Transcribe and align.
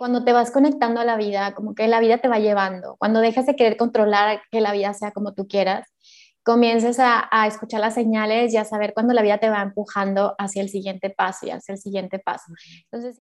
Cuando 0.00 0.24
te 0.24 0.32
vas 0.32 0.50
conectando 0.50 0.98
a 0.98 1.04
la 1.04 1.18
vida, 1.18 1.54
como 1.54 1.74
que 1.74 1.86
la 1.86 2.00
vida 2.00 2.16
te 2.16 2.28
va 2.28 2.38
llevando, 2.38 2.96
cuando 2.96 3.20
dejas 3.20 3.44
de 3.44 3.54
querer 3.54 3.76
controlar 3.76 4.40
que 4.50 4.62
la 4.62 4.72
vida 4.72 4.94
sea 4.94 5.10
como 5.10 5.34
tú 5.34 5.46
quieras, 5.46 5.86
comiences 6.42 6.98
a, 6.98 7.28
a, 7.30 7.46
escuchar 7.46 7.82
las 7.82 7.92
señales 7.96 8.54
y 8.54 8.56
a 8.56 8.64
saber 8.64 8.94
cuándo 8.94 9.12
la 9.12 9.20
vida 9.20 9.36
te 9.36 9.50
va 9.50 9.60
empujando 9.60 10.34
hacia 10.38 10.62
el 10.62 10.70
siguiente 10.70 11.10
paso 11.10 11.48
y 11.48 11.50
hacia 11.50 11.74
el 11.74 11.78
siguiente 11.78 12.18
paso. 12.18 12.46
Entonces... 12.90 13.20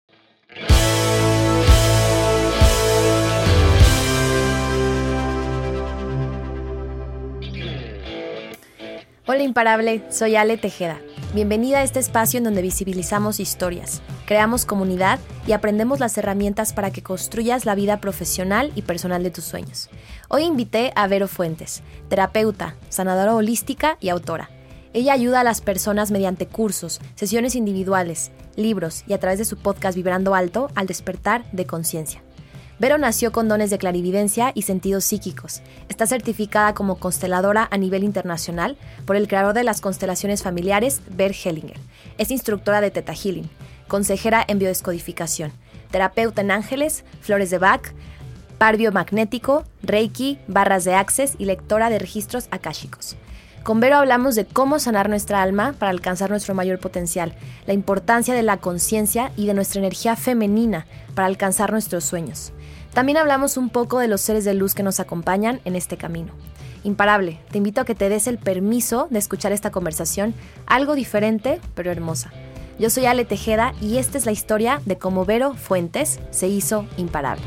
Hola 9.27 9.43
imparable, 9.43 10.13
soy 10.13 10.37
Ale 10.37 10.59
Tejeda. 10.59 11.01
Bienvenida 11.35 11.81
a 11.81 11.83
este 11.83 11.99
espacio 11.99 12.39
en 12.39 12.45
donde 12.45 12.63
visibilizamos 12.63 13.39
historias, 13.39 14.01
creamos 14.25 14.65
comunidad 14.65 15.19
y 15.47 15.53
aprendemos 15.53 16.01
las 16.01 16.17
herramientas 16.17 16.73
para 16.73 16.91
que 16.91 17.03
construyas 17.03 17.67
la 17.67 17.75
vida 17.75 18.01
profesional 18.01 18.73
y 18.75 18.81
personal 18.81 19.23
de 19.23 19.31
tus 19.31 19.45
sueños. 19.45 19.91
Hoy 20.29 20.45
invité 20.45 20.91
a 20.97 21.07
Vero 21.07 21.29
Fuentes, 21.29 21.83
terapeuta, 22.09 22.77
sanadora 22.89 23.35
holística 23.35 23.99
y 24.01 24.09
autora. 24.09 24.49
Ella 24.95 25.13
ayuda 25.13 25.41
a 25.41 25.45
las 25.45 25.61
personas 25.61 26.11
mediante 26.11 26.47
cursos, 26.47 26.99
sesiones 27.15 27.55
individuales, 27.57 28.31
libros 28.57 29.05
y 29.07 29.13
a 29.13 29.21
través 29.21 29.39
de 29.39 29.45
su 29.45 29.59
podcast 29.59 29.97
Vibrando 29.97 30.35
Alto 30.35 30.71
al 30.75 30.87
despertar 30.87 31.45
de 31.53 31.67
conciencia. 31.67 32.23
Vero 32.81 32.97
nació 32.97 33.33
con 33.33 33.49
dones 33.49 33.71
de 33.71 33.79
clarividencia 33.79 34.53
y 34.55 34.63
sentidos 34.63 35.05
psíquicos. 35.05 35.63
Está 35.89 36.07
certificada 36.07 36.75
como 36.75 37.01
consteladora 37.01 37.67
a 37.73 37.77
nivel 37.77 38.05
internacional 38.05 38.77
por 39.05 39.17
el 39.17 39.27
creador 39.27 39.53
de 39.53 39.65
las 39.65 39.81
constelaciones 39.81 40.45
familiares, 40.45 41.01
Bert 41.11 41.35
Hellinger. 41.35 41.79
Es 42.19 42.31
instructora 42.31 42.81
de 42.81 42.93
Teta 42.93 43.15
Healing, 43.15 43.51
consejera 43.89 44.45
en 44.47 44.61
biodescodificación, 44.61 45.51
terapeuta 45.91 46.41
en 46.41 46.53
ángeles, 46.53 47.05
flores 47.21 47.51
de 47.51 47.59
Bach, 47.59 47.83
par 48.59 48.77
biomagnético, 48.77 49.65
Reiki, 49.83 50.39
barras 50.47 50.85
de 50.85 50.95
Access 50.95 51.35
y 51.37 51.47
lectora 51.47 51.91
de 51.91 51.99
registros 51.99 52.47
akáshicos. 52.53 53.17
Con 53.65 53.81
Vero 53.81 53.97
hablamos 53.97 54.37
de 54.37 54.47
cómo 54.47 54.79
sanar 54.79 55.09
nuestra 55.09 55.43
alma 55.43 55.75
para 55.79 55.91
alcanzar 55.91 56.31
nuestro 56.31 56.55
mayor 56.55 56.79
potencial, 56.79 57.35
la 57.67 57.75
importancia 57.75 58.35
de 58.35 58.43
la 58.45 58.59
conciencia 58.59 59.33
y 59.37 59.47
de 59.47 59.55
nuestra 59.55 59.81
energía 59.81 60.15
femenina 60.15 60.87
para 61.17 61.27
alcanzar 61.27 61.73
nuestros 61.73 62.05
sueños. 62.05 62.53
También 62.99 63.19
hablamos 63.19 63.57
un 63.57 63.71
poco 63.71 64.01
de 64.01 64.09
los 64.09 64.21
seres 64.21 64.45
de 64.45 64.55
luz 64.55 64.75
que 64.75 64.83
nos 64.83 64.99
acompañan 64.99 65.61
en 65.65 65.77
este 65.77 65.97
camino. 65.97 66.33
Imparable, 66.83 67.39
te 67.53 67.59
invito 67.59 67.81
a 67.81 67.85
que 67.85 67.95
te 67.95 68.09
des 68.09 68.27
el 68.27 68.39
permiso 68.39 69.07
de 69.09 69.21
escuchar 69.21 69.53
esta 69.53 69.71
conversación, 69.71 70.35
algo 70.67 70.97
diferente 70.97 71.61
pero 71.77 71.93
hermosa. 71.93 72.33
Yo 72.77 72.91
soy 72.91 73.07
Ale 73.07 73.25
Tejeda 73.25 73.73
y 73.81 73.99
esta 73.99 74.19
es 74.19 74.27
la 74.27 74.33
historia 74.33 74.83
de 74.85 74.99
cómo 74.99 75.25
Vero 75.25 75.55
Fuentes 75.55 76.19
se 76.33 76.49
hizo 76.49 76.87
imparable. 76.97 77.45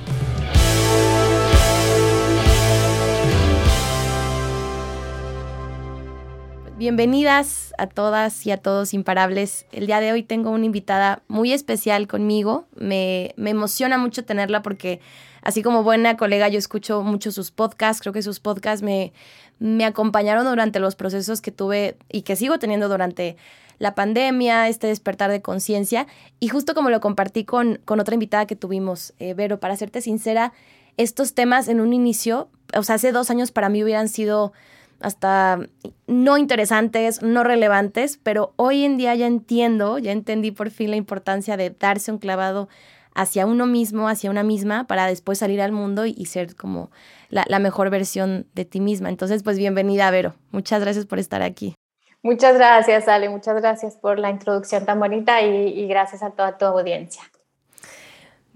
Bienvenidas 6.81 7.75
a 7.77 7.85
todas 7.85 8.43
y 8.47 8.49
a 8.49 8.57
todos 8.57 8.95
imparables. 8.95 9.67
El 9.71 9.85
día 9.85 9.99
de 9.99 10.13
hoy 10.13 10.23
tengo 10.23 10.49
una 10.49 10.65
invitada 10.65 11.21
muy 11.27 11.53
especial 11.53 12.07
conmigo. 12.07 12.65
Me, 12.75 13.35
me 13.37 13.51
emociona 13.51 13.99
mucho 13.99 14.25
tenerla 14.25 14.63
porque 14.63 14.99
así 15.43 15.61
como 15.61 15.83
buena 15.83 16.17
colega, 16.17 16.49
yo 16.49 16.57
escucho 16.57 17.03
mucho 17.03 17.31
sus 17.31 17.51
podcasts, 17.51 18.01
creo 18.01 18.13
que 18.13 18.23
sus 18.23 18.39
podcasts 18.39 18.81
me, 18.81 19.13
me 19.59 19.85
acompañaron 19.85 20.43
durante 20.43 20.79
los 20.79 20.95
procesos 20.95 21.39
que 21.39 21.51
tuve 21.51 21.97
y 22.11 22.23
que 22.23 22.35
sigo 22.35 22.57
teniendo 22.57 22.89
durante 22.89 23.37
la 23.77 23.93
pandemia, 23.93 24.67
este 24.67 24.87
despertar 24.87 25.29
de 25.29 25.43
conciencia. 25.43 26.07
Y 26.39 26.47
justo 26.47 26.73
como 26.73 26.89
lo 26.89 26.99
compartí 26.99 27.45
con, 27.45 27.79
con 27.85 27.99
otra 27.99 28.15
invitada 28.15 28.47
que 28.47 28.55
tuvimos, 28.55 29.13
eh, 29.19 29.35
Vero, 29.35 29.59
para 29.59 29.75
serte 29.75 30.01
sincera, 30.01 30.51
estos 30.97 31.35
temas 31.35 31.67
en 31.67 31.79
un 31.79 31.93
inicio, 31.93 32.49
o 32.75 32.81
sea, 32.81 32.95
hace 32.95 33.11
dos 33.11 33.29
años 33.29 33.51
para 33.51 33.69
mí 33.69 33.83
hubieran 33.83 34.09
sido 34.09 34.51
hasta 35.01 35.59
no 36.07 36.37
interesantes, 36.37 37.21
no 37.21 37.43
relevantes, 37.43 38.19
pero 38.21 38.53
hoy 38.55 38.83
en 38.83 38.97
día 38.97 39.15
ya 39.15 39.27
entiendo, 39.27 39.97
ya 39.97 40.11
entendí 40.11 40.51
por 40.51 40.69
fin 40.69 40.91
la 40.91 40.97
importancia 40.97 41.57
de 41.57 41.69
darse 41.69 42.11
un 42.11 42.17
clavado 42.17 42.69
hacia 43.13 43.45
uno 43.45 43.65
mismo, 43.65 44.07
hacia 44.07 44.29
una 44.29 44.43
misma, 44.43 44.85
para 44.87 45.05
después 45.07 45.39
salir 45.39 45.61
al 45.61 45.71
mundo 45.71 46.05
y, 46.05 46.25
ser 46.25 46.55
como 46.55 46.91
la, 47.29 47.59
mejor 47.59 47.89
versión 47.89 48.47
de 48.53 48.65
ti 48.65 48.79
misma. 48.79 49.09
Entonces, 49.09 49.43
pues 49.43 49.57
bienvenida, 49.57 50.09
Vero. 50.11 50.35
Muchas 50.51 50.81
gracias 50.81 51.05
por 51.05 51.19
estar 51.19 51.41
aquí. 51.41 51.75
Muchas 52.23 52.55
gracias, 52.55 53.07
Ale. 53.07 53.29
Muchas 53.29 53.55
gracias 53.59 53.97
por 53.97 54.19
la 54.19 54.29
introducción 54.29 54.85
tan 54.85 54.99
bonita 54.99 55.41
y, 55.41 55.87
gracias 55.87 56.23
a 56.23 56.31
toda 56.31 56.57
tu 56.57 56.65
audiencia. 56.65 57.23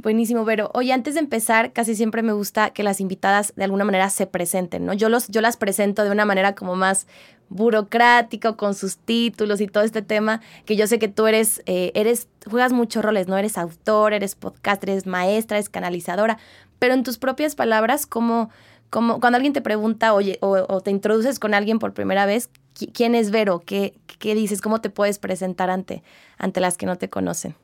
Buenísimo, 0.05 0.45
Vero. 0.45 0.69
Oye, 0.75 0.93
antes 0.93 1.16
de 1.16 1.19
empezar, 1.19 1.73
casi 1.73 1.95
siempre 1.95 2.21
me 2.21 2.31
gusta 2.31 2.69
que 2.69 2.83
las 2.83 3.01
invitadas 3.01 3.53
de 3.55 3.63
alguna 3.63 3.85
manera 3.85 4.11
se 4.11 4.27
presenten, 4.27 4.85
¿no? 4.85 4.93
Yo, 4.93 5.09
los, 5.09 5.29
yo 5.29 5.41
las 5.41 5.57
presento 5.57 6.03
de 6.03 6.11
una 6.11 6.25
manera 6.25 6.53
como 6.53 6.75
más 6.75 7.07
burocrático 7.49 8.55
con 8.55 8.75
sus 8.75 8.97
títulos 8.97 9.61
y 9.61 9.67
todo 9.67 9.83
este 9.83 10.03
tema, 10.03 10.41
que 10.65 10.75
yo 10.75 10.85
sé 10.85 10.99
que 10.99 11.07
tú 11.07 11.25
eres, 11.25 11.63
eh, 11.65 11.91
eres, 11.95 12.27
juegas 12.47 12.71
muchos 12.71 13.03
roles, 13.03 13.27
¿no? 13.27 13.35
Eres 13.35 13.57
autor, 13.57 14.13
eres 14.13 14.35
podcaster, 14.35 14.91
eres 14.91 15.07
maestra, 15.07 15.57
eres 15.57 15.69
canalizadora, 15.69 16.38
pero 16.77 16.94
en 16.94 17.01
tus 17.01 17.17
propias 17.17 17.55
palabras, 17.55 18.05
como, 18.05 18.51
como 18.91 19.19
cuando 19.19 19.38
alguien 19.38 19.53
te 19.53 19.61
pregunta, 19.61 20.13
oye, 20.13 20.38
o, 20.39 20.81
te 20.81 20.91
introduces 20.91 21.39
con 21.39 21.55
alguien 21.55 21.79
por 21.79 21.95
primera 21.95 22.27
vez, 22.27 22.51
¿quién 22.94 23.15
es 23.15 23.31
Vero? 23.31 23.63
¿Qué, 23.65 23.95
qué 24.19 24.35
dices? 24.35 24.61
¿Cómo 24.61 24.81
te 24.81 24.91
puedes 24.91 25.17
presentar 25.17 25.71
ante, 25.71 26.03
ante 26.38 26.61
las 26.61 26.77
que 26.77 26.85
no 26.85 26.95
te 26.95 27.09
conocen? 27.09 27.55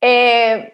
Eh, 0.00 0.72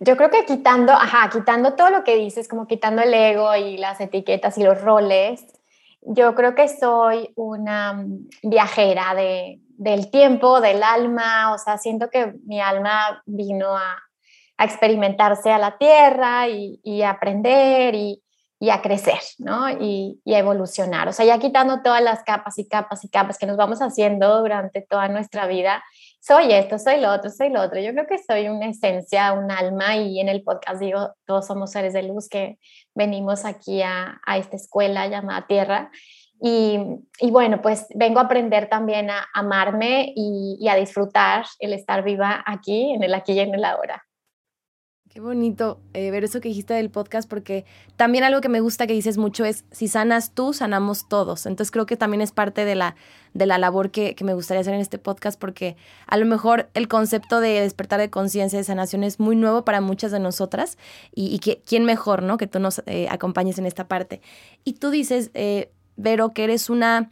yo 0.00 0.16
creo 0.16 0.30
que 0.30 0.44
quitando, 0.44 0.92
ajá, 0.92 1.28
quitando 1.30 1.74
todo 1.74 1.90
lo 1.90 2.04
que 2.04 2.16
dices, 2.16 2.48
como 2.48 2.66
quitando 2.66 3.02
el 3.02 3.14
ego 3.14 3.54
y 3.56 3.76
las 3.76 4.00
etiquetas 4.00 4.58
y 4.58 4.62
los 4.62 4.80
roles, 4.80 5.44
yo 6.02 6.34
creo 6.34 6.54
que 6.54 6.68
soy 6.68 7.32
una 7.36 7.92
mm, 7.92 8.28
viajera 8.42 9.14
de, 9.14 9.60
del 9.76 10.10
tiempo, 10.10 10.60
del 10.60 10.82
alma, 10.82 11.52
o 11.52 11.58
sea, 11.58 11.78
siento 11.78 12.10
que 12.10 12.34
mi 12.44 12.60
alma 12.60 13.22
vino 13.26 13.76
a, 13.76 13.96
a 14.56 14.64
experimentarse 14.64 15.50
a 15.50 15.58
la 15.58 15.78
tierra 15.78 16.48
y, 16.48 16.80
y 16.82 17.02
aprender 17.02 17.94
y, 17.94 18.22
y, 18.58 18.70
a 18.70 18.82
crecer, 18.82 19.20
¿no? 19.38 19.70
Y, 19.70 20.20
y, 20.24 20.34
a 20.34 20.38
evolucionar. 20.38 21.08
O 21.08 21.12
sea, 21.12 21.24
ya 21.24 21.38
quitando 21.38 21.82
todas 21.82 22.02
las 22.02 22.24
capas 22.24 22.58
y 22.58 22.68
capas 22.68 23.04
y 23.04 23.08
capas 23.08 23.38
que 23.38 23.46
nos 23.46 23.56
vamos 23.56 23.80
haciendo 23.80 24.40
durante 24.40 24.82
toda 24.82 25.08
nuestra 25.08 25.46
vida, 25.46 25.82
soy 26.28 26.52
esto, 26.52 26.78
soy 26.78 27.00
lo 27.00 27.10
otro, 27.10 27.30
soy 27.30 27.48
lo 27.48 27.62
otro. 27.62 27.80
Yo 27.80 27.92
creo 27.92 28.06
que 28.06 28.18
soy 28.18 28.48
una 28.48 28.66
esencia, 28.66 29.32
un 29.32 29.50
alma 29.50 29.96
y 29.96 30.20
en 30.20 30.28
el 30.28 30.42
podcast 30.42 30.78
digo, 30.78 31.14
todos 31.24 31.46
somos 31.46 31.72
seres 31.72 31.94
de 31.94 32.02
luz 32.02 32.28
que 32.28 32.58
venimos 32.94 33.46
aquí 33.46 33.80
a, 33.80 34.20
a 34.26 34.36
esta 34.36 34.56
escuela 34.56 35.06
llamada 35.06 35.46
Tierra. 35.46 35.90
Y, 36.40 36.78
y, 37.18 37.30
bueno, 37.30 37.62
pues 37.62 37.86
vengo 37.94 38.20
a 38.20 38.24
aprender 38.24 38.68
también 38.68 39.10
a 39.10 39.26
amarme 39.34 40.12
y, 40.14 40.58
y, 40.60 40.68
a 40.68 40.76
disfrutar 40.76 41.46
el 41.58 41.72
estar 41.72 42.04
viva 42.04 42.44
aquí, 42.46 42.92
en 42.92 43.02
el 43.02 43.14
aquí 43.14 43.32
y 43.32 43.40
en 43.40 43.54
el 43.54 43.64
ahora. 43.64 44.04
Qué 45.18 45.22
bonito 45.22 45.80
eh, 45.94 46.12
ver 46.12 46.22
eso 46.22 46.40
que 46.40 46.48
dijiste 46.48 46.74
del 46.74 46.90
podcast, 46.90 47.28
porque 47.28 47.64
también 47.96 48.22
algo 48.22 48.40
que 48.40 48.48
me 48.48 48.60
gusta 48.60 48.86
que 48.86 48.92
dices 48.92 49.18
mucho 49.18 49.44
es, 49.44 49.64
si 49.72 49.88
sanas 49.88 50.30
tú, 50.30 50.52
sanamos 50.52 51.08
todos. 51.08 51.44
Entonces 51.46 51.72
creo 51.72 51.86
que 51.86 51.96
también 51.96 52.20
es 52.20 52.30
parte 52.30 52.64
de 52.64 52.76
la, 52.76 52.94
de 53.34 53.44
la 53.44 53.58
labor 53.58 53.90
que, 53.90 54.14
que 54.14 54.22
me 54.22 54.32
gustaría 54.32 54.60
hacer 54.60 54.74
en 54.74 54.80
este 54.80 54.96
podcast, 54.96 55.36
porque 55.36 55.74
a 56.06 56.16
lo 56.18 56.24
mejor 56.24 56.70
el 56.74 56.86
concepto 56.86 57.40
de 57.40 57.62
despertar 57.62 57.98
de 57.98 58.10
conciencia, 58.10 58.60
de 58.60 58.64
sanación 58.64 59.02
es 59.02 59.18
muy 59.18 59.34
nuevo 59.34 59.64
para 59.64 59.80
muchas 59.80 60.12
de 60.12 60.20
nosotras 60.20 60.78
y, 61.12 61.36
que 61.40 61.62
quién 61.66 61.84
mejor, 61.84 62.22
¿no? 62.22 62.36
Que 62.36 62.46
tú 62.46 62.60
nos 62.60 62.80
eh, 62.86 63.08
acompañes 63.10 63.58
en 63.58 63.66
esta 63.66 63.88
parte. 63.88 64.20
Y 64.62 64.74
tú 64.74 64.90
dices, 64.90 65.32
eh, 65.34 65.72
Vero, 65.96 66.30
que 66.30 66.44
eres 66.44 66.70
una... 66.70 67.10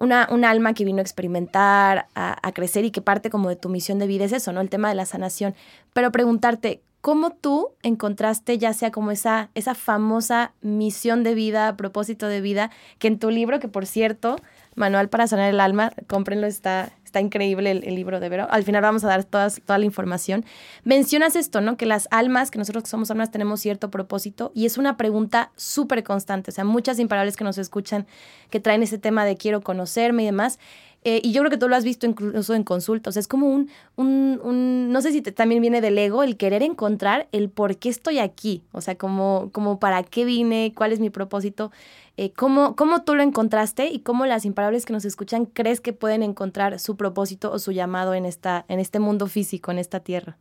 Una, 0.00 0.28
un 0.30 0.44
alma 0.44 0.74
que 0.74 0.84
vino 0.84 0.98
a 0.98 1.02
experimentar, 1.02 2.06
a, 2.14 2.38
a, 2.46 2.52
crecer 2.52 2.84
y 2.84 2.92
que 2.92 3.00
parte 3.00 3.30
como 3.30 3.48
de 3.48 3.56
tu 3.56 3.68
misión 3.68 3.98
de 3.98 4.06
vida 4.06 4.26
es 4.26 4.32
eso, 4.32 4.52
¿no? 4.52 4.60
El 4.60 4.70
tema 4.70 4.88
de 4.88 4.94
la 4.94 5.04
sanación. 5.06 5.56
Pero 5.92 6.12
preguntarte, 6.12 6.82
¿Cómo 7.00 7.30
tú 7.30 7.70
encontraste 7.82 8.58
ya 8.58 8.72
sea 8.72 8.90
como 8.90 9.10
esa, 9.10 9.50
esa 9.54 9.74
famosa 9.74 10.52
misión 10.62 11.22
de 11.22 11.34
vida, 11.34 11.76
propósito 11.76 12.26
de 12.26 12.40
vida, 12.40 12.70
que 12.98 13.08
en 13.08 13.18
tu 13.18 13.30
libro, 13.30 13.60
que 13.60 13.68
por 13.68 13.86
cierto, 13.86 14.36
Manual 14.78 15.08
para 15.08 15.26
sanar 15.26 15.50
el 15.50 15.60
alma, 15.60 15.92
cómprenlo, 16.06 16.46
está, 16.46 16.92
está 17.04 17.20
increíble 17.20 17.72
el, 17.72 17.94
libro 17.94 18.20
de 18.20 18.28
Vero. 18.28 18.46
Al 18.48 18.62
final 18.62 18.80
vamos 18.80 19.04
a 19.04 19.08
dar 19.08 19.24
todas, 19.24 19.60
toda 19.64 19.78
la 19.78 19.84
información. 19.84 20.44
Mencionas 20.84 21.36
esto, 21.36 21.60
¿no? 21.60 21.76
Que 21.76 21.84
las 21.84 22.08
almas, 22.10 22.50
que 22.50 22.58
nosotros 22.58 22.84
que 22.84 22.90
somos 22.90 23.10
almas 23.10 23.30
tenemos 23.30 23.60
cierto 23.60 23.90
propósito 23.90 24.52
y 24.54 24.66
es 24.66 24.78
una 24.78 24.96
pregunta 24.96 25.50
súper 25.56 26.04
constante. 26.04 26.52
O 26.52 26.54
sea, 26.54 26.64
muchas 26.64 26.98
imparables 26.98 27.36
que 27.36 27.44
nos 27.44 27.58
escuchan 27.58 28.06
que 28.50 28.60
traen 28.60 28.82
ese 28.82 28.98
tema 28.98 29.24
de 29.24 29.36
quiero 29.36 29.60
conocerme 29.60 30.22
y 30.22 30.26
demás. 30.26 30.58
Eh, 31.04 31.20
y 31.22 31.32
yo 31.32 31.42
creo 31.42 31.50
que 31.50 31.58
tú 31.58 31.68
lo 31.68 31.76
has 31.76 31.84
visto 31.84 32.06
incluso 32.06 32.54
en 32.54 32.64
consultas. 32.64 33.16
es 33.16 33.28
como 33.28 33.48
un, 33.48 33.70
un, 33.96 34.40
un 34.42 34.90
no 34.92 35.00
sé 35.00 35.12
si 35.12 35.22
también 35.22 35.60
viene 35.60 35.80
del 35.80 35.96
ego, 35.98 36.22
el 36.22 36.36
querer 36.36 36.62
encontrar 36.62 37.28
el 37.32 37.50
por 37.50 37.76
qué 37.76 37.88
estoy 37.88 38.18
aquí. 38.18 38.62
O 38.72 38.80
sea, 38.80 38.96
como, 38.96 39.50
como 39.52 39.78
para 39.78 40.02
qué 40.02 40.24
vine, 40.24 40.72
cuál 40.76 40.92
es 40.92 41.00
mi 41.00 41.10
propósito. 41.10 41.70
Eh, 42.16 42.32
¿cómo, 42.32 42.74
¿Cómo 42.74 43.04
tú 43.04 43.14
lo 43.14 43.22
encontraste 43.22 43.88
y 43.90 44.00
cómo 44.00 44.26
las 44.26 44.44
imparables 44.44 44.84
que 44.84 44.92
nos 44.92 45.04
escuchan 45.04 45.46
crees 45.46 45.80
que 45.80 45.92
pueden 45.92 46.24
encontrar 46.24 46.80
su 46.80 46.96
propósito 46.96 47.52
o 47.52 47.60
su 47.60 47.70
llamado 47.70 48.14
en, 48.14 48.26
esta, 48.26 48.64
en 48.68 48.80
este 48.80 48.98
mundo 48.98 49.28
físico, 49.28 49.70
en 49.70 49.78
esta 49.78 50.00
tierra? 50.00 50.36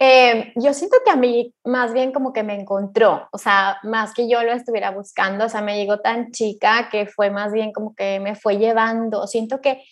Eh, 0.00 0.52
yo 0.54 0.72
siento 0.74 0.98
que 1.04 1.10
a 1.10 1.16
mí 1.16 1.54
más 1.64 1.92
bien 1.92 2.12
como 2.12 2.32
que 2.32 2.44
me 2.44 2.54
encontró, 2.54 3.28
o 3.32 3.38
sea, 3.38 3.78
más 3.82 4.14
que 4.14 4.28
yo 4.28 4.44
lo 4.44 4.52
estuviera 4.52 4.92
buscando, 4.92 5.46
o 5.46 5.48
sea, 5.48 5.60
me 5.60 5.76
llegó 5.76 5.98
tan 5.98 6.30
chica 6.30 6.88
que 6.90 7.06
fue 7.06 7.30
más 7.30 7.52
bien 7.52 7.72
como 7.72 7.94
que 7.96 8.20
me 8.20 8.36
fue 8.36 8.58
llevando. 8.58 9.26
Siento 9.26 9.60
que, 9.60 9.82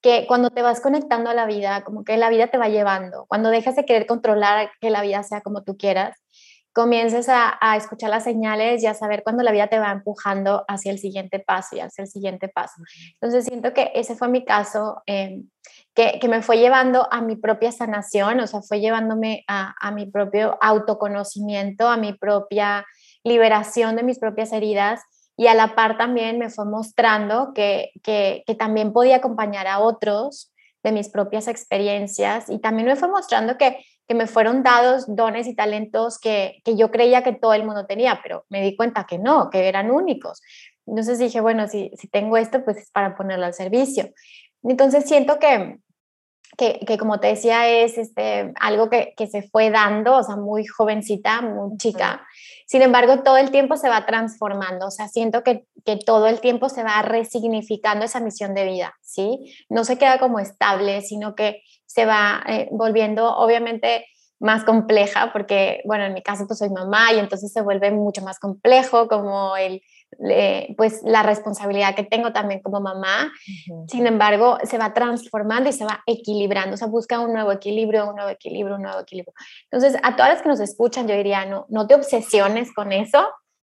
que 0.00 0.26
cuando 0.26 0.50
te 0.50 0.62
vas 0.62 0.80
conectando 0.80 1.30
a 1.30 1.34
la 1.34 1.46
vida, 1.46 1.84
como 1.84 2.02
que 2.04 2.16
la 2.16 2.28
vida 2.28 2.48
te 2.48 2.58
va 2.58 2.68
llevando, 2.68 3.26
cuando 3.28 3.50
dejas 3.50 3.76
de 3.76 3.84
querer 3.84 4.06
controlar 4.06 4.72
que 4.80 4.90
la 4.90 5.02
vida 5.02 5.22
sea 5.22 5.42
como 5.42 5.62
tú 5.62 5.76
quieras, 5.76 6.21
comiences 6.72 7.28
a, 7.28 7.56
a, 7.60 7.76
escuchar 7.76 8.10
las 8.10 8.24
señales 8.24 8.82
y 8.82 8.86
a 8.86 8.94
saber 8.94 9.22
cuándo 9.22 9.42
la 9.42 9.52
vida 9.52 9.66
te 9.66 9.78
va 9.78 9.92
empujando 9.92 10.64
hacia 10.68 10.90
el 10.90 10.98
siguiente 10.98 11.38
paso 11.38 11.76
y 11.76 11.80
hacia 11.80 12.02
el 12.02 12.08
siguiente 12.08 12.48
paso. 12.48 12.82
Entonces 13.14 13.44
siento 13.44 13.74
que 13.74 13.90
ese 13.94 14.14
fue 14.14 14.28
mi 14.28 14.44
caso, 14.44 15.02
eh, 15.06 15.42
que, 15.94 16.18
que, 16.20 16.28
me 16.28 16.42
fue 16.42 16.58
llevando 16.58 17.06
a 17.10 17.20
mi 17.20 17.36
propia 17.36 17.72
sanación, 17.72 18.40
o 18.40 18.46
sea, 18.46 18.62
fue 18.62 18.80
llevándome 18.80 19.44
a, 19.46 19.74
a, 19.80 19.90
mi 19.90 20.06
propio 20.06 20.56
autoconocimiento, 20.62 21.88
a 21.88 21.98
mi 21.98 22.14
propia 22.14 22.86
liberación 23.22 23.96
de 23.96 24.02
mis 24.02 24.18
propias 24.18 24.52
heridas 24.52 25.02
y 25.36 25.48
a 25.48 25.54
la 25.54 25.74
par 25.74 25.98
también 25.98 26.38
me 26.38 26.50
fue 26.50 26.64
mostrando 26.64 27.52
que, 27.54 27.90
que, 28.02 28.42
que 28.46 28.54
también 28.54 28.92
podía 28.92 29.16
acompañar 29.16 29.66
a 29.66 29.80
otros 29.80 30.52
de 30.82 30.92
mis 30.92 31.08
propias 31.08 31.48
experiencias 31.48 32.48
y 32.48 32.58
también 32.58 32.88
me 32.88 32.96
fue 32.96 33.08
mostrando 33.08 33.56
que 33.56 33.84
que 34.12 34.18
me 34.18 34.26
fueron 34.26 34.62
dados 34.62 35.04
dones 35.08 35.46
y 35.46 35.54
talentos 35.54 36.18
que, 36.18 36.60
que 36.66 36.76
yo 36.76 36.90
creía 36.90 37.22
que 37.22 37.32
todo 37.32 37.54
el 37.54 37.64
mundo 37.64 37.86
tenía, 37.86 38.20
pero 38.22 38.44
me 38.50 38.60
di 38.60 38.76
cuenta 38.76 39.06
que 39.08 39.18
no, 39.18 39.48
que 39.48 39.68
eran 39.68 39.90
únicos. 39.90 40.42
Entonces 40.86 41.18
dije, 41.18 41.40
bueno, 41.40 41.66
si, 41.66 41.90
si 41.96 42.08
tengo 42.08 42.36
esto, 42.36 42.62
pues 42.62 42.76
es 42.76 42.90
para 42.90 43.16
ponerlo 43.16 43.46
al 43.46 43.54
servicio. 43.54 44.10
Entonces 44.64 45.06
siento 45.06 45.38
que, 45.38 45.78
que, 46.58 46.80
que, 46.86 46.98
como 46.98 47.20
te 47.20 47.28
decía, 47.28 47.66
es 47.70 47.96
este, 47.96 48.52
algo 48.60 48.90
que, 48.90 49.14
que, 49.16 49.28
se 49.28 49.48
fue 49.48 49.70
dando, 49.70 50.16
o 50.16 50.22
sea, 50.22 50.36
muy 50.36 50.66
jovencita, 50.66 51.40
muy 51.40 51.78
chica. 51.78 52.26
Sin 52.72 52.80
embargo, 52.80 53.18
todo 53.22 53.36
el 53.36 53.50
tiempo 53.50 53.76
se 53.76 53.90
va 53.90 54.06
transformando, 54.06 54.86
o 54.86 54.90
sea, 54.90 55.06
siento 55.06 55.42
que, 55.42 55.66
que 55.84 55.98
todo 55.98 56.26
el 56.26 56.40
tiempo 56.40 56.70
se 56.70 56.82
va 56.82 57.02
resignificando 57.02 58.06
esa 58.06 58.18
misión 58.18 58.54
de 58.54 58.64
vida, 58.64 58.94
¿sí? 59.02 59.54
No 59.68 59.84
se 59.84 59.98
queda 59.98 60.18
como 60.18 60.38
estable, 60.38 61.02
sino 61.02 61.34
que 61.34 61.60
se 61.84 62.06
va 62.06 62.42
eh, 62.48 62.70
volviendo, 62.72 63.36
obviamente, 63.36 64.06
más 64.40 64.64
compleja, 64.64 65.34
porque, 65.34 65.82
bueno, 65.84 66.06
en 66.06 66.14
mi 66.14 66.22
caso 66.22 66.46
pues 66.46 66.60
soy 66.60 66.70
mamá 66.70 67.12
y 67.12 67.18
entonces 67.18 67.52
se 67.52 67.60
vuelve 67.60 67.90
mucho 67.90 68.22
más 68.22 68.38
complejo 68.38 69.06
como 69.06 69.54
el, 69.54 69.82
pues 70.76 71.02
la 71.04 71.22
responsabilidad 71.22 71.94
que 71.94 72.04
tengo 72.04 72.32
también 72.32 72.60
como 72.60 72.80
mamá. 72.80 73.32
Sin 73.88 74.06
embargo, 74.06 74.58
se 74.64 74.78
va 74.78 74.94
transformando 74.94 75.70
y 75.70 75.72
se 75.72 75.84
va 75.84 76.02
equilibrando, 76.06 76.74
o 76.74 76.76
sea, 76.76 76.88
busca 76.88 77.20
un 77.20 77.32
nuevo 77.32 77.52
equilibrio, 77.52 78.08
un 78.08 78.16
nuevo 78.16 78.30
equilibrio, 78.30 78.76
un 78.76 78.82
nuevo 78.82 79.00
equilibrio. 79.00 79.34
Entonces, 79.70 80.00
a 80.02 80.16
todas 80.16 80.32
las 80.32 80.42
que 80.42 80.48
nos 80.48 80.60
escuchan, 80.60 81.08
yo 81.08 81.14
diría, 81.14 81.44
no, 81.44 81.66
no 81.68 81.86
te 81.86 81.94
obsesiones 81.94 82.72
con 82.72 82.92
eso. 82.92 83.26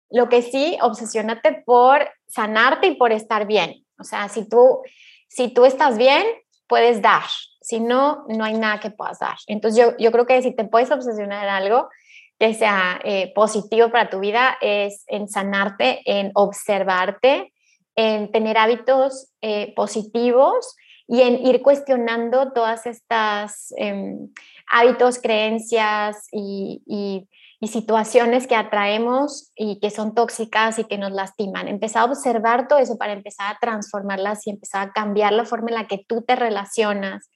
Lo 0.10 0.30
que 0.30 0.42
sí, 0.42 0.78
obsesiónate 0.82 1.64
por 1.66 2.08
sanarte 2.28 2.88
y 2.88 2.96
por 2.96 3.12
estar 3.12 3.48
bien. 3.48 3.86
O 4.00 4.04
sea, 4.04 4.30
si 4.30 4.48
tú, 4.48 4.82
si 5.28 5.50
tú 5.50 5.66
estás 5.66 5.98
bien, 5.98 6.24
puedes 6.68 7.02
dar, 7.02 7.24
si 7.62 7.80
no, 7.80 8.26
no 8.28 8.44
hay 8.44 8.56
nada 8.56 8.80
que 8.80 8.92
puedas 8.92 9.20
dar. 9.20 9.38
Entonces 9.48 9.84
yo, 9.84 9.98
yo 9.98 10.12
creo 10.12 10.26
que 10.26 10.42
si 10.42 10.56
te 10.56 10.66
puedes 10.66 10.92
obsesionar 10.92 11.44
en 11.44 11.50
algo 11.50 11.90
que 12.40 12.54
sea 12.54 13.00
eh, 13.04 13.32
positivo 13.34 13.90
para 13.90 14.10
tu 14.10 14.20
vida, 14.20 14.58
es 14.62 15.04
en 15.08 15.28
sanarte, 15.28 16.02
en 16.06 16.32
observarte, 16.34 17.54
en 17.96 18.32
tener 18.32 18.58
hábitos 18.58 19.34
eh, 19.42 19.74
positivos 19.76 20.76
y 21.08 21.22
en 21.22 21.46
ir 21.46 21.62
cuestionando 21.62 22.52
todas 22.54 22.86
estas 22.86 23.74
em, 23.78 24.30
hábitos, 24.72 25.20
creencias 25.20 26.28
y, 26.32 26.82
y, 26.86 27.28
y, 27.60 27.68
situaciones 27.68 28.48
que 28.48 28.56
atraemos 28.56 29.52
y 29.56 29.80
que 29.80 29.90
son 29.90 30.16
tóxicas 30.16 30.80
y 30.80 30.86
que 30.86 30.98
nos 30.98 31.12
lastiman. 31.12 31.68
Empezar 31.68 32.04
a 32.04 32.06
observar 32.06 32.68
todo 32.68 32.80
eso 32.80 32.98
para 32.98 33.14
empezar 33.14 33.54
a 33.54 33.60
transformarlas 33.60 34.48
y 34.48 34.52
empezar 34.52 34.88
a 34.88 34.92
cambiar 34.92 35.34
la 35.34 35.46
forma 35.46 35.70
en 35.70 35.76
la 35.76 35.88
que 35.88 36.04
tú 36.08 36.24
te 36.24 36.36
relacionas 36.36 37.30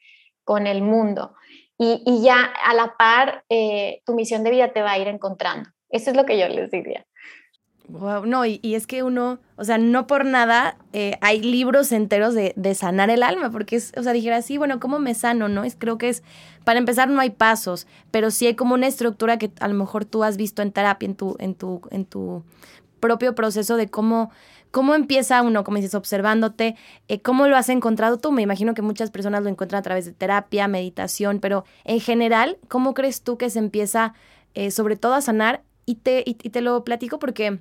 con 0.43 0.65
el 0.65 0.81
mundo. 0.81 1.35
Y, 1.79 2.23
ya 2.23 2.43
a 2.43 2.73
la 2.73 2.97
par, 2.97 3.43
eh, 3.49 4.01
tu 4.05 4.15
misión 4.15 4.43
de 4.43 4.49
vida 4.49 4.73
te 4.73 4.81
va 4.81 4.93
a 4.93 4.97
ir 4.97 5.07
encontrando. 5.07 5.69
Eso 5.89 6.09
es 6.09 6.17
lo 6.17 6.25
que 6.25 6.39
yo 6.39 6.47
les 6.47 6.71
diría. 6.71 7.05
Wow, 7.89 8.25
no, 8.25 8.45
y, 8.45 8.59
y, 8.61 8.75
es 8.75 8.85
que 8.85 9.01
uno, 9.01 9.39
o 9.55 9.63
sea, 9.63 9.77
no 9.77 10.07
por 10.07 10.25
nada 10.25 10.77
eh, 10.91 11.17
hay 11.21 11.39
libros 11.39 11.93
enteros 11.93 12.33
de, 12.33 12.51
de, 12.57 12.75
sanar 12.75 13.09
el 13.09 13.23
alma, 13.23 13.49
porque 13.49 13.77
es, 13.77 13.93
o 13.95 14.03
sea, 14.03 14.11
dijera, 14.11 14.41
sí, 14.41 14.57
bueno, 14.57 14.81
¿cómo 14.81 14.99
me 14.99 15.13
sano? 15.13 15.47
No, 15.47 15.63
es, 15.63 15.77
creo 15.77 15.97
que 15.97 16.09
es, 16.09 16.21
para 16.65 16.79
empezar 16.79 17.07
no 17.07 17.21
hay 17.21 17.29
pasos, 17.29 17.87
pero 18.11 18.29
sí 18.29 18.45
hay 18.45 18.55
como 18.55 18.73
una 18.73 18.87
estructura 18.87 19.37
que 19.37 19.51
a 19.61 19.69
lo 19.69 19.73
mejor 19.73 20.03
tú 20.03 20.25
has 20.25 20.35
visto 20.35 20.61
en 20.61 20.73
terapia, 20.73 21.05
en 21.05 21.15
tu, 21.15 21.37
en 21.39 21.55
tu, 21.55 21.81
en 21.89 22.03
tu 22.03 22.43
propio 22.99 23.35
proceso 23.35 23.77
de 23.77 23.87
cómo 23.87 24.31
¿Cómo 24.71 24.95
empieza 24.95 25.41
uno, 25.41 25.63
como 25.63 25.77
dices, 25.77 25.95
observándote? 25.95 26.75
Eh, 27.07 27.21
¿Cómo 27.21 27.47
lo 27.47 27.55
has 27.55 27.69
encontrado 27.69 28.17
tú? 28.17 28.31
Me 28.31 28.41
imagino 28.41 28.73
que 28.73 28.81
muchas 28.81 29.11
personas 29.11 29.43
lo 29.43 29.49
encuentran 29.49 29.79
a 29.79 29.83
través 29.83 30.05
de 30.05 30.13
terapia, 30.13 30.67
meditación, 30.67 31.39
pero 31.39 31.65
en 31.83 31.99
general, 31.99 32.57
¿cómo 32.67 32.93
crees 32.93 33.21
tú 33.21 33.37
que 33.37 33.49
se 33.49 33.59
empieza 33.59 34.13
eh, 34.53 34.71
sobre 34.71 34.95
todo 34.95 35.13
a 35.13 35.21
sanar? 35.21 35.63
Y 35.85 35.95
te, 35.95 36.23
y, 36.25 36.33
te 36.35 36.61
lo 36.61 36.83
platico 36.83 37.17
porque 37.19 37.59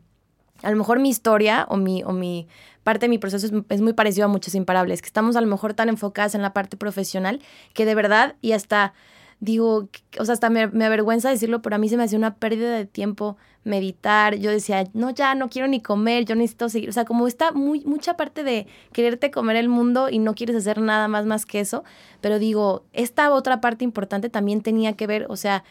a 0.63 0.71
lo 0.71 0.77
mejor 0.77 0.99
mi 0.99 1.09
historia 1.09 1.67
o 1.69 1.77
mi, 1.77 2.03
o 2.03 2.13
mi 2.13 2.49
parte 2.83 3.07
de 3.07 3.11
mi 3.11 3.19
proceso 3.19 3.47
es, 3.47 3.53
es, 3.69 3.81
muy 3.81 3.93
parecido 3.93 4.25
a 4.25 4.29
muchos 4.29 4.55
imparables, 4.55 5.01
que 5.03 5.07
estamos 5.07 5.37
a 5.37 5.41
lo 5.41 5.47
mejor 5.47 5.75
tan 5.75 5.89
enfocadas 5.89 6.35
en 6.35 6.43
la 6.43 6.53
parte 6.53 6.77
profesional 6.77 7.41
que 7.75 7.85
de 7.85 7.95
verdad 7.95 8.37
y 8.41 8.53
hasta 8.53 8.95
digo, 9.41 9.89
o 10.19 10.25
sea, 10.25 10.35
hasta 10.35 10.51
me, 10.51 10.67
me, 10.69 10.85
avergüenza 10.85 11.31
decirlo, 11.31 11.63
pero 11.63 11.77
a 11.77 11.79
mí 11.79 11.89
se 11.89 11.97
me 11.97 12.05
hacía 12.05 12.19
una 12.19 12.37
pérdida 12.37 12.75
de 12.75 12.87
tiempo 12.87 13.37
meditar. 13.65 14.37
Yo 14.37 14.51
decía, 14.51 14.85
no, 14.95 15.11
ya 15.11 15.35
no 15.35 15.49
quiero 15.49 15.69
ni 15.69 15.81
comer, 15.81 16.25
yo 16.25 16.35
necesito 16.35 16.69
seguir. 16.69 16.89
O 16.89 16.93
sea, 16.93 17.05
como 17.05 17.27
está 17.27 17.53
muy, 17.53 17.85
mucha 17.85 18.17
parte 18.17 18.45
de 18.45 18.67
quererte 18.93 19.31
comer 19.31 19.57
el 19.57 19.69
mundo 19.69 20.09
y 20.09 20.19
no 20.19 20.35
quieres 20.35 20.57
hacer 20.57 20.81
nada 20.81 21.09
más 21.09 21.27
más 21.27 21.45
que 21.45 21.61
eso. 21.61 21.85
Pero 22.21 22.39
digo, 22.39 22.85
esta 22.93 23.31
otra 23.33 23.61
parte 23.61 23.85
importante 23.85 24.31
también 24.31 24.63
tenía 24.63 24.95
que 24.95 25.07
ver, 25.07 25.27
o 25.29 25.37
sea, 25.37 25.65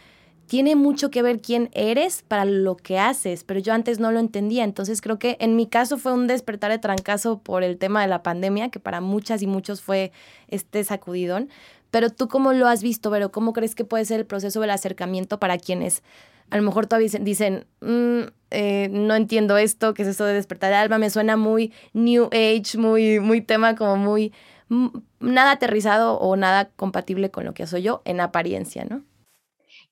tiene 0.48 0.76
mucho 0.76 1.10
que 1.10 1.24
ver 1.24 1.42
quién 1.42 1.70
eres 1.74 2.22
para 2.22 2.46
lo 2.46 2.78
que 2.78 3.00
haces, 3.00 3.44
pero 3.44 3.60
yo 3.60 3.74
antes 3.74 4.00
no 4.00 4.12
lo 4.12 4.20
entendía. 4.20 4.64
Entonces 4.64 5.02
creo 5.02 5.18
que 5.18 5.38
en 5.40 5.56
mi 5.56 5.66
caso 5.68 5.98
fue 5.98 6.14
un 6.14 6.28
despertar 6.28 6.72
de 6.72 6.78
trancazo 6.78 7.40
por 7.40 7.64
el 7.64 7.78
tema 7.78 8.02
de 8.02 8.08
la 8.08 8.22
pandemia, 8.22 8.70
que 8.70 8.80
para 8.80 9.02
muchas 9.02 9.42
y 9.42 9.48
muchos 9.48 9.82
fue 9.82 10.12
este 10.48 10.84
sacudidón. 10.84 11.50
Pero 11.96 12.10
tú 12.10 12.28
cómo 12.28 12.52
lo 12.52 12.68
has 12.68 12.84
visto, 12.84 13.10
Vero, 13.10 13.32
¿cómo 13.32 13.54
crees 13.54 13.74
que 13.74 13.86
puede 13.86 14.04
ser 14.04 14.20
el 14.20 14.26
proceso 14.26 14.60
del 14.60 14.72
acercamiento 14.72 15.40
para 15.40 15.58
quienes 15.58 16.04
a 16.50 16.58
lo 16.58 16.64
mejor 16.64 16.88
todavía 16.88 17.08
dicen, 17.22 17.68
mm, 17.80 18.24
eh, 18.52 18.90
no 18.92 19.16
entiendo 19.16 19.56
esto, 19.56 19.94
que 19.94 20.02
es 20.02 20.10
esto 20.10 20.26
de 20.26 20.34
despertar 20.34 20.74
el 20.74 20.78
alma, 20.78 20.98
me 20.98 21.10
suena 21.10 21.38
muy 21.38 21.72
New 21.94 22.26
Age, 22.34 22.78
muy, 22.78 23.22
muy 23.22 23.40
tema 23.40 23.78
como 23.78 23.96
muy, 23.96 24.34
mm, 24.68 24.88
nada 25.22 25.52
aterrizado 25.52 26.20
o 26.20 26.36
nada 26.36 26.70
compatible 26.76 27.32
con 27.32 27.46
lo 27.46 27.54
que 27.54 27.66
soy 27.66 27.84
yo 27.84 28.02
en 28.04 28.20
apariencia, 28.20 28.84
¿no? 28.84 29.02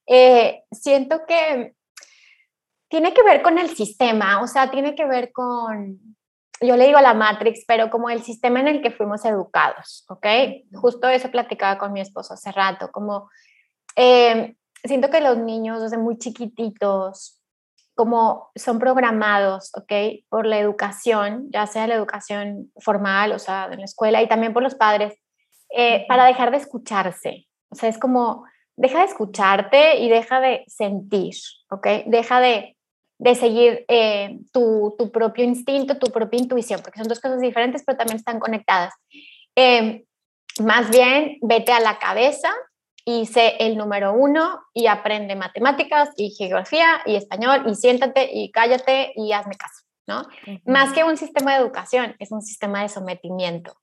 Eh, 0.06 0.66
siento 0.74 1.22
que 1.26 1.74
tiene 2.90 3.14
que 3.14 3.24
ver 3.24 3.42
con 3.42 3.58
el 3.58 3.70
sistema, 3.78 4.42
o 4.42 4.48
sea, 4.48 4.70
tiene 4.70 4.94
que 4.94 5.06
ver 5.06 5.32
con, 5.32 6.18
yo 6.62 6.78
le 6.78 6.86
digo 6.86 6.98
a 6.98 7.02
la 7.02 7.14
Matrix, 7.14 7.66
pero 7.68 7.90
como 7.90 8.10
el 8.10 8.24
sistema 8.24 8.60
en 8.60 8.68
el 8.68 8.82
que 8.82 8.92
fuimos 8.92 9.26
educados, 9.26 10.06
¿ok? 10.08 10.26
Justo 10.74 11.10
eso 11.10 11.30
platicaba 11.32 11.78
con 11.78 11.94
mi 11.94 12.02
esposo 12.02 12.34
hace 12.34 12.52
rato, 12.52 12.92
como 12.92 13.30
eh, 13.96 14.56
siento 14.84 15.10
que 15.10 15.22
los 15.22 15.38
niños 15.38 15.82
desde 15.82 15.98
muy 15.98 16.18
chiquititos, 16.18 17.40
como 17.96 18.52
son 18.56 18.80
programados, 18.80 19.72
¿ok? 19.76 20.26
Por 20.30 20.46
la 20.46 20.60
educación, 20.60 21.48
ya 21.52 21.68
sea 21.68 21.88
la 21.88 21.96
educación 21.96 22.72
formal, 22.78 23.34
o 23.34 23.40
sea, 23.40 23.70
en 23.72 23.80
la 23.80 23.86
escuela, 23.86 24.22
y 24.22 24.28
también 24.28 24.54
por 24.54 24.64
los 24.64 24.76
padres, 24.76 25.16
eh, 25.70 26.06
para 26.08 26.26
dejar 26.26 26.52
de 26.52 26.58
escucharse. 26.58 27.48
O 27.70 27.76
sea, 27.76 27.90
es 27.90 27.98
como, 27.98 28.46
deja 28.76 29.00
de 29.00 29.06
escucharte 29.06 29.98
y 29.98 30.10
deja 30.10 30.40
de 30.40 30.64
sentir, 30.68 31.36
¿ok? 31.70 31.88
Deja 32.08 32.40
de 32.40 32.73
de 33.24 33.36
seguir 33.36 33.86
eh, 33.88 34.38
tu, 34.52 34.96
tu, 34.98 35.10
propio 35.10 35.46
instinto, 35.46 35.98
tu 35.98 36.12
propia 36.12 36.42
intuición, 36.42 36.82
porque 36.84 37.00
son 37.00 37.08
dos 37.08 37.22
cosas 37.22 37.40
diferentes, 37.40 37.82
pero 37.86 37.98
también 37.98 38.18
están 38.18 38.38
conectadas. 38.38 38.94
Eh, 39.56 40.04
más 40.60 40.90
bien, 40.90 41.38
vete 41.42 41.72
a 41.72 41.80
la 41.80 42.00
cabeza 42.00 42.50
y 43.06 43.26
sé 43.26 43.56
el 43.60 43.78
número 43.78 44.12
uno 44.12 44.60
y 44.74 44.88
aprende 44.88 45.38
matemáticas 45.38 46.10
y 46.18 46.32
geografía 46.32 47.02
y 47.06 47.16
español 47.16 47.64
y 47.66 47.76
siéntate 47.76 48.30
y 48.30 48.52
cállate 48.52 49.14
y 49.16 49.32
hazme 49.32 49.56
caso, 49.56 49.84
¿no? 50.06 50.24
Más 50.66 50.92
que 50.92 51.06
un 51.06 51.16
sistema 51.16 51.54
de 51.54 51.62
educación, 51.62 52.18
es 52.20 52.30
un 52.34 52.42
sistema 52.42 52.82
de 52.82 52.90
sometimiento. 52.90 53.74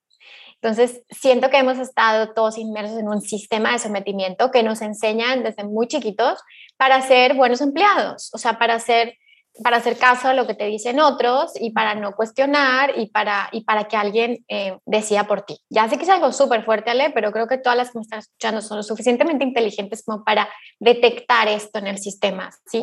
Entonces, 0.56 1.02
siento 1.08 1.48
que 1.48 1.56
hemos 1.56 1.78
estado 1.78 2.34
todos 2.34 2.58
inmersos 2.58 2.98
en 2.98 3.08
un 3.08 3.22
sistema 3.22 3.72
de 3.72 3.78
sometimiento 3.78 4.50
que 4.50 4.62
nos 4.62 4.82
enseñan 4.82 5.42
desde 5.42 5.64
muy 5.64 5.88
chiquitos 5.88 6.38
para 6.76 7.00
ser 7.00 7.32
buenos 7.32 7.62
empleados, 7.62 8.28
o 8.34 8.38
sea, 8.38 8.58
para 8.58 8.78
ser 8.78 9.14
para 9.62 9.78
hacer 9.78 9.98
caso 9.98 10.28
a 10.28 10.34
lo 10.34 10.46
que 10.46 10.54
te 10.54 10.66
dicen 10.66 11.00
otros 11.00 11.52
y 11.60 11.70
para 11.70 11.94
no 11.94 12.12
cuestionar 12.12 12.98
y 12.98 13.06
para, 13.06 13.48
y 13.52 13.64
para 13.64 13.84
que 13.84 13.96
alguien 13.96 14.44
eh, 14.48 14.78
decida 14.86 15.24
por 15.24 15.42
ti. 15.42 15.58
Ya 15.68 15.88
sé 15.88 15.96
que 15.96 16.04
es 16.04 16.08
algo 16.08 16.32
súper 16.32 16.64
fuerte, 16.64 16.90
Ale, 16.90 17.10
pero 17.10 17.32
creo 17.32 17.46
que 17.46 17.58
todas 17.58 17.76
las 17.76 17.90
que 17.90 17.98
me 17.98 18.02
están 18.02 18.20
escuchando 18.20 18.62
son 18.62 18.78
lo 18.78 18.82
suficientemente 18.82 19.44
inteligentes 19.44 20.02
como 20.04 20.24
para 20.24 20.48
detectar 20.78 21.48
esto 21.48 21.78
en 21.78 21.88
el 21.88 21.98
sistema. 21.98 22.50
¿sí? 22.66 22.82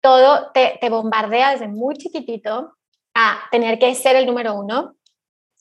Todo 0.00 0.50
te, 0.52 0.78
te 0.80 0.88
bombardea 0.88 1.52
desde 1.52 1.68
muy 1.68 1.96
chiquitito 1.96 2.74
a 3.14 3.40
tener 3.50 3.78
que 3.78 3.94
ser 3.94 4.16
el 4.16 4.26
número 4.26 4.54
uno 4.54 4.94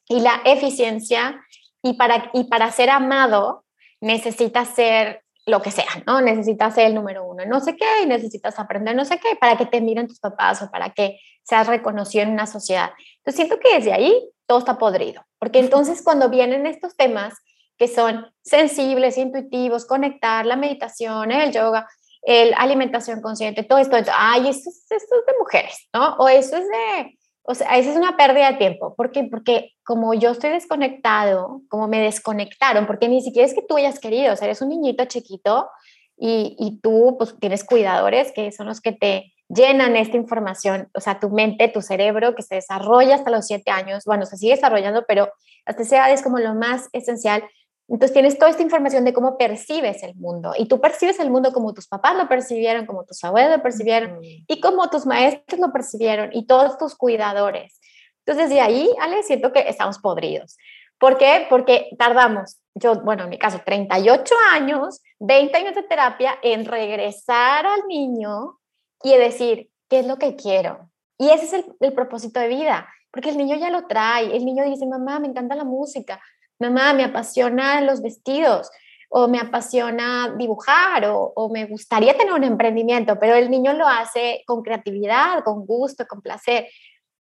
y 0.07 0.19
la 0.19 0.41
eficiencia 0.45 1.41
y 1.81 1.93
para, 1.93 2.29
y 2.33 2.45
para 2.45 2.71
ser 2.71 2.89
amado 2.89 3.65
necesitas 3.99 4.69
ser 4.69 5.23
lo 5.47 5.61
que 5.61 5.71
sea, 5.71 5.87
¿no? 6.05 6.21
Necesitas 6.21 6.75
ser 6.75 6.87
el 6.87 6.95
número 6.95 7.25
uno, 7.25 7.45
no 7.45 7.61
sé 7.61 7.75
qué, 7.77 8.03
y 8.03 8.05
necesitas 8.05 8.59
aprender 8.59 8.95
no 8.95 9.05
sé 9.05 9.17
qué, 9.17 9.35
para 9.39 9.57
que 9.57 9.65
te 9.65 9.79
miren 9.79 10.07
tus 10.07 10.19
papás 10.19 10.61
o 10.61 10.69
para 10.69 10.91
que 10.91 11.19
seas 11.41 11.67
reconocido 11.67 12.23
en 12.23 12.31
una 12.31 12.45
sociedad. 12.45 12.91
Entonces 13.19 13.35
siento 13.35 13.57
que 13.57 13.77
desde 13.77 13.93
ahí 13.93 14.29
todo 14.45 14.59
está 14.59 14.77
podrido, 14.77 15.25
porque 15.39 15.59
entonces 15.59 16.03
cuando 16.03 16.29
vienen 16.29 16.67
estos 16.67 16.97
temas 16.97 17.33
que 17.77 17.87
son 17.87 18.27
sensibles, 18.43 19.17
intuitivos, 19.17 19.85
conectar, 19.85 20.45
la 20.45 20.57
meditación, 20.57 21.31
el 21.31 21.53
yoga, 21.53 21.87
el 22.23 22.53
alimentación 22.57 23.21
consciente, 23.21 23.63
todo 23.63 23.79
esto, 23.79 23.95
ay, 24.13 24.49
esto, 24.49 24.69
esto 24.69 24.95
es 24.95 25.25
de 25.25 25.33
mujeres, 25.39 25.87
¿no? 25.93 26.15
O 26.17 26.27
eso 26.27 26.57
es 26.57 26.67
de, 26.67 27.17
o 27.49 27.55
sea, 27.55 27.77
esa 27.77 27.91
es 27.91 27.95
una 27.95 28.17
pérdida 28.17 28.51
de 28.51 28.57
tiempo. 28.57 28.93
¿Por 28.95 29.11
qué? 29.11 29.23
Porque 29.23 29.71
como 29.85 30.13
yo 30.13 30.31
estoy 30.31 30.49
desconectado, 30.49 31.61
como 31.69 31.87
me 31.87 32.01
desconectaron, 32.01 32.85
porque 32.85 33.07
ni 33.07 33.21
siquiera 33.21 33.47
es 33.47 33.53
que 33.53 33.61
tú 33.61 33.77
hayas 33.77 33.99
querido, 33.99 34.33
o 34.33 34.35
sea, 34.35 34.47
eres 34.47 34.61
un 34.61 34.67
niñito 34.67 35.05
chiquito 35.05 35.69
y, 36.17 36.57
y 36.59 36.81
tú 36.81 37.15
pues 37.17 37.39
tienes 37.39 37.63
cuidadores 37.63 38.33
que 38.33 38.51
son 38.51 38.67
los 38.67 38.81
que 38.81 38.91
te 38.91 39.33
llenan 39.47 39.95
esta 39.95 40.17
información, 40.17 40.89
o 40.93 40.99
sea, 40.99 41.21
tu 41.21 41.29
mente, 41.29 41.69
tu 41.69 41.81
cerebro 41.81 42.35
que 42.35 42.43
se 42.43 42.55
desarrolla 42.55 43.15
hasta 43.15 43.31
los 43.31 43.47
siete 43.47 43.71
años, 43.71 44.03
bueno, 44.05 44.25
se 44.25 44.35
sigue 44.35 44.55
desarrollando, 44.55 45.05
pero 45.07 45.29
hasta 45.65 45.83
esa 45.83 45.95
edad 45.95 46.11
es 46.11 46.21
como 46.21 46.39
lo 46.39 46.53
más 46.53 46.89
esencial 46.91 47.45
entonces 47.89 48.13
tienes 48.13 48.37
toda 48.37 48.51
esta 48.51 48.63
información 48.63 49.05
de 49.05 49.13
cómo 49.13 49.37
percibes 49.37 50.03
el 50.03 50.13
mundo 50.15 50.51
y 50.57 50.67
tú 50.67 50.81
percibes 50.81 51.19
el 51.19 51.29
mundo 51.29 51.53
como 51.53 51.73
tus 51.73 51.87
papás 51.87 52.17
lo 52.17 52.27
percibieron, 52.27 52.85
como 52.85 53.05
tus 53.05 53.23
abuelos 53.23 53.57
lo 53.57 53.63
percibieron 53.63 54.19
y 54.21 54.59
como 54.59 54.89
tus 54.89 55.05
maestros 55.05 55.59
lo 55.59 55.71
percibieron 55.71 56.29
y 56.33 56.45
todos 56.45 56.77
tus 56.77 56.95
cuidadores. 56.95 57.79
Entonces 58.25 58.49
de 58.49 58.59
ahí, 58.59 58.89
Ale, 58.99 59.23
siento 59.23 59.53
que 59.53 59.61
estamos 59.69 59.99
podridos. 59.99 60.57
¿Por 60.99 61.17
qué? 61.17 61.45
Porque 61.49 61.89
tardamos, 61.97 62.57
yo, 62.75 63.01
bueno, 63.03 63.23
en 63.23 63.29
mi 63.29 63.37
caso, 63.37 63.61
38 63.63 64.35
años, 64.51 65.01
20 65.19 65.57
años 65.57 65.75
de 65.75 65.83
terapia 65.83 66.37
en 66.41 66.65
regresar 66.65 67.65
al 67.65 67.87
niño 67.87 68.59
y 69.01 69.15
decir, 69.15 69.69
¿qué 69.87 69.99
es 69.99 70.07
lo 70.07 70.17
que 70.17 70.35
quiero? 70.35 70.89
Y 71.17 71.29
ese 71.29 71.45
es 71.45 71.53
el, 71.53 71.65
el 71.79 71.93
propósito 71.93 72.39
de 72.39 72.49
vida, 72.49 72.89
porque 73.11 73.29
el 73.29 73.37
niño 73.37 73.55
ya 73.55 73.69
lo 73.69 73.85
trae, 73.87 74.35
el 74.35 74.43
niño 74.43 74.65
dice, 74.65 74.85
mamá, 74.85 75.19
me 75.19 75.27
encanta 75.27 75.55
la 75.55 75.63
música, 75.63 76.19
mamá, 76.59 76.93
me 76.93 77.03
apasiona 77.03 77.81
los 77.81 78.01
vestidos 78.01 78.69
o 79.09 79.27
me 79.27 79.39
apasiona 79.39 80.35
dibujar 80.37 81.05
o, 81.07 81.49
me 81.49 81.65
gustaría 81.65 82.17
tener 82.17 82.33
un 82.33 82.43
emprendimiento, 82.43 83.17
pero 83.19 83.35
el 83.35 83.49
niño 83.49 83.73
lo 83.73 83.87
hace 83.87 84.43
con 84.45 84.61
creatividad, 84.61 85.43
con 85.43 85.65
gusto, 85.65 86.05
con 86.07 86.21
placer. 86.21 86.67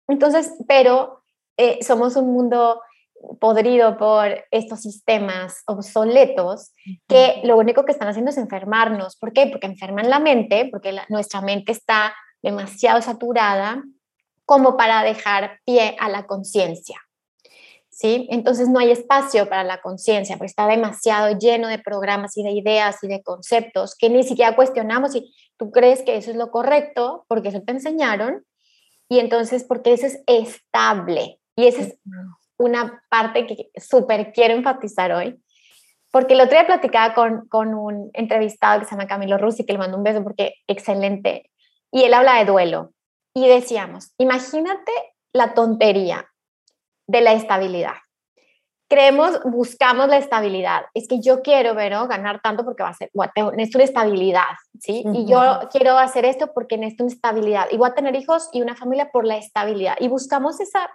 Entonces, 0.08 0.54
pero 0.68 1.24
eh, 1.58 1.80
somos 1.84 2.16
un 2.16 2.34
mundo 2.34 2.82
podrido 3.40 3.98
por 3.98 4.46
estos 4.52 4.82
sistemas 4.82 5.64
obsoletos 5.68 6.74
que 7.08 7.42
lo 7.44 7.58
único 7.58 7.86
que 7.86 7.92
están 7.92 8.08
haciendo 8.08 8.32
es 8.32 8.38
enfermarnos. 8.38 9.16
¿Por 9.18 9.34
qué? 9.34 9.48
Porque 9.48 9.68
enferman 9.68 10.10
la 10.10 10.20
mente, 10.20 10.68
porque 10.72 10.96
nuestra 11.10 11.42
mente 11.42 11.72
está 11.72 12.14
demasiado 12.42 13.02
saturada 13.02 13.84
como 14.46 14.78
para 14.78 15.04
dejar 15.04 15.60
pie 15.66 15.96
a 16.00 16.10
la 16.10 16.28
conciencia. 16.28 17.05
¿Sí? 17.96 18.28
Entonces 18.30 18.68
no 18.68 18.80
hay 18.80 18.92
espacio 18.92 19.48
para 19.48 19.64
la 19.64 19.82
conciencia, 19.82 20.36
porque 20.36 20.50
está 20.50 20.68
demasiado 20.68 21.38
lleno 21.40 21.70
de 21.70 21.80
programas 21.80 22.36
y 22.36 22.44
de 22.44 22.52
ideas 22.52 23.02
y 23.04 23.08
de 23.08 23.24
conceptos 23.24 23.96
que 23.96 24.10
ni 24.10 24.24
siquiera 24.24 24.54
cuestionamos 24.54 25.14
si 25.14 25.34
tú 25.56 25.72
crees 25.72 26.04
que 26.04 26.18
eso 26.18 26.30
es 26.30 26.36
lo 26.36 26.52
correcto, 26.52 27.26
porque 27.30 27.50
eso 27.50 27.62
te 27.62 27.72
enseñaron, 27.72 28.46
y 29.08 29.20
entonces 29.20 29.64
porque 29.64 29.94
eso 29.94 30.08
es 30.08 30.22
estable. 30.28 31.40
Y 31.56 31.68
esa 31.68 31.84
es 31.84 31.98
una 32.58 33.02
parte 33.10 33.48
que 33.48 33.70
súper 33.80 34.34
quiero 34.34 34.56
enfatizar 34.56 35.14
hoy, 35.14 35.42
porque 36.12 36.34
el 36.34 36.42
otro 36.42 36.52
día 36.52 36.68
platicaba 36.68 37.14
con, 37.14 37.48
con 37.48 37.74
un 37.74 38.10
entrevistado 38.12 38.82
que 38.82 38.88
se 38.88 38.92
llama 38.92 39.08
Camilo 39.08 39.38
Russi, 39.38 39.66
que 39.66 39.72
le 39.72 39.80
mando 39.80 39.96
un 39.96 40.04
beso 40.04 40.22
porque 40.22 40.56
excelente, 40.68 41.50
y 41.94 42.04
él 42.04 42.14
habla 42.14 42.40
de 42.40 42.46
duelo. 42.46 42.92
Y 43.34 43.48
decíamos, 43.48 44.12
imagínate 44.18 44.92
la 45.32 45.54
tontería 45.54 46.30
de 47.08 47.22
la 47.22 47.34
estabilidad. 47.34 47.96
Creemos, 48.88 49.40
buscamos 49.46 50.08
la 50.10 50.18
estabilidad. 50.18 50.86
Es 50.94 51.08
que 51.08 51.20
yo 51.20 51.42
quiero, 51.42 51.74
Vero, 51.74 52.08
ganar 52.08 52.40
tanto 52.42 52.64
porque 52.64 52.84
va 52.84 52.90
a 52.90 52.94
ser, 52.94 53.10
necesito 53.56 53.80
una 53.80 53.86
estabilidad, 53.86 54.54
¿sí? 54.80 55.04
Y 55.12 55.26
yo 55.26 55.62
quiero 55.72 55.98
hacer 55.98 56.24
esto 56.24 56.54
porque 56.54 56.78
necesito 56.78 57.04
una 57.06 57.14
estabilidad. 57.14 57.68
Y 57.72 57.78
voy 57.78 57.90
a 57.90 57.96
tener 57.96 58.16
hijos 58.16 58.48
y 58.54 58.62
una 58.62 58.76
familia 58.76 59.10
por 59.12 59.26
la 59.26 59.38
estabilidad. 59.38 59.96
Y 60.00 60.08
buscamos 60.08 60.60
esa, 60.60 60.88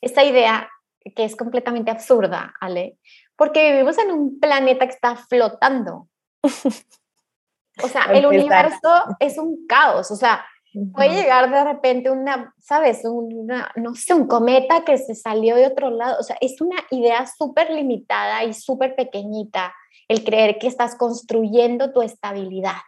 esa 0.00 0.22
idea 0.22 0.68
que 1.16 1.24
es 1.24 1.34
completamente 1.34 1.90
absurda, 1.90 2.54
Ale, 2.60 2.96
porque 3.34 3.72
vivimos 3.72 3.98
en 3.98 4.12
un 4.12 4.38
planeta 4.38 4.86
que 4.86 4.92
está 4.92 5.16
flotando. 5.16 6.08
o 6.44 7.88
sea, 7.88 8.04
el 8.12 8.24
universo 8.24 9.04
es 9.18 9.36
un 9.36 9.66
caos. 9.66 10.12
O 10.12 10.16
sea, 10.16 10.44
Puede 10.92 11.14
llegar 11.14 11.50
de 11.50 11.64
repente 11.64 12.10
una, 12.10 12.54
¿sabes? 12.58 13.02
Una, 13.04 13.70
no 13.76 13.94
sé, 13.94 14.14
un 14.14 14.26
cometa 14.26 14.84
que 14.84 14.96
se 14.96 15.14
salió 15.14 15.56
de 15.56 15.66
otro 15.66 15.90
lado. 15.90 16.16
O 16.18 16.22
sea, 16.22 16.36
es 16.40 16.60
una 16.60 16.76
idea 16.90 17.26
súper 17.26 17.70
limitada 17.70 18.42
y 18.44 18.54
súper 18.54 18.94
pequeñita 18.96 19.74
el 20.08 20.24
creer 20.24 20.58
que 20.58 20.66
estás 20.66 20.96
construyendo 20.96 21.92
tu 21.92 22.02
estabilidad. 22.02 22.80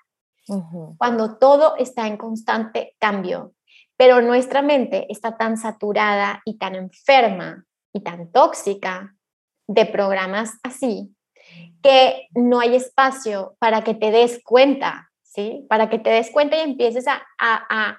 Cuando 0.99 1.39
todo 1.39 1.77
está 1.77 2.07
en 2.07 2.17
constante 2.17 2.95
cambio. 2.99 3.53
Pero 3.97 4.21
nuestra 4.21 4.61
mente 4.61 5.07
está 5.11 5.37
tan 5.37 5.57
saturada 5.57 6.43
y 6.45 6.59
tan 6.59 6.75
enferma 6.75 7.65
y 7.93 8.01
tan 8.01 8.31
tóxica 8.33 9.15
de 9.69 9.87
programas 9.87 10.59
así 10.63 11.15
que 11.83 12.29
no 12.35 12.61
hay 12.61 12.77
espacio 12.77 13.57
para 13.59 13.85
que 13.85 13.95
te 13.95 14.11
des 14.11 14.43
cuenta 14.43 15.13
¿sí? 15.35 15.67
Para 15.69 15.91
que 15.91 15.99
te 15.99 16.11
des 16.11 16.31
cuenta 16.31 16.57
y 16.57 16.61
empieces 16.61 17.07
a, 17.09 17.23
a, 17.39 17.99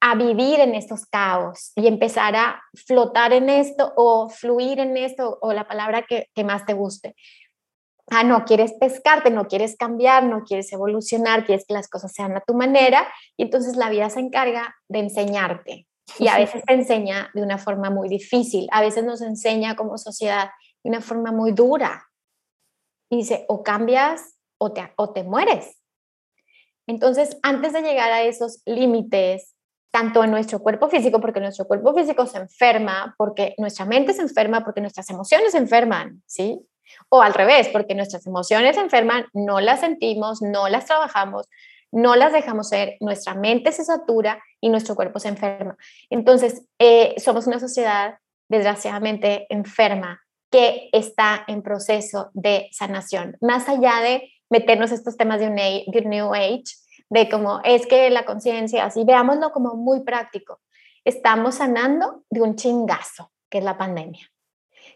a, 0.00 0.14
vivir 0.14 0.60
en 0.60 0.74
estos 0.74 1.06
caos 1.06 1.72
y 1.74 1.86
empezar 1.86 2.36
a 2.36 2.62
flotar 2.74 3.32
en 3.32 3.48
esto 3.48 3.92
o 3.96 4.28
fluir 4.28 4.78
en 4.78 4.96
esto 4.96 5.38
o 5.40 5.52
la 5.52 5.66
palabra 5.66 6.02
que, 6.02 6.28
que 6.34 6.44
más 6.44 6.66
te 6.66 6.74
guste. 6.74 7.16
Ah, 8.08 8.22
no 8.22 8.44
quieres 8.44 8.72
pescarte, 8.74 9.30
no 9.30 9.48
quieres 9.48 9.76
cambiar, 9.76 10.22
no 10.24 10.44
quieres 10.44 10.72
evolucionar, 10.72 11.44
quieres 11.44 11.64
que 11.66 11.74
las 11.74 11.88
cosas 11.88 12.12
sean 12.12 12.36
a 12.36 12.40
tu 12.40 12.54
manera 12.54 13.08
y 13.36 13.44
entonces 13.44 13.76
la 13.76 13.90
vida 13.90 14.10
se 14.10 14.20
encarga 14.20 14.76
de 14.88 15.00
enseñarte. 15.00 15.88
Y 16.20 16.28
a 16.28 16.38
veces 16.38 16.62
te 16.64 16.72
enseña 16.72 17.30
de 17.34 17.42
una 17.42 17.58
forma 17.58 17.90
muy 17.90 18.08
difícil, 18.08 18.68
a 18.70 18.80
veces 18.80 19.04
nos 19.04 19.22
enseña 19.22 19.74
como 19.74 19.98
sociedad 19.98 20.50
de 20.84 20.90
una 20.90 21.00
forma 21.00 21.32
muy 21.32 21.50
dura. 21.50 22.06
Y 23.10 23.18
dice, 23.18 23.44
o 23.48 23.64
cambias 23.64 24.36
o 24.58 24.72
te, 24.72 24.92
o 24.96 25.12
te 25.12 25.24
mueres. 25.24 25.76
Entonces, 26.86 27.38
antes 27.42 27.72
de 27.72 27.82
llegar 27.82 28.12
a 28.12 28.22
esos 28.22 28.62
límites, 28.64 29.54
tanto 29.90 30.22
en 30.22 30.30
nuestro 30.30 30.60
cuerpo 30.60 30.88
físico, 30.88 31.20
porque 31.20 31.40
nuestro 31.40 31.66
cuerpo 31.66 31.94
físico 31.94 32.26
se 32.26 32.38
enferma, 32.38 33.14
porque 33.16 33.54
nuestra 33.58 33.86
mente 33.86 34.12
se 34.12 34.22
enferma, 34.22 34.62
porque 34.64 34.80
nuestras 34.80 35.08
emociones 35.10 35.52
se 35.52 35.58
enferman, 35.58 36.22
¿sí? 36.26 36.60
O 37.08 37.22
al 37.22 37.34
revés, 37.34 37.68
porque 37.68 37.94
nuestras 37.94 38.26
emociones 38.26 38.76
se 38.76 38.82
enferman, 38.82 39.26
no 39.32 39.60
las 39.60 39.80
sentimos, 39.80 40.42
no 40.42 40.68
las 40.68 40.84
trabajamos, 40.84 41.48
no 41.90 42.14
las 42.14 42.32
dejamos 42.32 42.68
ser, 42.68 42.96
nuestra 43.00 43.34
mente 43.34 43.72
se 43.72 43.84
satura 43.84 44.42
y 44.60 44.68
nuestro 44.68 44.94
cuerpo 44.94 45.18
se 45.18 45.28
enferma. 45.28 45.76
Entonces, 46.10 46.62
eh, 46.78 47.14
somos 47.18 47.46
una 47.46 47.58
sociedad 47.58 48.18
desgraciadamente 48.48 49.46
enferma 49.48 50.20
que 50.50 50.90
está 50.92 51.44
en 51.48 51.62
proceso 51.62 52.30
de 52.34 52.68
sanación, 52.70 53.36
más 53.40 53.68
allá 53.68 54.00
de 54.02 54.30
meternos 54.50 54.92
estos 54.92 55.16
temas 55.16 55.40
de 55.40 55.48
un, 55.48 55.56
de 55.56 56.02
New 56.04 56.34
Age, 56.34 56.64
de 57.08 57.28
cómo 57.28 57.60
es 57.64 57.86
que 57.86 58.10
la 58.10 58.24
conciencia, 58.24 58.84
así 58.84 59.04
veámoslo 59.04 59.52
como 59.52 59.74
muy 59.74 60.00
práctico. 60.00 60.60
Estamos 61.04 61.56
sanando 61.56 62.24
de 62.30 62.42
un 62.42 62.56
chingazo, 62.56 63.30
que 63.48 63.58
es 63.58 63.64
la 63.64 63.78
pandemia. 63.78 64.28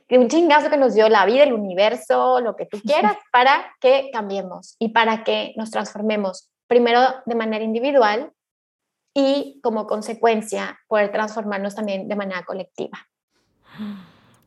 De 0.08 0.18
un 0.18 0.28
chingazo 0.28 0.70
que 0.70 0.76
nos 0.76 0.94
dio 0.94 1.08
la 1.08 1.24
vida, 1.24 1.44
el 1.44 1.52
universo, 1.52 2.40
lo 2.40 2.56
que 2.56 2.66
tú 2.66 2.80
quieras, 2.80 3.16
para 3.32 3.74
que 3.80 4.10
cambiemos 4.12 4.74
y 4.78 4.88
para 4.88 5.22
que 5.22 5.52
nos 5.56 5.70
transformemos, 5.70 6.50
primero 6.66 7.00
de 7.26 7.34
manera 7.36 7.64
individual 7.64 8.32
y 9.14 9.60
como 9.62 9.86
consecuencia 9.86 10.78
poder 10.88 11.12
transformarnos 11.12 11.74
también 11.74 12.08
de 12.08 12.16
manera 12.16 12.44
colectiva. 12.44 12.98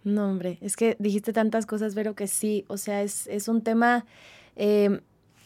No, 0.04 0.30
hombre, 0.30 0.58
es 0.62 0.76
que 0.76 0.98
dijiste 1.00 1.32
tantas 1.32 1.66
cosas, 1.66 1.96
pero 1.96 2.14
que 2.14 2.28
sí, 2.28 2.66
o 2.68 2.76
sea, 2.76 3.02
es, 3.02 3.28
es 3.28 3.48
un 3.48 3.62
tema 3.62 4.06
eh, 4.56 5.02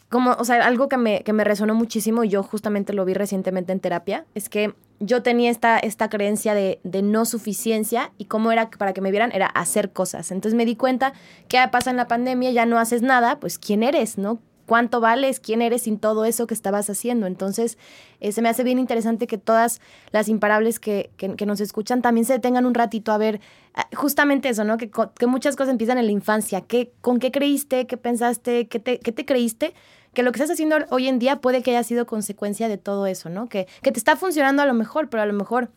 como, 0.08 0.32
o 0.32 0.44
sea, 0.44 0.64
algo 0.66 0.88
que 0.88 0.96
me, 0.96 1.22
que 1.22 1.32
me 1.32 1.44
resonó 1.44 1.74
muchísimo, 1.74 2.24
y 2.24 2.28
yo 2.28 2.42
justamente 2.42 2.92
lo 2.92 3.04
vi 3.04 3.14
recientemente 3.14 3.72
en 3.72 3.80
terapia, 3.80 4.24
es 4.34 4.48
que 4.48 4.74
yo 5.00 5.22
tenía 5.22 5.50
esta, 5.50 5.78
esta 5.78 6.08
creencia 6.08 6.54
de, 6.54 6.80
de, 6.82 7.02
no 7.02 7.24
suficiencia 7.24 8.10
y 8.16 8.24
cómo 8.24 8.50
era 8.50 8.70
para 8.70 8.94
que 8.94 9.00
me 9.00 9.10
vieran 9.10 9.32
era 9.32 9.46
hacer 9.46 9.92
cosas. 9.92 10.32
Entonces 10.32 10.56
me 10.56 10.64
di 10.64 10.76
cuenta, 10.76 11.12
¿qué 11.48 11.58
pasa 11.70 11.90
en 11.90 11.96
la 11.96 12.08
pandemia? 12.08 12.50
Ya 12.50 12.66
no 12.66 12.78
haces 12.78 13.02
nada, 13.02 13.38
pues 13.38 13.58
¿quién 13.58 13.82
eres? 13.82 14.18
¿No? 14.18 14.40
¿Cuánto 14.68 15.00
vales? 15.00 15.40
¿Quién 15.40 15.62
eres 15.62 15.84
sin 15.84 15.98
todo 15.98 16.26
eso 16.26 16.46
que 16.46 16.52
estabas 16.52 16.90
haciendo? 16.90 17.26
Entonces 17.26 17.78
eh, 18.20 18.32
se 18.32 18.42
me 18.42 18.50
hace 18.50 18.64
bien 18.64 18.78
interesante 18.78 19.26
que 19.26 19.38
todas 19.38 19.80
las 20.10 20.28
imparables 20.28 20.78
que, 20.78 21.10
que, 21.16 21.46
nos 21.46 21.60
escuchan 21.60 22.02
también 22.02 22.26
se 22.26 22.34
detengan 22.34 22.66
un 22.66 22.74
ratito 22.74 23.10
a 23.10 23.16
ver 23.16 23.40
ah, 23.72 23.88
justamente 23.94 24.50
eso, 24.50 24.64
¿no? 24.64 24.76
Que, 24.76 24.90
que 24.90 25.26
muchas 25.26 25.56
cosas 25.56 25.70
empiezan 25.70 25.96
en 25.96 26.04
la 26.04 26.12
infancia. 26.12 26.60
¿Qué, 26.60 26.92
¿Con 27.00 27.18
qué 27.18 27.30
creíste? 27.30 27.86
¿Qué 27.86 27.96
pensaste? 27.96 28.68
¿Qué 28.68 28.78
te, 28.78 28.98
qué 29.00 29.10
te 29.10 29.24
creíste? 29.24 29.72
que 30.12 30.22
lo 30.22 30.32
que 30.32 30.38
estás 30.38 30.50
haciendo 30.50 30.76
hoy 30.90 31.06
en 31.06 31.18
día 31.18 31.40
puede 31.40 31.62
que 31.62 31.70
haya 31.70 31.84
sido 31.84 32.06
consecuencia 32.06 32.68
de 32.68 32.76
todo 32.76 33.06
eso, 33.06 33.28
¿no? 33.28 33.48
Que, 33.48 33.68
que 33.82 33.92
te 33.92 33.98
está 33.98 34.16
funcionando 34.16 34.62
a 34.62 34.66
lo 34.66 34.74
mejor, 34.74 35.08
pero 35.08 35.22
a 35.22 35.26
lo 35.26 35.32
mejor 35.32 35.70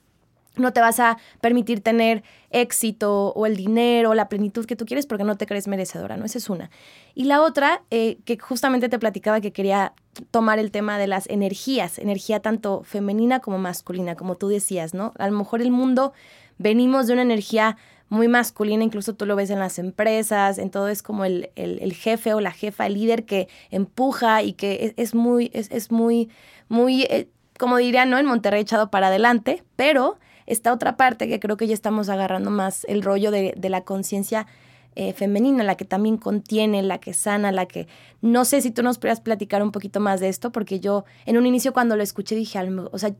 no 0.55 0.73
te 0.73 0.81
vas 0.81 0.99
a 0.99 1.17
permitir 1.39 1.81
tener 1.81 2.23
éxito 2.49 3.27
o 3.33 3.45
el 3.45 3.55
dinero 3.55 4.09
o 4.09 4.13
la 4.13 4.27
plenitud 4.27 4.65
que 4.65 4.75
tú 4.75 4.85
quieres 4.85 5.05
porque 5.05 5.23
no 5.23 5.37
te 5.37 5.45
crees 5.45 5.67
merecedora, 5.67 6.17
¿no? 6.17 6.25
Esa 6.25 6.37
es 6.37 6.49
una. 6.49 6.69
Y 7.15 7.25
la 7.25 7.41
otra, 7.41 7.83
eh, 7.89 8.17
que 8.25 8.37
justamente 8.37 8.89
te 8.89 8.99
platicaba 8.99 9.39
que 9.39 9.53
quería 9.53 9.93
tomar 10.31 10.59
el 10.59 10.71
tema 10.71 10.97
de 10.97 11.07
las 11.07 11.29
energías, 11.29 11.97
energía 11.99 12.41
tanto 12.41 12.83
femenina 12.83 13.39
como 13.39 13.57
masculina, 13.59 14.15
como 14.15 14.35
tú 14.35 14.49
decías, 14.49 14.93
¿no? 14.93 15.13
A 15.17 15.27
lo 15.27 15.37
mejor 15.37 15.61
el 15.61 15.71
mundo 15.71 16.13
venimos 16.57 17.07
de 17.07 17.13
una 17.13 17.21
energía 17.21 17.77
muy 18.09 18.27
masculina, 18.27 18.83
incluso 18.83 19.13
tú 19.13 19.25
lo 19.25 19.37
ves 19.37 19.49
en 19.51 19.59
las 19.59 19.79
empresas, 19.79 20.57
en 20.57 20.69
todo 20.69 20.89
es 20.89 21.01
como 21.01 21.23
el, 21.23 21.49
el, 21.55 21.93
jefe 21.93 22.33
o 22.33 22.41
la 22.41 22.51
jefa, 22.51 22.85
el 22.85 22.95
líder 22.95 23.23
que 23.23 23.47
empuja 23.69 24.43
y 24.43 24.51
que 24.51 24.93
es, 24.97 25.15
muy, 25.15 25.49
es, 25.53 25.71
es, 25.71 25.91
muy, 25.91 26.29
muy, 26.67 27.03
eh, 27.03 27.29
como 27.57 27.77
diría, 27.77 28.05
¿no? 28.05 28.17
En 28.17 28.25
Monterrey 28.25 28.61
echado 28.61 28.91
para 28.91 29.07
adelante, 29.07 29.63
pero 29.77 30.17
esta 30.45 30.73
otra 30.73 30.97
parte 30.97 31.27
que 31.27 31.39
creo 31.39 31.57
que 31.57 31.67
ya 31.67 31.73
estamos 31.73 32.09
agarrando 32.09 32.51
más 32.51 32.85
el 32.85 33.01
rollo 33.01 33.31
de, 33.31 33.53
de 33.57 33.69
la 33.69 33.81
conciencia 33.81 34.47
eh, 34.93 35.13
femenina, 35.13 35.63
la 35.63 35.77
que 35.77 35.85
también 35.85 36.17
contiene, 36.17 36.81
la 36.81 36.99
que 36.99 37.13
sana, 37.13 37.53
la 37.53 37.65
que... 37.65 37.87
No 38.21 38.43
sé 38.43 38.59
si 38.59 38.71
tú 38.71 38.83
nos 38.83 38.97
pudieras 38.97 39.21
platicar 39.21 39.63
un 39.63 39.71
poquito 39.71 40.01
más 40.01 40.19
de 40.19 40.27
esto, 40.27 40.51
porque 40.51 40.81
yo 40.81 41.05
en 41.25 41.37
un 41.37 41.45
inicio 41.45 41.71
cuando 41.71 41.95
lo 41.95 42.03
escuché 42.03 42.35
dije, 42.35 42.59
o 42.91 42.97
sea, 42.97 43.15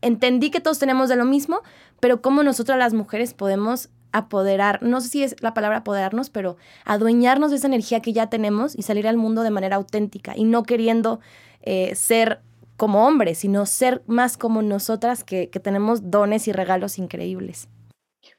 entendí 0.00 0.50
que 0.50 0.60
todos 0.60 0.80
tenemos 0.80 1.08
de 1.08 1.14
lo 1.14 1.24
mismo, 1.24 1.60
pero 2.00 2.20
cómo 2.20 2.42
nosotras 2.42 2.76
las 2.76 2.92
mujeres 2.92 3.34
podemos 3.34 3.88
apoderar, 4.10 4.82
no 4.82 5.00
sé 5.00 5.08
si 5.08 5.22
es 5.22 5.36
la 5.40 5.54
palabra 5.54 5.78
apoderarnos, 5.78 6.28
pero 6.28 6.56
adueñarnos 6.84 7.52
de 7.52 7.58
esa 7.58 7.68
energía 7.68 8.00
que 8.00 8.12
ya 8.12 8.28
tenemos 8.28 8.76
y 8.76 8.82
salir 8.82 9.06
al 9.06 9.16
mundo 9.16 9.42
de 9.42 9.50
manera 9.50 9.76
auténtica 9.76 10.36
y 10.36 10.42
no 10.42 10.64
queriendo 10.64 11.20
eh, 11.62 11.94
ser 11.94 12.40
como 12.82 13.06
hombres, 13.06 13.38
sino 13.38 13.64
ser 13.64 14.02
más 14.08 14.36
como 14.36 14.60
nosotras 14.60 15.22
que, 15.22 15.46
tenemos 15.46 16.10
dones 16.10 16.48
y 16.48 16.52
regalos 16.52 16.98
increíbles. 16.98 17.68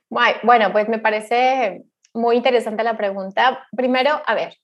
Bueno, 0.09 0.73
pues 0.73 0.89
me 0.89 0.99
parece 0.99 1.85
muy 2.13 2.35
interesante 2.35 2.83
la 2.83 2.97
pregunta. 2.97 3.65
Primero, 3.73 4.21
a 4.25 4.35
ver, 4.35 4.57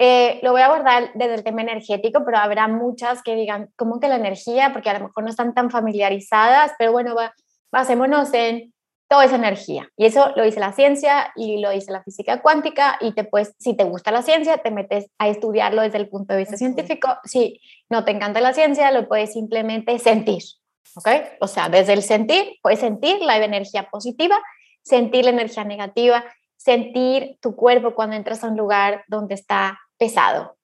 eh, 0.00 0.40
lo 0.42 0.50
voy 0.50 0.62
a 0.62 0.66
abordar 0.66 1.12
desde 1.14 1.34
el 1.36 1.44
tema 1.44 1.62
energético, 1.62 2.24
pero 2.24 2.38
habrá 2.38 2.66
muchas 2.66 3.22
que 3.22 3.36
digan, 3.36 3.70
¿cómo 3.76 4.00
que 4.00 4.08
la 4.08 4.16
energía? 4.16 4.72
Porque 4.72 4.90
a 4.90 4.98
lo 4.98 5.06
mejor 5.06 5.22
no 5.22 5.30
están 5.30 5.54
tan 5.54 5.70
familiarizadas, 5.70 6.72
pero 6.76 6.90
bueno, 6.90 7.14
va, 7.14 7.32
basémonos 7.70 8.34
en 8.34 8.73
todo 9.14 9.22
es 9.22 9.32
energía. 9.32 9.88
Y 9.96 10.06
eso 10.06 10.32
lo 10.34 10.42
dice 10.42 10.58
la 10.58 10.72
ciencia 10.72 11.32
y 11.36 11.58
lo 11.60 11.70
dice 11.70 11.92
la 11.92 12.02
física 12.02 12.42
cuántica 12.42 12.98
y 13.00 13.12
te 13.12 13.22
puedes, 13.22 13.54
si 13.60 13.76
te 13.76 13.84
gusta 13.84 14.10
la 14.10 14.22
ciencia, 14.22 14.58
te 14.58 14.72
metes 14.72 15.06
a 15.18 15.28
estudiarlo 15.28 15.82
desde 15.82 15.98
el 15.98 16.08
punto 16.08 16.34
de 16.34 16.40
vista 16.40 16.56
científico. 16.56 17.16
Si 17.22 17.60
no 17.88 18.04
te 18.04 18.10
encanta 18.10 18.40
la 18.40 18.52
ciencia, 18.52 18.90
lo 18.90 19.06
puedes 19.06 19.32
simplemente 19.32 19.96
sentir. 20.00 20.42
¿Ok? 20.96 21.08
O 21.40 21.46
sea, 21.46 21.68
desde 21.68 21.92
el 21.92 22.02
sentir, 22.02 22.56
puedes 22.60 22.80
sentir 22.80 23.20
la 23.20 23.36
energía 23.36 23.88
positiva, 23.88 24.36
sentir 24.82 25.26
la 25.26 25.30
energía 25.30 25.62
negativa, 25.62 26.24
sentir 26.56 27.38
tu 27.40 27.54
cuerpo 27.54 27.94
cuando 27.94 28.16
entras 28.16 28.42
a 28.42 28.48
un 28.48 28.56
lugar 28.56 29.04
donde 29.06 29.34
está 29.34 29.78
pesado 29.96 30.56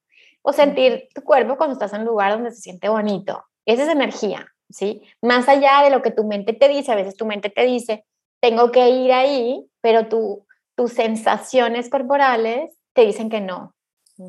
o 0.43 0.53
sentir 0.53 1.07
tu 1.15 1.23
cuerpo 1.23 1.57
cuando 1.57 1.75
estás 1.75 1.93
en 1.93 2.01
un 2.01 2.07
lugar 2.09 2.33
donde 2.33 2.51
se 2.51 2.63
siente 2.63 2.89
bonito. 2.89 3.45
Esa 3.65 3.85
es 3.85 3.89
energía, 3.91 4.49
¿sí? 4.71 5.03
Más 5.23 5.49
allá 5.49 5.83
de 5.85 5.91
lo 5.91 6.03
que 6.03 6.11
tu 6.11 6.25
mente 6.25 6.53
te 6.53 6.67
dice, 6.67 6.91
a 6.91 6.97
veces 6.97 7.17
tu 7.17 7.27
mente 7.27 7.49
te 7.49 7.65
dice, 7.65 8.05
tengo 8.41 8.73
que 8.73 8.89
ir 8.89 9.13
ahí, 9.13 9.67
pero 9.81 10.09
tu, 10.09 10.47
tus 10.75 10.93
sensaciones 10.93 11.91
corporales 11.91 12.73
te 12.95 13.07
dicen 13.07 13.31
que 13.31 13.41
no. 13.41 13.75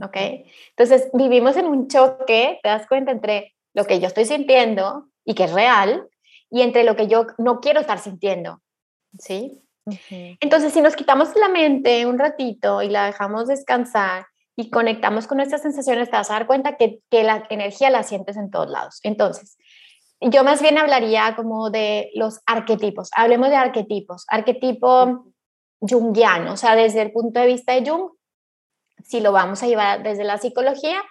¿Ok? 0.04 0.17
Entonces 0.69 1.10
vivimos 1.13 1.58
en 1.58 1.65
un 1.65 1.88
choque, 1.88 2.60
te 2.63 2.69
das 2.69 2.88
cuenta, 2.88 3.12
entre 3.12 3.54
lo 3.74 3.86
que 3.86 4.00
yo 4.00 4.08
estoy 4.08 4.26
sintiendo 4.26 5.08
y 5.26 5.34
que 5.34 5.45
es 5.45 5.54
real 5.54 6.08
y 6.50 6.62
entre 6.62 6.84
lo 6.84 6.95
que 6.95 7.08
yo 7.08 7.28
no 7.38 7.60
quiero 7.60 7.80
estar 7.82 8.00
sintiendo. 8.00 8.62
¿Sí? 9.17 9.63
Entonces, 10.39 10.74
si 10.74 10.82
nos 10.82 10.95
quitamos 10.95 11.30
la 11.36 11.50
mente 11.50 12.06
un 12.06 12.19
ratito 12.19 12.82
y 12.82 12.89
la 12.89 13.06
dejamos 13.06 13.47
descansar 13.47 14.28
y 14.56 14.69
conectamos 14.69 15.28
con 15.28 15.38
nuestras 15.38 15.62
sensaciones, 15.62 16.10
te 16.10 16.17
vas 16.17 16.30
a 16.30 16.34
dar 16.34 16.47
cuenta 16.47 16.78
que, 16.78 17.00
que 17.10 17.24
la 17.24 17.45
energía 17.50 17.89
la 17.89 18.04
sientes 18.04 18.38
en 18.38 18.52
todos 18.52 18.69
lados. 18.69 19.00
Entonces, 19.04 19.58
yo 20.22 20.44
más 20.44 20.62
bien 20.62 20.78
hablaría 20.78 21.36
como 21.36 21.72
de 21.72 22.12
los 22.14 22.42
arquetipos. 22.46 23.10
Hablemos 23.16 23.50
de 23.50 23.56
arquetipos. 23.56 24.26
Arquetipo 24.28 25.34
jungiano, 25.80 26.54
o 26.54 26.58
sea, 26.58 26.76
desde 26.76 27.02
el 27.02 27.12
punto 27.12 27.40
de 27.40 27.48
vista 27.48 27.74
de 27.74 27.90
Jung, 27.90 28.12
si 29.04 29.20
lo 29.20 29.32
vamos 29.32 29.64
a 29.64 29.68
llevar 29.68 30.04
desde 30.04 30.24
la 30.24 30.38
psicología, 30.38 31.02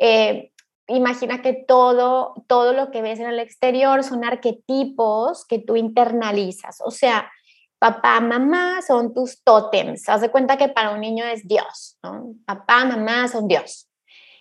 eh, 0.00 0.52
imagina 0.88 1.42
que 1.42 1.52
todo, 1.52 2.34
todo 2.46 2.72
lo 2.72 2.90
que 2.90 3.02
ves 3.02 3.20
en 3.20 3.26
el 3.26 3.40
exterior 3.40 4.02
son 4.02 4.24
arquetipos 4.24 5.44
que 5.44 5.58
tú 5.58 5.76
internalizas. 5.76 6.80
O 6.82 6.90
sea, 6.90 7.30
papá, 7.78 8.20
mamá 8.20 8.80
son 8.80 9.12
tus 9.12 9.42
tótems. 9.42 10.08
Haz 10.08 10.22
de 10.22 10.30
cuenta 10.30 10.56
que 10.56 10.68
para 10.68 10.90
un 10.90 11.00
niño 11.00 11.24
es 11.26 11.46
Dios. 11.46 11.98
Papá, 12.46 12.86
mamá 12.86 13.28
son 13.28 13.48
Dios. 13.48 13.90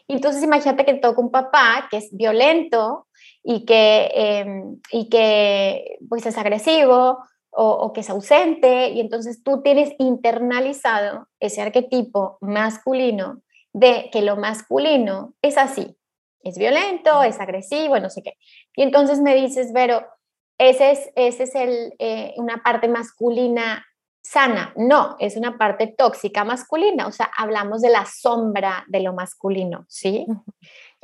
Entonces 0.08 0.44
imagínate 0.44 0.86
que 0.86 0.94
toca 0.96 1.20
un 1.20 1.32
papá 1.32 1.88
que 1.90 1.98
es 1.98 2.16
violento 2.16 3.05
y 3.48 3.64
que, 3.64 4.12
em, 4.16 4.82
y 4.92 5.08
que 5.08 6.00
pues 6.10 6.26
es 6.26 6.36
agresivo 6.38 7.20
o, 7.52 7.94
que 7.94 8.02
es 8.02 8.10
ausente 8.10 8.90
y 8.90 9.00
entonces 9.00 9.44
tú 9.44 9.62
tienes 9.62 9.94
internalizado 9.98 11.28
ese 11.40 11.62
arquetipo 11.62 12.38
masculino 12.42 13.42
de 13.72 14.10
que 14.12 14.24
lo 14.24 14.36
masculino 14.36 15.36
es 15.42 15.58
así, 15.58 15.96
es 16.42 16.58
violento, 16.58 17.24
es 17.24 17.40
agresivo, 17.40 17.98
no 18.00 18.10
sé 18.10 18.24
qué. 18.24 18.34
Y 18.76 18.82
entonces 18.82 19.22
me 19.22 19.36
dices, 19.36 19.72
Vero, 19.72 20.06
ese 20.58 20.92
es, 20.92 21.12
ese 21.16 21.44
es 21.44 21.56
el, 21.56 21.94
eh, 22.00 22.34
una 22.38 22.62
parte 22.64 22.90
masculina 22.90 23.86
sana. 24.26 24.74
No, 24.76 25.16
es 25.20 25.38
una 25.38 25.58
parte 25.58 25.88
tóxica 25.88 26.44
masculina, 26.44 27.08
o 27.08 27.12
sea, 27.12 27.30
hablamos 27.38 27.82
de 27.82 27.90
la 27.90 28.06
sombra 28.06 28.84
de 28.88 29.02
lo 29.02 29.14
masculino, 29.14 29.86
¿sí? 29.88 30.26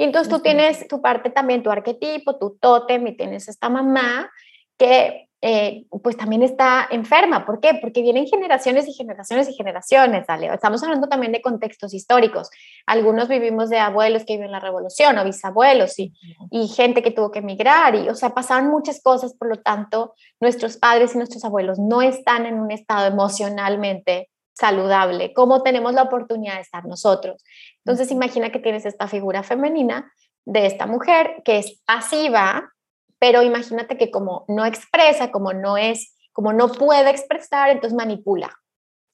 Y 0.02 0.04
entonces 0.04 0.34
tú 0.34 0.40
tienes 0.40 0.88
tu 0.88 1.00
parte 1.00 1.30
también, 1.30 1.62
tu 1.62 1.70
arquetipo, 1.70 2.40
tu 2.40 2.58
tótem, 2.60 3.06
y 3.06 3.16
tienes 3.16 3.48
esta 3.48 3.70
mamá 3.70 4.32
que 4.76 5.30
eh, 5.42 5.86
pues 6.02 6.18
también 6.18 6.42
está 6.42 6.88
enferma. 6.90 7.46
¿Por 7.46 7.60
qué? 7.60 7.78
Porque 7.80 8.02
vienen 8.02 8.26
generaciones 8.26 8.88
y 8.88 8.94
generaciones 8.94 9.48
y 9.48 9.54
generaciones, 9.54 10.26
¿vale? 10.28 10.52
Estamos 10.52 10.82
hablando 10.82 11.08
también 11.08 11.32
de 11.34 11.44
contextos 11.44 11.94
históricos. 11.94 12.50
Algunos 12.88 13.28
vivimos 13.28 13.70
de 13.70 13.78
abuelos 13.78 14.26
que 14.26 14.38
viven 14.38 14.52
la 14.52 14.60
revolución 14.60 15.20
o 15.20 15.24
bisabuelos 15.24 16.00
y, 16.00 16.12
y 16.50 16.68
gente 16.68 17.04
que 17.04 17.12
tuvo 17.12 17.30
que 17.30 17.38
emigrar. 17.38 17.94
Y, 17.94 18.10
o 18.10 18.16
sea, 18.16 18.32
pasaban 18.32 18.72
muchas 18.72 19.04
cosas, 19.04 19.36
por 19.36 19.50
lo 19.50 19.58
tanto, 19.58 20.16
nuestros 20.40 20.78
padres 20.78 21.14
y 21.14 21.20
nuestros 21.20 21.46
abuelos 21.46 21.78
no 21.78 22.02
están 22.02 22.48
en 22.48 22.60
un 22.60 22.72
estado 22.72 23.06
emocionalmente 23.06 24.31
saludable, 24.54 25.34
¿cómo 25.34 25.64
tenemos 25.64 25.94
la 25.94 26.04
oportunidad 26.04 26.56
de 26.56 26.62
estar 26.62 26.86
nosotros? 26.86 27.44
Entonces 27.86 28.12
imagina 28.12 28.52
que 28.52 28.60
tienes 28.60 28.86
esta 28.86 29.08
figura 29.08 29.44
femenina 29.44 30.12
de 30.46 30.66
esta 30.66 30.88
mujer 30.88 31.42
que 31.46 31.58
es 31.60 31.82
pasiva, 31.86 32.72
pero 33.20 33.42
imagínate 33.44 33.98
que 33.98 34.12
como 34.12 34.46
no 34.48 34.66
expresa, 34.66 35.32
como 35.32 35.54
no 35.54 35.78
es, 35.78 36.16
como 36.34 36.54
no 36.54 36.70
puede 36.70 37.10
expresar, 37.10 37.70
entonces 37.70 37.96
manipula. 37.96 38.56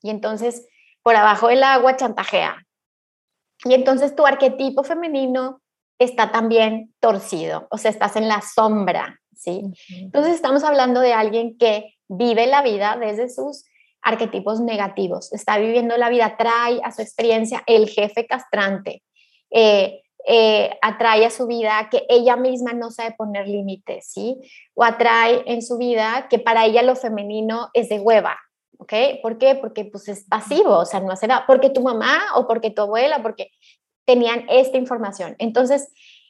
Y 0.02 0.10
entonces 0.10 0.66
por 1.04 1.16
abajo 1.16 1.48
del 1.48 1.64
agua 1.64 1.96
chantajea. 1.96 2.66
Y 3.64 3.74
entonces 3.74 4.14
tu 4.14 4.26
arquetipo 4.26 4.84
femenino 4.84 5.62
está 6.00 6.32
también 6.32 6.94
torcido, 7.00 7.68
o 7.72 7.78
sea, 7.78 7.92
estás 7.92 8.18
en 8.18 8.28
la 8.28 8.42
sombra, 8.42 9.20
¿sí? 9.34 9.62
Entonces 9.90 10.36
estamos 10.36 10.64
hablando 10.64 11.00
de 11.00 11.14
alguien 11.14 11.58
que 11.58 11.96
vive 12.08 12.46
la 12.48 12.62
vida 12.62 12.98
desde 13.00 13.30
sus 13.30 13.64
arquetipos 14.08 14.60
negativos. 14.60 15.34
Está 15.34 15.58
viviendo 15.58 15.98
la 15.98 16.10
vida, 16.10 16.36
trae 16.38 16.80
a 16.84 16.92
su 16.92 17.02
experiencia 17.02 17.62
el 17.66 17.88
jefe 17.88 18.26
castrante, 18.26 19.04
eh, 19.52 20.02
eh, 20.26 20.70
atrae 20.82 21.26
a 21.26 21.30
su 21.30 21.46
vida 21.48 21.88
que 21.92 22.04
ella 22.10 22.36
misma 22.36 22.74
no 22.74 22.90
sabe 22.92 23.16
poner 23.18 23.48
límites, 23.48 24.12
¿sí? 24.14 24.38
O 24.74 24.84
atrae 24.84 25.44
en 25.46 25.62
su 25.62 25.78
vida 25.78 26.28
que 26.30 26.40
para 26.40 26.66
ella 26.66 26.82
lo 26.84 26.96
femenino 26.96 27.70
es 27.74 27.88
de 27.90 28.00
hueva, 28.00 28.36
¿ok? 28.80 28.94
¿Por 29.22 29.38
qué? 29.38 29.56
Porque 29.56 29.86
pues 29.86 30.08
es 30.08 30.26
pasivo, 30.26 30.78
o 30.80 30.86
sea, 30.86 31.00
no 31.00 31.12
hace 31.12 31.28
porque 31.46 31.70
tu 31.70 31.82
mamá 31.82 32.20
o 32.36 32.48
porque 32.48 32.72
tu 32.72 32.82
abuela, 32.82 33.22
porque 33.22 33.52
tenían 34.06 34.46
esta 34.50 34.78
información. 34.78 35.36
Entonces, 35.40 35.90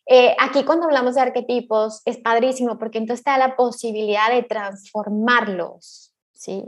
Eh, 0.09 0.33
aquí 0.39 0.63
cuando 0.63 0.85
hablamos 0.85 1.15
de 1.15 1.21
arquetipos 1.21 2.01
es 2.05 2.17
padrísimo 2.17 2.77
porque 2.77 2.97
entonces 2.97 3.25
da 3.25 3.37
la 3.37 3.57
posibilidad 3.57 4.31
de 4.31 4.41
transformarlos, 4.41 6.13
¿sí? 6.33 6.63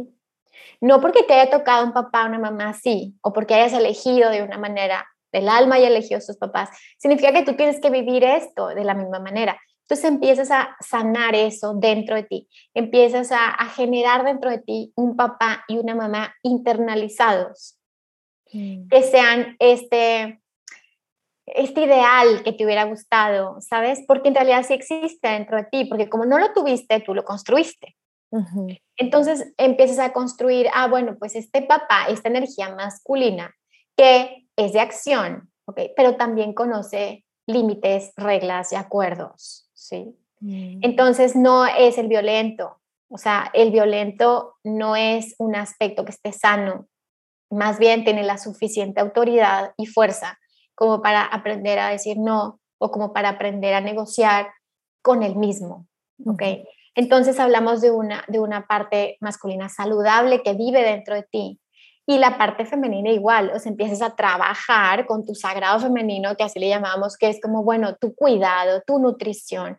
No 0.82 1.02
porque 1.02 1.24
te 1.24 1.34
haya 1.34 1.50
tocado 1.50 1.86
un 1.86 1.94
papá 1.94 2.24
o 2.24 2.28
una 2.28 2.40
mamá 2.40 2.70
así, 2.70 3.16
o 3.22 3.34
porque 3.34 3.54
hayas 3.54 3.74
elegido 3.74 4.30
de 4.30 4.44
una 4.44 4.58
manera, 4.58 5.08
del 5.32 5.48
alma 5.50 5.80
y 5.80 5.84
elegido 5.84 6.18
a 6.18 6.22
sus 6.22 6.38
papás, 6.38 6.70
significa 6.98 7.32
que 7.34 7.44
tú 7.44 7.56
tienes 7.56 7.80
que 7.80 7.90
vivir 7.90 8.24
esto 8.24 8.68
de 8.68 8.84
la 8.84 8.94
misma 8.94 9.20
manera. 9.20 9.60
Entonces 9.84 10.06
empiezas 10.06 10.52
a 10.52 10.76
sanar 10.82 11.36
eso 11.36 11.74
dentro 11.74 12.16
de 12.16 12.24
ti, 12.24 12.48
empiezas 12.76 13.32
a, 13.32 13.50
a 13.50 13.66
generar 13.70 14.24
dentro 14.24 14.50
de 14.50 14.60
ti 14.60 14.94
un 14.96 15.16
papá 15.16 15.66
y 15.68 15.78
una 15.78 15.96
mamá 15.96 16.36
internalizados, 16.44 17.78
mm. 18.54 18.88
que 18.88 19.04
sean 19.04 19.56
este, 19.58 20.42
este 21.48 21.82
ideal 21.82 22.44
que 22.44 22.54
te 22.54 22.66
hubiera 22.66 22.84
gustado, 22.84 23.60
¿sabes? 23.62 24.04
Porque 24.08 24.30
en 24.30 24.36
realidad 24.36 24.64
sí 24.64 24.74
existe 24.74 25.28
dentro 25.28 25.58
de 25.58 25.64
ti, 25.64 25.86
porque 25.86 26.08
como 26.08 26.26
no 26.26 26.38
lo 26.38 26.54
tuviste, 26.54 27.00
tú 27.00 27.16
lo 27.16 27.24
construiste. 27.24 27.96
Entonces 28.98 29.54
empiezas 29.58 30.00
a 30.00 30.14
construir, 30.14 30.68
ah, 30.74 30.88
bueno, 30.88 31.16
pues 31.18 31.36
este 31.36 31.62
papá, 31.62 32.06
esta 32.10 32.30
energía 32.30 32.74
masculina 32.76 33.56
que 33.98 34.48
es 34.56 34.74
de 34.74 34.80
acción, 34.80 35.52
¿ok? 35.66 35.82
Pero 35.96 36.16
también 36.16 36.54
conoce 36.54 37.26
límites, 37.48 38.14
reglas 38.16 38.72
y 38.72 38.76
acuerdos. 38.76 39.70
¿sí? 39.74 40.16
Mm. 40.40 40.80
Entonces 40.84 41.36
no 41.36 41.66
es 41.66 41.98
el 41.98 42.08
violento, 42.08 42.80
o 43.10 43.18
sea, 43.18 43.50
el 43.54 43.72
violento 43.72 44.56
no 44.64 44.96
es 44.96 45.36
un 45.40 45.56
aspecto 45.56 46.06
que 46.06 46.12
esté 46.12 46.32
sano, 46.32 46.88
más 47.50 47.80
bien 47.80 48.04
tiene 48.04 48.24
la 48.24 48.38
suficiente 48.38 49.02
autoridad 49.02 49.74
y 49.78 49.88
fuerza 49.88 50.38
como 50.76 51.02
para 51.02 51.24
aprender 51.24 51.80
a 51.80 51.90
decir 51.90 52.18
no 52.18 52.60
o 52.78 52.92
como 52.92 53.12
para 53.12 53.30
aprender 53.30 53.74
a 53.74 53.82
negociar 53.82 54.52
con 55.02 55.24
el 55.24 55.36
mismo, 55.36 55.88
¿ok? 56.26 56.44
Entonces 57.00 57.40
hablamos 57.40 57.80
de 57.80 57.92
una, 57.92 58.26
de 58.28 58.42
una 58.42 58.68
parte 58.68 59.16
masculina 59.22 59.70
saludable 59.70 60.44
que 60.44 60.52
vive 60.52 60.84
dentro 60.84 61.16
de 61.16 61.24
ti, 61.24 61.62
y 62.06 62.18
la 62.18 62.38
parte 62.38 62.66
femenina 62.66 63.10
igual, 63.10 63.54
o 63.56 63.60
sea, 63.60 63.70
empiezas 63.70 64.02
a 64.02 64.18
trabajar 64.18 65.06
con 65.06 65.26
tu 65.26 65.34
sagrado 65.34 65.80
femenino, 65.80 66.36
que 66.36 66.44
así 66.44 66.60
le 66.60 66.68
llamamos, 66.68 67.16
que 67.16 67.30
es 67.30 67.40
como, 67.40 67.64
bueno, 67.64 67.96
tu 67.96 68.14
cuidado, 68.16 68.82
tu 68.86 69.00
nutrición, 69.00 69.78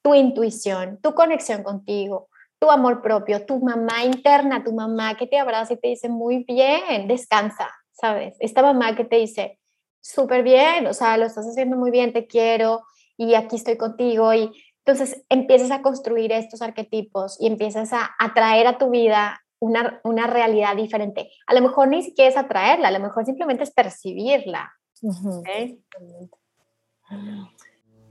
tu 0.00 0.14
intuición, 0.14 0.98
tu 1.02 1.12
conexión 1.12 1.62
contigo, 1.62 2.30
tu 2.58 2.70
amor 2.70 3.02
propio, 3.02 3.44
tu 3.44 3.58
mamá 3.58 4.04
interna, 4.04 4.64
tu 4.64 4.72
mamá 4.72 5.14
que 5.16 5.26
te 5.26 5.38
abraza 5.38 5.74
y 5.74 5.76
te 5.78 5.88
dice, 5.88 6.08
muy 6.08 6.42
bien, 6.44 7.06
descansa, 7.06 7.68
¿sabes? 7.90 8.34
Esta 8.40 8.62
mamá 8.62 8.96
que 8.96 9.04
te 9.04 9.16
dice, 9.16 9.58
súper 10.00 10.42
bien, 10.42 10.86
o 10.86 10.94
sea, 10.94 11.18
lo 11.18 11.26
estás 11.26 11.44
haciendo 11.44 11.76
muy 11.76 11.90
bien, 11.90 12.14
te 12.14 12.26
quiero 12.26 12.80
y 13.18 13.34
aquí 13.34 13.56
estoy 13.56 13.76
contigo 13.76 14.32
y 14.32 14.50
entonces 14.84 15.24
empiezas 15.28 15.70
a 15.70 15.82
construir 15.82 16.32
estos 16.32 16.60
arquetipos 16.60 17.36
y 17.40 17.46
empiezas 17.46 17.92
a 17.92 18.10
atraer 18.18 18.66
a 18.66 18.78
tu 18.78 18.90
vida 18.90 19.40
una, 19.60 20.00
una, 20.02 20.26
realidad 20.26 20.74
diferente. 20.74 21.30
A 21.46 21.54
lo 21.54 21.60
mejor 21.60 21.86
ni 21.86 22.02
siquiera 22.02 22.30
es 22.30 22.36
atraerla, 22.36 22.88
a 22.88 22.90
lo 22.90 22.98
mejor 22.98 23.24
simplemente 23.24 23.62
es 23.62 23.70
percibirla. 23.70 24.72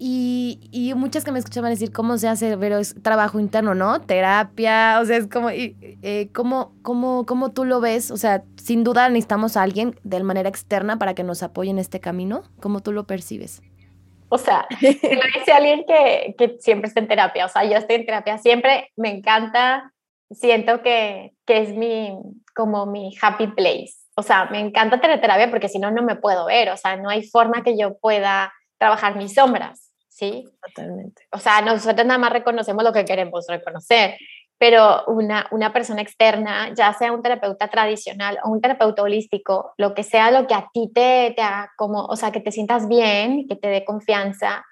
Y, 0.04 0.70
y, 0.72 0.94
muchas 0.96 1.24
que 1.24 1.32
me 1.32 1.38
escuchaban 1.38 1.70
decir 1.70 1.92
cómo 1.92 2.18
se 2.18 2.28
hace, 2.28 2.58
pero 2.58 2.80
es 2.80 2.96
trabajo 3.04 3.40
interno, 3.40 3.76
¿no? 3.76 4.02
Terapia, 4.02 5.00
o 5.00 5.06
sea, 5.06 5.18
es 5.18 5.28
como, 5.28 5.50
eh, 5.52 6.30
¿cómo, 6.34 6.74
cómo, 6.82 7.26
cómo, 7.28 7.52
tú 7.52 7.66
lo 7.66 7.82
ves? 7.82 8.10
O 8.10 8.18
sea, 8.18 8.44
sin 8.56 8.84
duda 8.84 9.10
necesitamos 9.10 9.58
a 9.58 9.62
alguien 9.62 10.00
de 10.04 10.24
manera 10.24 10.50
externa 10.50 10.98
para 10.98 11.14
que 11.14 11.24
nos 11.24 11.44
apoye 11.44 11.70
en 11.70 11.78
este 11.78 12.00
camino. 12.00 12.44
¿Cómo 12.60 12.80
tú 12.80 12.94
lo 12.94 13.06
percibes? 13.06 13.62
O 14.34 14.38
sea, 14.38 14.66
lo 14.82 15.40
dice 15.40 15.52
alguien 15.52 15.84
que, 15.86 16.36
que 16.38 16.58
siempre 16.60 16.88
está 16.88 17.02
en 17.02 17.08
terapia. 17.08 17.46
O 17.46 17.50
sea, 17.50 17.66
yo 17.66 17.78
estoy 17.78 17.98
en 17.98 18.06
terapia 18.06 18.38
siempre, 18.38 18.92
me 18.96 19.10
encanta 19.10 19.92
siento 20.34 20.82
que, 20.82 21.34
que, 21.46 21.62
es 21.62 21.76
mi, 21.76 22.18
como 22.56 22.86
mi 22.86 23.14
happy 23.22 23.48
place. 23.48 23.94
O 24.16 24.24
sea, 24.24 24.46
me 24.46 24.60
encanta 24.60 25.02
terapia 25.02 25.50
porque 25.50 25.70
si 25.70 25.80
no, 25.80 25.92
no 25.92 26.04
me 26.04 26.16
puedo 26.16 26.46
ver. 26.46 26.70
O 26.70 26.78
sea, 26.78 26.96
no 26.96 27.10
hay 27.10 27.24
forma 27.24 27.64
que 27.64 27.78
yo 27.78 27.98
pueda 27.98 28.54
trabajar 28.78 29.16
mis 29.16 29.34
sombras, 29.34 29.92
¿sí? 30.10 30.46
Totalmente. 30.62 31.24
O 31.32 31.38
sea, 31.38 31.62
nosotros 31.62 32.06
nada 32.06 32.18
más 32.18 32.32
reconocemos 32.32 32.84
lo 32.84 32.94
que 32.94 33.06
queremos 33.06 33.46
reconocer, 33.48 34.18
pero 34.62 35.04
una, 35.08 35.48
una 35.50 35.74
persona 35.74 36.04
externa, 36.04 36.72
ya 36.76 36.94
sea 36.94 37.12
un 37.12 37.24
terapeuta 37.24 37.68
tradicional 37.68 38.38
o 38.44 38.52
un 38.52 38.62
terapeuta 38.62 39.02
holístico, 39.02 39.74
lo 39.76 39.96
que 39.96 40.04
sea 40.04 40.30
lo 40.30 40.46
que 40.46 40.54
a 40.54 40.70
ti 40.72 40.92
te, 40.94 41.34
te 41.36 41.42
haga 41.42 41.72
como, 41.78 42.06
o 42.06 42.16
sea, 42.16 42.32
que 42.32 42.42
te 42.42 42.52
sientas 42.52 42.88
bien, 42.88 43.48
que 43.48 43.56
te 43.56 43.70
dé 43.70 43.84
confianza, 43.84 44.64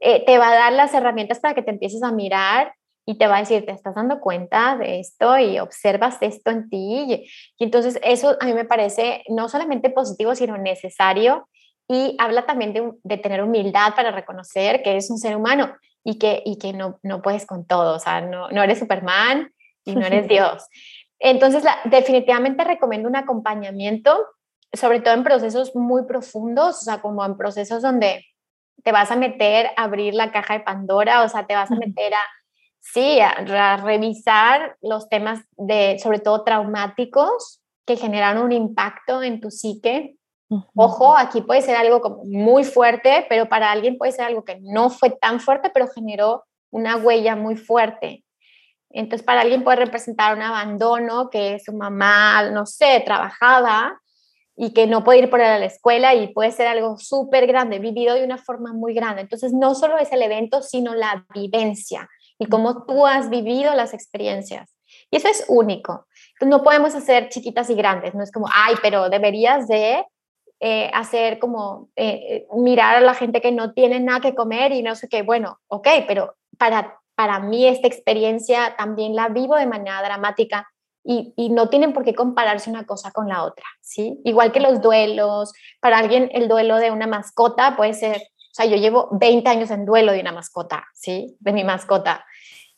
eh, 0.00 0.24
te 0.24 0.38
va 0.38 0.50
a 0.50 0.54
dar 0.54 0.72
las 0.74 0.94
herramientas 0.94 1.40
para 1.40 1.52
que 1.52 1.62
te 1.62 1.72
empieces 1.72 2.04
a 2.04 2.12
mirar 2.12 2.74
y 3.04 3.18
te 3.18 3.26
va 3.26 3.38
a 3.38 3.40
decir, 3.40 3.66
te 3.66 3.72
estás 3.72 3.96
dando 3.96 4.20
cuenta 4.20 4.76
de 4.76 5.00
esto 5.00 5.36
y 5.36 5.58
observas 5.58 6.18
esto 6.20 6.52
en 6.52 6.70
ti. 6.70 7.26
Y, 7.58 7.64
entonces 7.64 7.98
eso 8.04 8.36
a 8.40 8.44
mí 8.46 8.54
me 8.54 8.64
parece 8.64 9.24
no 9.28 9.48
solamente 9.48 9.90
positivo, 9.90 10.36
sino 10.36 10.56
necesario 10.58 11.48
y 11.88 12.14
habla 12.20 12.46
también 12.46 12.72
de, 12.72 12.88
de, 13.02 13.16
tener 13.16 13.42
humildad 13.42 13.96
para 13.96 14.12
reconocer 14.12 14.84
que 14.84 14.92
eres 14.92 15.10
un 15.10 15.18
ser 15.18 15.34
humano 15.34 15.74
y 16.04 16.18
que, 16.18 16.42
y 16.44 16.58
que 16.58 16.72
no, 16.72 16.98
no 17.02 17.22
puedes 17.22 17.46
con 17.46 17.66
todo, 17.66 17.96
o 17.96 17.98
sea, 17.98 18.20
no, 18.20 18.50
no 18.50 18.62
eres 18.62 18.78
Superman 18.78 19.52
y 19.84 19.96
no 19.96 20.06
eres 20.06 20.28
Dios. 20.28 20.66
Entonces, 21.18 21.64
definitivamente 21.84 22.64
recomiendo 22.64 23.08
un 23.08 23.16
acompañamiento, 23.16 24.26
sobre 24.72 25.00
todo 25.00 25.14
en 25.14 25.24
procesos 25.24 25.74
muy 25.74 26.04
profundos, 26.04 26.82
o 26.82 26.84
sea, 26.84 27.00
como 27.00 27.24
en 27.24 27.36
procesos 27.36 27.82
donde 27.82 28.24
te 28.82 28.92
vas 28.92 29.10
a 29.10 29.16
meter 29.16 29.70
a 29.76 29.84
abrir 29.84 30.14
la 30.14 30.30
caja 30.30 30.54
de 30.54 30.60
Pandora, 30.60 31.22
o 31.22 31.28
sea, 31.28 31.46
te 31.46 31.54
vas 31.54 31.70
a 31.70 31.76
meter 31.76 32.12
a 32.12 32.20
sí, 32.84 33.18
a, 33.20 33.76
revisar 33.78 34.76
los 34.82 35.08
temas 35.08 35.40
de, 35.56 35.98
sobre 35.98 36.18
todo 36.18 36.44
traumáticos, 36.44 37.60
que 37.86 37.96
generan 37.96 38.38
un 38.38 38.52
impacto 38.52 39.22
en 39.22 39.40
tu 39.40 39.50
psique. 39.50 40.16
Ojo, 40.74 41.16
aquí 41.16 41.40
puede 41.42 41.62
ser 41.62 41.76
algo 41.76 42.00
como 42.00 42.24
muy 42.24 42.64
fuerte, 42.64 43.26
pero 43.28 43.48
para 43.48 43.70
alguien 43.70 43.96
puede 43.98 44.12
ser 44.12 44.26
algo 44.26 44.44
que 44.44 44.58
no 44.60 44.90
fue 44.90 45.10
tan 45.10 45.40
fuerte, 45.40 45.70
pero 45.72 45.88
generó 45.88 46.44
una 46.70 46.96
huella 46.96 47.36
muy 47.36 47.56
fuerte. 47.56 48.24
Entonces, 48.90 49.24
para 49.24 49.40
alguien 49.40 49.64
puede 49.64 49.76
representar 49.76 50.36
un 50.36 50.42
abandono, 50.42 51.28
que 51.30 51.58
su 51.58 51.72
mamá, 51.72 52.50
no 52.50 52.64
sé, 52.64 53.02
trabajaba 53.04 54.00
y 54.56 54.72
que 54.72 54.86
no 54.86 55.02
puede 55.02 55.20
ir 55.20 55.30
por 55.30 55.40
él 55.40 55.46
a 55.46 55.58
la 55.58 55.66
escuela 55.66 56.14
y 56.14 56.32
puede 56.32 56.52
ser 56.52 56.68
algo 56.68 56.96
súper 56.96 57.46
grande, 57.46 57.80
vivido 57.80 58.14
de 58.14 58.24
una 58.24 58.38
forma 58.38 58.72
muy 58.72 58.94
grande. 58.94 59.22
Entonces, 59.22 59.52
no 59.52 59.74
solo 59.74 59.98
es 59.98 60.12
el 60.12 60.22
evento, 60.22 60.62
sino 60.62 60.94
la 60.94 61.26
vivencia 61.34 62.08
y 62.38 62.46
cómo 62.46 62.84
tú 62.84 63.06
has 63.06 63.30
vivido 63.30 63.74
las 63.74 63.94
experiencias. 63.94 64.74
Y 65.10 65.16
eso 65.16 65.28
es 65.28 65.44
único. 65.48 66.06
no 66.40 66.62
podemos 66.62 66.94
hacer 66.94 67.28
chiquitas 67.30 67.70
y 67.70 67.74
grandes, 67.74 68.14
no 68.14 68.22
es 68.22 68.30
como, 68.30 68.46
ay, 68.52 68.74
pero 68.82 69.08
deberías 69.08 69.66
de 69.66 70.04
eh, 70.64 70.90
hacer 70.94 71.38
como 71.38 71.90
eh, 71.94 72.46
mirar 72.56 72.96
a 72.96 73.00
la 73.00 73.14
gente 73.14 73.40
que 73.40 73.52
no 73.52 73.72
tiene 73.72 74.00
nada 74.00 74.20
que 74.20 74.34
comer 74.34 74.72
y 74.72 74.82
no 74.82 74.94
sé 74.94 75.08
qué, 75.08 75.22
bueno, 75.22 75.58
ok, 75.68 75.88
pero 76.06 76.36
para, 76.58 77.00
para 77.14 77.38
mí 77.40 77.66
esta 77.66 77.86
experiencia 77.86 78.74
también 78.76 79.14
la 79.14 79.28
vivo 79.28 79.56
de 79.56 79.66
manera 79.66 80.00
dramática 80.02 80.68
y, 81.04 81.34
y, 81.36 81.50
no 81.50 81.68
tienen 81.68 81.92
por 81.92 82.02
qué 82.02 82.14
compararse 82.14 82.70
una 82.70 82.86
cosa 82.86 83.10
con 83.10 83.28
la 83.28 83.44
otra, 83.44 83.66
¿sí? 83.82 84.18
Igual 84.24 84.52
que 84.52 84.60
los 84.60 84.80
duelos, 84.80 85.52
para 85.80 85.98
alguien 85.98 86.30
el 86.32 86.48
duelo 86.48 86.76
de 86.76 86.90
una 86.90 87.06
mascota 87.06 87.76
puede 87.76 87.92
ser 87.92 88.22
o 88.54 88.56
sea, 88.56 88.66
yo 88.66 88.76
llevo 88.76 89.08
20 89.10 89.50
años 89.50 89.72
en 89.72 89.84
duelo 89.84 90.12
de 90.12 90.20
una 90.20 90.30
mascota, 90.30 90.84
¿sí? 90.94 91.36
De 91.40 91.52
mi 91.52 91.64
mascota. 91.64 92.24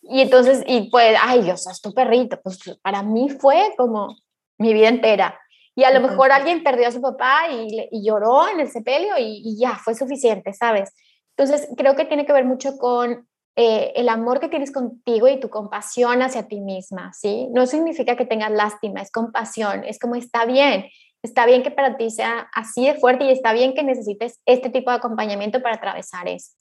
Y 0.00 0.22
entonces, 0.22 0.64
y 0.66 0.88
pues, 0.88 1.18
ay, 1.20 1.42
Dios, 1.42 1.66
es 1.66 1.82
tu 1.82 1.92
perrito. 1.92 2.40
Pues 2.42 2.58
para 2.80 3.02
mí 3.02 3.28
fue 3.28 3.74
como 3.76 4.16
mi 4.56 4.72
vida 4.72 4.88
entera. 4.88 5.38
Y 5.76 5.84
a 5.84 5.92
lo 5.92 6.00
mejor 6.00 6.32
alguien 6.32 6.64
perdió 6.64 6.88
a 6.88 6.90
su 6.90 7.02
papá 7.02 7.48
y, 7.50 7.88
y 7.92 8.04
lloró 8.04 8.48
en 8.48 8.60
el 8.60 8.70
sepelio 8.70 9.18
y, 9.18 9.42
y, 9.44 9.58
ya, 9.58 9.76
fue 9.76 9.94
suficiente, 9.94 10.54
¿sabes? 10.54 10.92
Entonces, 11.36 11.68
creo 11.76 11.94
que 11.94 12.06
tiene 12.06 12.24
que 12.24 12.32
ver 12.32 12.46
mucho 12.46 12.78
con 12.78 13.28
eh, 13.56 13.92
el 13.96 14.08
amor 14.08 14.40
que 14.40 14.48
tienes 14.48 14.70
contigo 14.70 15.28
y 15.28 15.40
tu 15.40 15.48
compasión 15.48 16.22
hacia 16.22 16.46
ti 16.46 16.60
misma, 16.60 17.12
¿sí? 17.12 17.48
No 17.52 17.66
significa 17.66 18.16
que 18.16 18.26
tengas 18.26 18.50
lástima, 18.50 19.00
es 19.00 19.10
compasión, 19.10 19.84
es 19.84 19.98
como 19.98 20.14
está 20.14 20.44
bien, 20.44 20.86
está 21.22 21.46
bien 21.46 21.62
que 21.62 21.70
para 21.70 21.96
ti 21.96 22.10
sea 22.10 22.48
así 22.54 22.86
de 22.86 22.94
fuerte 22.94 23.24
y 23.24 23.30
está 23.30 23.52
bien 23.52 23.74
que 23.74 23.82
necesites 23.82 24.40
este 24.44 24.70
tipo 24.70 24.90
de 24.90 24.96
acompañamiento 24.96 25.62
para 25.62 25.76
atravesar 25.76 26.28
eso. 26.28 26.52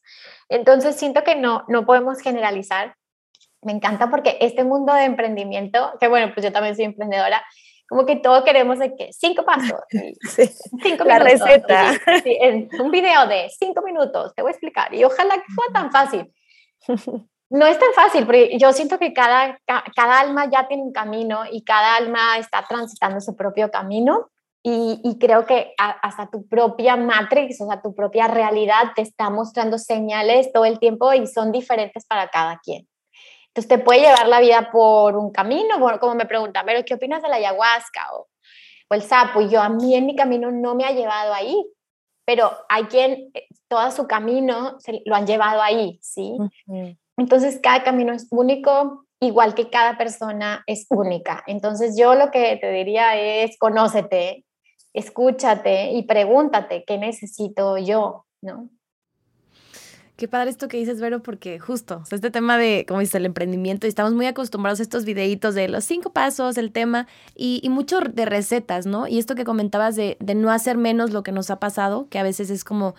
Entonces 0.49 0.95
siento 0.95 1.23
que 1.23 1.35
no, 1.35 1.63
no 1.67 1.85
podemos 1.85 2.19
generalizar. 2.19 2.95
Me 3.61 3.71
encanta 3.73 4.09
porque 4.09 4.37
este 4.39 4.63
mundo 4.63 4.93
de 4.93 5.03
emprendimiento, 5.03 5.93
que 5.99 6.07
bueno, 6.07 6.33
pues 6.33 6.45
yo 6.45 6.51
también 6.51 6.75
soy 6.75 6.85
emprendedora, 6.85 7.43
como 7.87 8.05
que 8.05 8.15
todos 8.15 8.43
queremos 8.43 8.79
de 8.79 8.95
que 8.95 9.13
cinco 9.13 9.45
pasos, 9.45 9.79
cinco 10.83 11.03
la 11.03 11.19
receta. 11.19 11.93
en 12.25 12.69
un 12.79 12.91
video 12.91 13.27
de 13.27 13.49
cinco 13.49 13.81
minutos 13.83 14.33
te 14.35 14.41
voy 14.41 14.49
a 14.49 14.51
explicar 14.51 14.93
y 14.93 15.03
ojalá 15.03 15.35
que 15.35 15.53
fuera 15.53 15.73
tan 15.73 15.91
fácil. 15.91 16.33
No 17.47 17.67
es 17.67 17.77
tan 17.77 17.93
fácil, 17.93 18.25
porque 18.25 18.57
yo 18.57 18.73
siento 18.73 18.97
que 18.97 19.13
cada, 19.13 19.59
cada 19.67 20.19
alma 20.19 20.49
ya 20.51 20.67
tiene 20.67 20.81
un 20.81 20.91
camino 20.91 21.43
y 21.49 21.63
cada 21.63 21.95
alma 21.95 22.39
está 22.39 22.65
transitando 22.67 23.21
su 23.21 23.35
propio 23.35 23.69
camino 23.69 24.31
y, 24.67 25.19
creo 25.19 25.45
que 25.45 25.75
hasta 25.77 26.27
tu 26.31 26.47
propia 26.47 26.97
matrix, 26.97 27.61
o 27.61 27.67
sea, 27.67 27.83
tu 27.83 27.93
propia 27.93 28.27
realidad 28.27 28.93
te 28.95 29.03
está 29.03 29.29
mostrando 29.29 29.77
señales 29.77 30.51
todo 30.51 30.65
el 30.65 30.79
tiempo 30.79 31.13
y 31.13 31.27
son 31.27 31.51
diferentes 31.51 32.03
para 32.07 32.29
cada 32.29 32.59
quien. 32.63 32.87
Entonces 33.55 33.69
te 33.69 33.77
puede 33.77 34.01
llevar 34.01 34.27
la 34.27 34.41
vida 34.41 34.69
por 34.69 35.15
un 35.15 35.31
camino, 35.31 35.79
como 36.01 36.13
me 36.13 36.25
preguntan, 36.25 36.65
pero 36.65 36.83
¿qué 36.83 36.95
opinas 36.95 37.21
de 37.21 37.29
la 37.29 37.37
ayahuasca 37.37 38.01
o, 38.13 38.27
o 38.89 38.93
el 38.93 39.01
sapo? 39.01 39.39
Y 39.39 39.47
yo, 39.47 39.61
a 39.61 39.69
mí 39.69 39.95
en 39.95 40.05
mi 40.05 40.13
camino 40.13 40.51
no 40.51 40.75
me 40.75 40.83
ha 40.83 40.91
llevado 40.91 41.33
ahí, 41.33 41.65
pero 42.25 42.51
hay 42.67 42.83
quien 42.85 43.31
eh, 43.33 43.47
todo 43.69 43.89
su 43.91 44.07
camino 44.07 44.77
se 44.81 45.01
lo 45.05 45.15
han 45.15 45.25
llevado 45.25 45.61
ahí, 45.61 45.97
¿sí? 46.01 46.35
Entonces 47.15 47.61
cada 47.63 47.81
camino 47.83 48.11
es 48.11 48.27
único, 48.29 49.05
igual 49.21 49.55
que 49.55 49.69
cada 49.69 49.97
persona 49.97 50.65
es 50.67 50.85
única. 50.89 51.41
Entonces 51.47 51.95
yo 51.97 52.13
lo 52.13 52.31
que 52.31 52.57
te 52.57 52.69
diría 52.73 53.15
es 53.15 53.57
conócete, 53.57 54.43
escúchate 54.93 55.91
y 55.91 56.03
pregúntate 56.03 56.83
qué 56.83 56.97
necesito 56.97 57.77
yo, 57.77 58.25
¿no? 58.41 58.69
Qué 60.15 60.29
padre 60.29 60.49
esto 60.49 60.69
que 60.69 60.77
dices, 60.77 61.01
Vero, 61.01 61.21
porque 61.21 61.59
justo, 61.59 62.01
este 62.09 62.31
tema 62.31 62.57
de, 62.57 62.85
como 62.87 63.01
dices, 63.01 63.15
el 63.15 63.25
emprendimiento, 63.25 63.85
y 63.85 63.89
estamos 63.89 64.13
muy 64.13 64.25
acostumbrados 64.27 64.79
a 64.79 64.83
estos 64.83 65.03
videitos 65.03 65.55
de 65.55 65.67
los 65.67 65.83
cinco 65.83 66.13
pasos, 66.13 66.57
el 66.57 66.71
tema, 66.71 67.05
y, 67.35 67.59
y 67.61 67.67
mucho 67.67 67.99
de 67.99 68.25
recetas, 68.25 68.85
¿no? 68.85 69.07
Y 69.07 69.19
esto 69.19 69.35
que 69.35 69.43
comentabas 69.43 69.97
de, 69.97 70.15
de 70.21 70.33
no 70.33 70.51
hacer 70.51 70.77
menos 70.77 71.11
lo 71.11 71.21
que 71.21 71.33
nos 71.33 71.51
ha 71.51 71.59
pasado, 71.59 72.07
que 72.09 72.17
a 72.17 72.23
veces 72.23 72.49
es 72.49 72.63
como, 72.63 72.95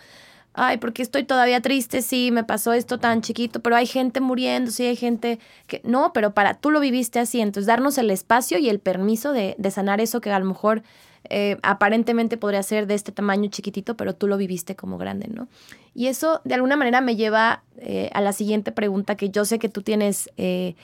ay, 0.52 0.76
porque 0.76 1.02
estoy 1.02 1.24
todavía 1.24 1.62
triste, 1.62 2.02
sí, 2.02 2.30
me 2.32 2.44
pasó 2.44 2.74
esto 2.74 2.98
tan 2.98 3.22
chiquito, 3.22 3.60
pero 3.60 3.76
hay 3.76 3.86
gente 3.86 4.20
muriendo, 4.20 4.70
sí, 4.70 4.84
hay 4.84 4.96
gente 4.96 5.38
que, 5.68 5.80
no, 5.84 6.12
pero 6.12 6.34
para, 6.34 6.52
tú 6.52 6.70
lo 6.70 6.80
viviste 6.80 7.18
así, 7.18 7.40
entonces 7.40 7.66
darnos 7.66 7.96
el 7.96 8.10
espacio 8.10 8.58
y 8.58 8.68
el 8.68 8.78
permiso 8.78 9.32
de, 9.32 9.54
de 9.56 9.70
sanar 9.70 10.02
eso 10.02 10.20
que 10.20 10.30
a 10.30 10.38
lo 10.38 10.44
mejor 10.44 10.82
eh, 11.30 11.58
aparentemente 11.62 12.36
podría 12.36 12.62
ser 12.62 12.86
de 12.86 12.94
este 12.94 13.12
tamaño 13.12 13.48
chiquitito, 13.50 13.96
pero 13.96 14.14
tú 14.14 14.26
lo 14.26 14.36
viviste 14.36 14.76
como 14.76 14.98
grande, 14.98 15.28
¿no? 15.28 15.48
Y 15.94 16.06
eso 16.08 16.40
de 16.44 16.54
alguna 16.54 16.76
manera 16.76 17.00
me 17.00 17.16
lleva 17.16 17.62
eh, 17.78 18.10
a 18.12 18.20
la 18.20 18.32
siguiente 18.32 18.72
pregunta 18.72 19.16
que 19.16 19.30
yo 19.30 19.44
sé 19.44 19.58
que 19.58 19.68
tú 19.68 19.82
tienes 19.82 20.30
eh, 20.36 20.74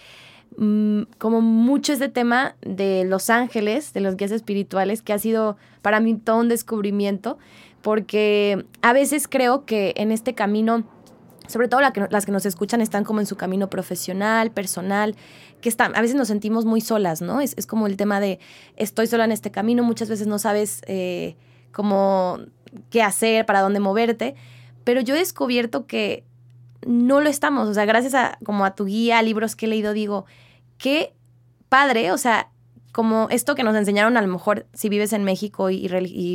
mm, 0.56 1.02
como 1.18 1.40
mucho 1.40 1.92
este 1.92 2.08
tema 2.08 2.56
de 2.62 3.04
los 3.04 3.30
ángeles, 3.30 3.92
de 3.92 4.00
los 4.00 4.16
guías 4.16 4.30
espirituales, 4.30 5.02
que 5.02 5.12
ha 5.12 5.18
sido 5.18 5.56
para 5.82 6.00
mí 6.00 6.14
todo 6.16 6.38
un 6.38 6.48
descubrimiento, 6.48 7.38
porque 7.82 8.64
a 8.80 8.92
veces 8.92 9.28
creo 9.28 9.64
que 9.64 9.92
en 9.96 10.12
este 10.12 10.34
camino 10.34 10.84
sobre 11.48 11.68
todo 11.68 11.80
las 11.80 12.24
que 12.24 12.32
nos 12.32 12.46
escuchan 12.46 12.80
están 12.80 13.04
como 13.04 13.20
en 13.20 13.26
su 13.26 13.36
camino 13.36 13.68
profesional, 13.68 14.50
personal, 14.50 15.16
que 15.62 15.70
están, 15.70 15.96
a 15.96 16.02
veces 16.02 16.16
nos 16.16 16.28
sentimos 16.28 16.66
muy 16.66 16.82
solas, 16.82 17.22
¿no? 17.22 17.40
Es, 17.40 17.54
como 17.66 17.86
el 17.86 17.96
tema 17.96 18.20
de 18.20 18.38
estoy 18.76 19.06
sola 19.06 19.24
en 19.24 19.32
este 19.32 19.50
camino, 19.50 19.82
muchas 19.82 20.10
veces 20.10 20.26
no 20.26 20.38
sabes 20.38 20.82
eh, 20.86 21.36
cómo, 21.72 22.38
qué 22.90 23.02
hacer, 23.02 23.46
para 23.46 23.62
dónde 23.62 23.80
moverte, 23.80 24.34
pero 24.84 25.00
yo 25.00 25.14
he 25.14 25.18
descubierto 25.18 25.86
que 25.86 26.24
no 26.86 27.20
lo 27.20 27.30
estamos, 27.30 27.68
o 27.68 27.74
sea, 27.74 27.86
gracias 27.86 28.12
a 28.14 28.38
como 28.44 28.66
a 28.66 28.74
tu 28.74 28.84
guía, 28.84 29.22
libros 29.22 29.56
que 29.56 29.64
he 29.64 29.68
leído, 29.68 29.94
digo, 29.94 30.26
qué 30.76 31.14
padre, 31.68 32.12
o 32.12 32.18
sea, 32.18 32.50
como 32.92 33.28
esto 33.30 33.54
que 33.54 33.62
nos 33.62 33.74
enseñaron 33.74 34.16
a 34.18 34.22
lo 34.22 34.28
mejor 34.28 34.66
si 34.74 34.90
vives 34.90 35.14
en 35.14 35.24
México 35.24 35.70
y, 35.70 35.88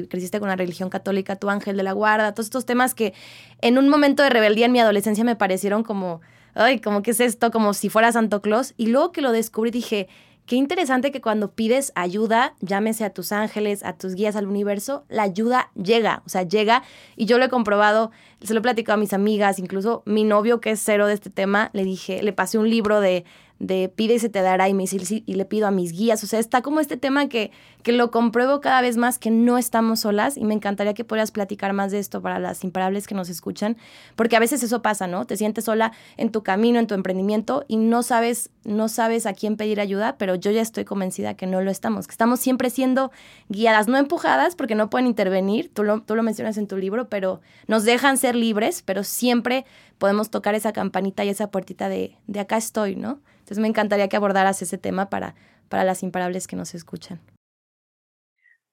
creciste 0.10 0.40
con 0.40 0.50
la 0.50 0.56
religión 0.56 0.90
católica, 0.90 1.36
tu 1.36 1.50
ángel 1.50 1.78
de 1.78 1.84
la 1.84 1.92
guarda, 1.92 2.34
todos 2.34 2.48
estos 2.48 2.66
temas 2.66 2.96
que 2.96 3.14
en 3.62 3.78
un 3.78 3.90
momento 3.90 4.24
de 4.24 4.30
rebeldía 4.30 4.66
en 4.66 4.72
mi 4.72 4.80
adolescencia 4.80 5.24
me 5.24 5.36
parecieron 5.36 5.84
como, 5.84 6.22
ay, 6.58 6.80
como 6.80 7.02
que 7.04 7.12
es 7.12 7.20
esto, 7.20 7.52
como 7.52 7.74
si 7.74 7.90
fuera 7.90 8.12
Santo 8.12 8.42
Claus. 8.42 8.74
Y 8.78 8.88
luego 8.88 9.12
que 9.12 9.22
lo 9.22 9.32
descubrí 9.32 9.72
dije, 9.72 10.08
qué 10.46 10.56
interesante 10.56 11.12
que 11.12 11.22
cuando 11.22 11.52
pides 11.52 11.92
ayuda, 11.96 12.56
llámese 12.62 13.04
a 13.04 13.12
tus 13.12 13.32
ángeles, 13.32 13.84
a 13.84 13.94
tus 13.94 14.16
guías 14.16 14.36
al 14.36 14.48
universo, 14.48 15.04
la 15.10 15.24
ayuda 15.24 15.72
llega, 15.76 16.24
o 16.26 16.30
sea, 16.30 16.44
llega. 16.44 16.84
Y 17.16 17.26
yo 17.26 17.38
lo 17.38 17.46
he 17.46 17.50
comprobado, 17.50 18.12
se 18.42 18.54
lo 18.54 18.60
he 18.60 18.64
platicado 18.64 18.96
a 18.96 19.00
mis 19.00 19.14
amigas, 19.14 19.60
incluso 19.60 20.04
mi 20.06 20.24
novio 20.24 20.62
que 20.62 20.72
es 20.72 20.82
cero 20.84 21.06
de 21.06 21.14
este 21.14 21.30
tema, 21.30 21.70
le 21.74 21.84
dije, 21.84 22.24
le 22.24 22.34
pasé 22.34 22.58
un 22.58 22.70
libro 22.70 23.02
de 23.02 23.26
de 23.60 23.90
pide 23.90 24.16
y 24.16 24.20
se 24.20 24.30
te 24.30 24.42
dará 24.42 24.70
y, 24.70 24.74
me, 24.74 24.86
y 24.86 25.34
le 25.34 25.46
pido 25.46 25.68
a 25.68 25.72
mis 25.72 25.92
guías. 25.92 26.24
O 26.24 26.28
sea, 26.28 26.40
está 26.40 26.62
como 26.62 26.80
este 26.80 26.98
tema 26.98 27.28
que, 27.28 27.52
que 27.84 27.92
lo 27.92 28.12
compruebo 28.12 28.62
cada 28.62 28.82
vez 28.82 28.98
más 28.98 29.18
que 29.18 29.32
no 29.32 29.58
estamos 29.58 30.02
solas 30.02 30.38
y 30.38 30.44
me 30.44 30.54
encantaría 30.54 30.94
que 30.94 31.04
puedas 31.04 31.32
platicar 31.32 31.74
más 31.74 31.92
de 31.92 32.00
esto 32.00 32.22
para 32.22 32.40
las 32.40 32.64
imparables 32.64 33.08
que 33.08 33.16
nos 33.16 33.30
escuchan, 33.30 33.78
porque 34.16 34.36
a 34.36 34.40
veces 34.40 34.62
eso 34.64 34.82
pasa, 34.82 35.08
¿no? 35.08 35.26
Te 35.26 35.38
sientes 35.38 35.66
sola 35.66 35.92
en 36.18 36.32
tu 36.32 36.44
camino, 36.44 36.80
en 36.80 36.88
tu 36.88 36.94
emprendimiento 36.94 37.66
y 37.68 37.78
no 37.78 38.04
sabes, 38.04 38.50
no 38.64 38.90
sabes 38.90 39.26
a 39.26 39.34
quién 39.34 39.58
pedir 39.58 39.80
ayuda, 39.80 40.18
pero 40.18 40.36
yo 40.36 40.52
ya 40.52 40.62
estoy 40.62 40.86
convencida 40.86 41.36
que 41.36 41.48
no 41.48 41.62
lo 41.62 41.72
estamos, 41.72 42.08
que 42.08 42.12
estamos 42.12 42.40
siempre 42.40 42.70
siendo 42.70 43.12
guiadas, 43.50 43.88
no 43.88 43.98
empujadas 43.98 44.56
porque 44.56 44.76
no 44.76 44.90
pueden 44.90 45.08
intervenir, 45.08 45.72
tú 45.74 45.84
lo, 45.84 46.02
tú 46.02 46.16
lo 46.16 46.24
mencionas 46.24 46.58
en 46.58 46.68
tu 46.68 46.78
libro, 46.78 47.10
pero 47.10 47.42
nos 47.68 47.84
dejan 47.86 48.18
ser 48.18 48.36
libres, 48.36 48.84
pero 48.86 49.04
siempre 49.04 49.66
podemos 49.98 50.30
tocar 50.30 50.56
esa 50.56 50.74
campanita 50.74 51.26
y 51.26 51.30
esa 51.30 51.50
puertita 51.50 51.90
de, 51.90 52.18
de 52.28 52.40
acá 52.40 52.58
estoy, 52.58 52.96
¿no? 52.96 53.20
Entonces 53.48 53.62
me 53.62 53.70
encantaría 53.70 54.10
que 54.10 54.18
abordaras 54.18 54.62
ese 54.62 54.78
tema 54.78 55.10
para, 55.10 55.34
para 55.70 55.86
las 55.86 56.04
imparables 56.04 56.48
que 56.48 56.58
nos 56.58 56.76
escuchan. 56.76 57.22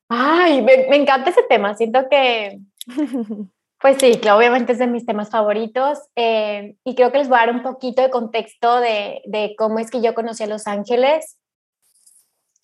Ay, 0.09 0.63
me, 0.63 0.97
encanta 0.97 1.31
ese 1.31 1.45
tema. 1.49 1.77
Siento 1.77 2.09
que, 2.11 2.59
pues 3.81 3.99
sí, 4.01 4.17
que 4.17 4.33
obviamente 4.33 4.73
es 4.73 4.81
de 4.81 4.89
mis 4.89 5.07
temas 5.07 5.31
favoritos. 5.31 6.01
Eh, 6.17 6.75
y 6.83 6.97
creo 6.97 7.13
que 7.13 7.19
les 7.19 7.29
voy 7.29 7.37
a 7.37 7.47
dar 7.47 7.55
un 7.55 7.63
poquito 7.63 8.03
de 8.03 8.11
contexto 8.11 8.81
de, 8.81 9.23
de 9.27 9.55
cómo 9.57 9.79
es 9.79 9.93
que 9.93 10.03
yo 10.03 10.13
conocí 10.13 10.43
a 10.43 10.49
Los 10.49 10.67
Ángeles. 10.67 11.39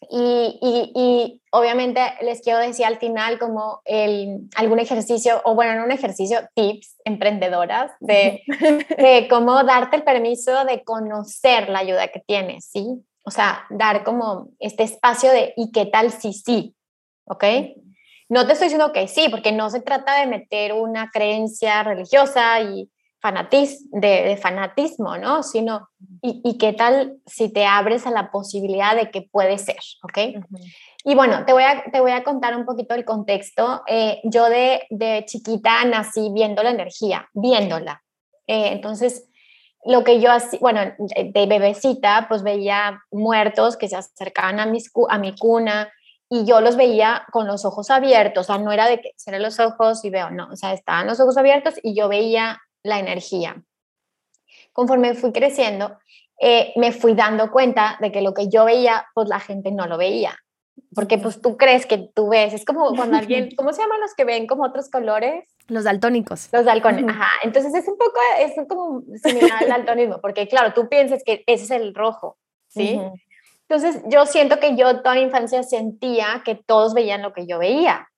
Y, 0.08 0.58
y, 0.94 1.42
obviamente 1.52 2.00
les 2.22 2.40
quiero 2.40 2.58
decir 2.58 2.86
al 2.86 2.98
final 2.98 3.38
como 3.38 3.82
el, 3.84 4.48
algún 4.56 4.78
ejercicio, 4.78 5.42
o 5.44 5.54
bueno, 5.54 5.74
no 5.74 5.84
un 5.84 5.92
ejercicio, 5.92 6.38
tips 6.54 6.96
emprendedoras 7.04 7.92
de, 8.00 8.42
de, 8.98 9.26
cómo 9.28 9.62
darte 9.64 9.96
el 9.96 10.02
permiso 10.02 10.64
de 10.64 10.82
conocer 10.84 11.68
la 11.68 11.80
ayuda 11.80 12.08
que 12.08 12.20
tienes, 12.20 12.64
¿sí? 12.64 12.86
O 13.24 13.30
sea, 13.30 13.64
dar 13.68 14.02
como 14.02 14.48
este 14.58 14.84
espacio 14.84 15.30
de 15.30 15.52
¿y 15.56 15.70
qué 15.70 15.86
tal 15.86 16.10
si 16.10 16.32
sí? 16.32 16.74
¿Ok? 17.26 17.44
No 18.28 18.46
te 18.46 18.52
estoy 18.52 18.66
diciendo 18.66 18.92
que 18.92 19.06
sí, 19.08 19.28
porque 19.28 19.52
no 19.52 19.70
se 19.70 19.80
trata 19.80 20.20
de 20.20 20.26
meter 20.26 20.72
una 20.72 21.10
creencia 21.10 21.82
religiosa 21.82 22.60
y 22.60 22.88
fanatis, 23.20 23.86
de, 23.90 24.36
fanatismo, 24.40 25.16
¿no? 25.18 25.42
Sino, 25.42 25.88
y, 26.22 26.56
qué 26.58 26.72
tal 26.72 27.18
si 27.26 27.52
te 27.52 27.66
abres 27.66 28.06
a 28.06 28.10
la 28.10 28.30
posibilidad 28.30 28.96
de 28.96 29.10
que 29.10 29.22
puede 29.22 29.58
ser? 29.58 29.78
¿Ok? 30.02 30.44
Y 31.04 31.14
bueno, 31.14 31.44
te 31.44 31.52
voy, 31.52 31.62
a, 31.62 31.84
te 31.90 32.00
voy 32.00 32.12
a 32.12 32.24
contar 32.24 32.56
un 32.56 32.64
poquito 32.64 32.94
el 32.94 33.04
contexto. 33.04 33.82
Eh, 33.86 34.20
yo 34.24 34.48
de, 34.48 34.82
de, 34.90 35.24
chiquita 35.26 35.84
nací 35.84 36.30
viendo 36.32 36.62
la 36.62 36.70
energía, 36.70 37.28
viéndola. 37.32 38.02
Eh, 38.46 38.68
entonces, 38.72 39.28
lo 39.84 40.04
que 40.04 40.20
yo 40.20 40.30
hacía, 40.30 40.58
bueno, 40.60 40.80
de 40.98 41.46
bebecita, 41.46 42.26
pues 42.28 42.42
veía 42.42 43.02
muertos 43.10 43.76
que 43.76 43.88
se 43.88 43.96
acercaban 43.96 44.60
a, 44.60 44.66
mis, 44.66 44.90
a 45.08 45.18
mi 45.18 45.34
cuna 45.36 45.90
y 46.28 46.44
yo 46.44 46.60
los 46.60 46.76
veía 46.76 47.26
con 47.32 47.46
los 47.46 47.64
ojos 47.64 47.90
abiertos, 47.90 48.48
o 48.48 48.52
sea, 48.52 48.62
no 48.62 48.70
era 48.70 48.86
de 48.86 49.00
que 49.00 49.12
cerré 49.16 49.40
los 49.40 49.58
ojos 49.58 50.04
y 50.04 50.10
veo, 50.10 50.30
no, 50.30 50.48
o 50.52 50.56
sea, 50.56 50.72
estaban 50.72 51.08
los 51.08 51.18
ojos 51.18 51.36
abiertos 51.36 51.74
y 51.82 51.96
yo 51.96 52.08
veía 52.08 52.60
la 52.82 52.98
energía. 52.98 53.62
Conforme 54.72 55.14
fui 55.14 55.32
creciendo, 55.32 55.98
eh, 56.40 56.72
me 56.76 56.92
fui 56.92 57.14
dando 57.14 57.50
cuenta 57.50 57.98
de 58.00 58.10
que 58.10 58.22
lo 58.22 58.32
que 58.32 58.48
yo 58.48 58.64
veía, 58.64 59.06
pues 59.14 59.28
la 59.28 59.40
gente 59.40 59.70
no 59.70 59.86
lo 59.86 59.98
veía. 59.98 60.36
Porque 60.94 61.18
pues 61.18 61.40
tú 61.42 61.56
crees 61.58 61.84
que 61.84 62.10
tú 62.14 62.30
ves, 62.30 62.54
es 62.54 62.64
como 62.64 62.94
cuando 62.96 63.18
alguien, 63.18 63.50
¿cómo 63.56 63.72
se 63.72 63.82
llaman 63.82 64.00
los 64.00 64.14
que 64.14 64.24
ven 64.24 64.46
como 64.46 64.64
otros 64.64 64.88
colores? 64.88 65.44
Los 65.68 65.84
daltónicos. 65.84 66.48
Los 66.52 66.64
daltónicos, 66.64 67.12
ajá. 67.14 67.28
Entonces 67.42 67.74
es 67.74 67.86
un 67.86 67.98
poco, 67.98 68.18
es 68.38 68.52
como 68.66 69.02
similar 69.22 69.62
al 69.62 69.68
daltonismo, 69.68 70.20
porque 70.20 70.48
claro, 70.48 70.72
tú 70.72 70.88
piensas 70.88 71.22
que 71.24 71.44
ese 71.46 71.64
es 71.64 71.70
el 71.70 71.94
rojo, 71.94 72.38
¿sí? 72.68 72.98
Entonces 73.68 74.02
yo 74.08 74.26
siento 74.26 74.58
que 74.58 74.76
yo 74.76 75.02
toda 75.02 75.14
mi 75.14 75.20
infancia 75.20 75.62
sentía 75.62 76.42
que 76.44 76.54
todos 76.54 76.94
veían 76.94 77.22
lo 77.22 77.32
que 77.34 77.46
yo 77.46 77.58
veía, 77.58 78.08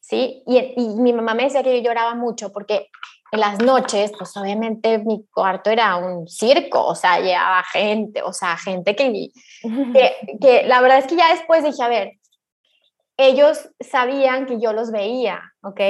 ¿sí? 0.00 0.42
Y, 0.46 0.74
y 0.76 0.88
mi 0.96 1.12
mamá 1.12 1.34
me 1.34 1.44
decía 1.44 1.62
que 1.62 1.76
yo 1.76 1.84
lloraba 1.84 2.14
mucho 2.14 2.50
porque 2.50 2.88
en 3.32 3.40
las 3.40 3.60
noches, 3.60 4.12
pues 4.16 4.36
obviamente 4.36 4.98
mi 4.98 5.24
cuarto 5.32 5.70
era 5.70 5.96
un 5.96 6.28
circo, 6.28 6.84
o 6.84 6.94
sea, 6.94 7.18
llevaba 7.18 7.64
gente, 7.64 8.22
o 8.22 8.32
sea, 8.32 8.58
gente 8.58 8.94
que, 8.94 9.32
que, 10.40 10.62
la 10.66 10.82
verdad 10.82 10.98
es 10.98 11.06
que 11.06 11.16
ya 11.16 11.32
después 11.32 11.64
dije, 11.64 11.82
a 11.82 11.88
ver, 11.88 12.12
ellos 13.16 13.70
sabían 13.80 14.44
que 14.44 14.60
yo 14.60 14.74
los 14.74 14.90
veía, 14.90 15.40
¿ok? 15.62 15.80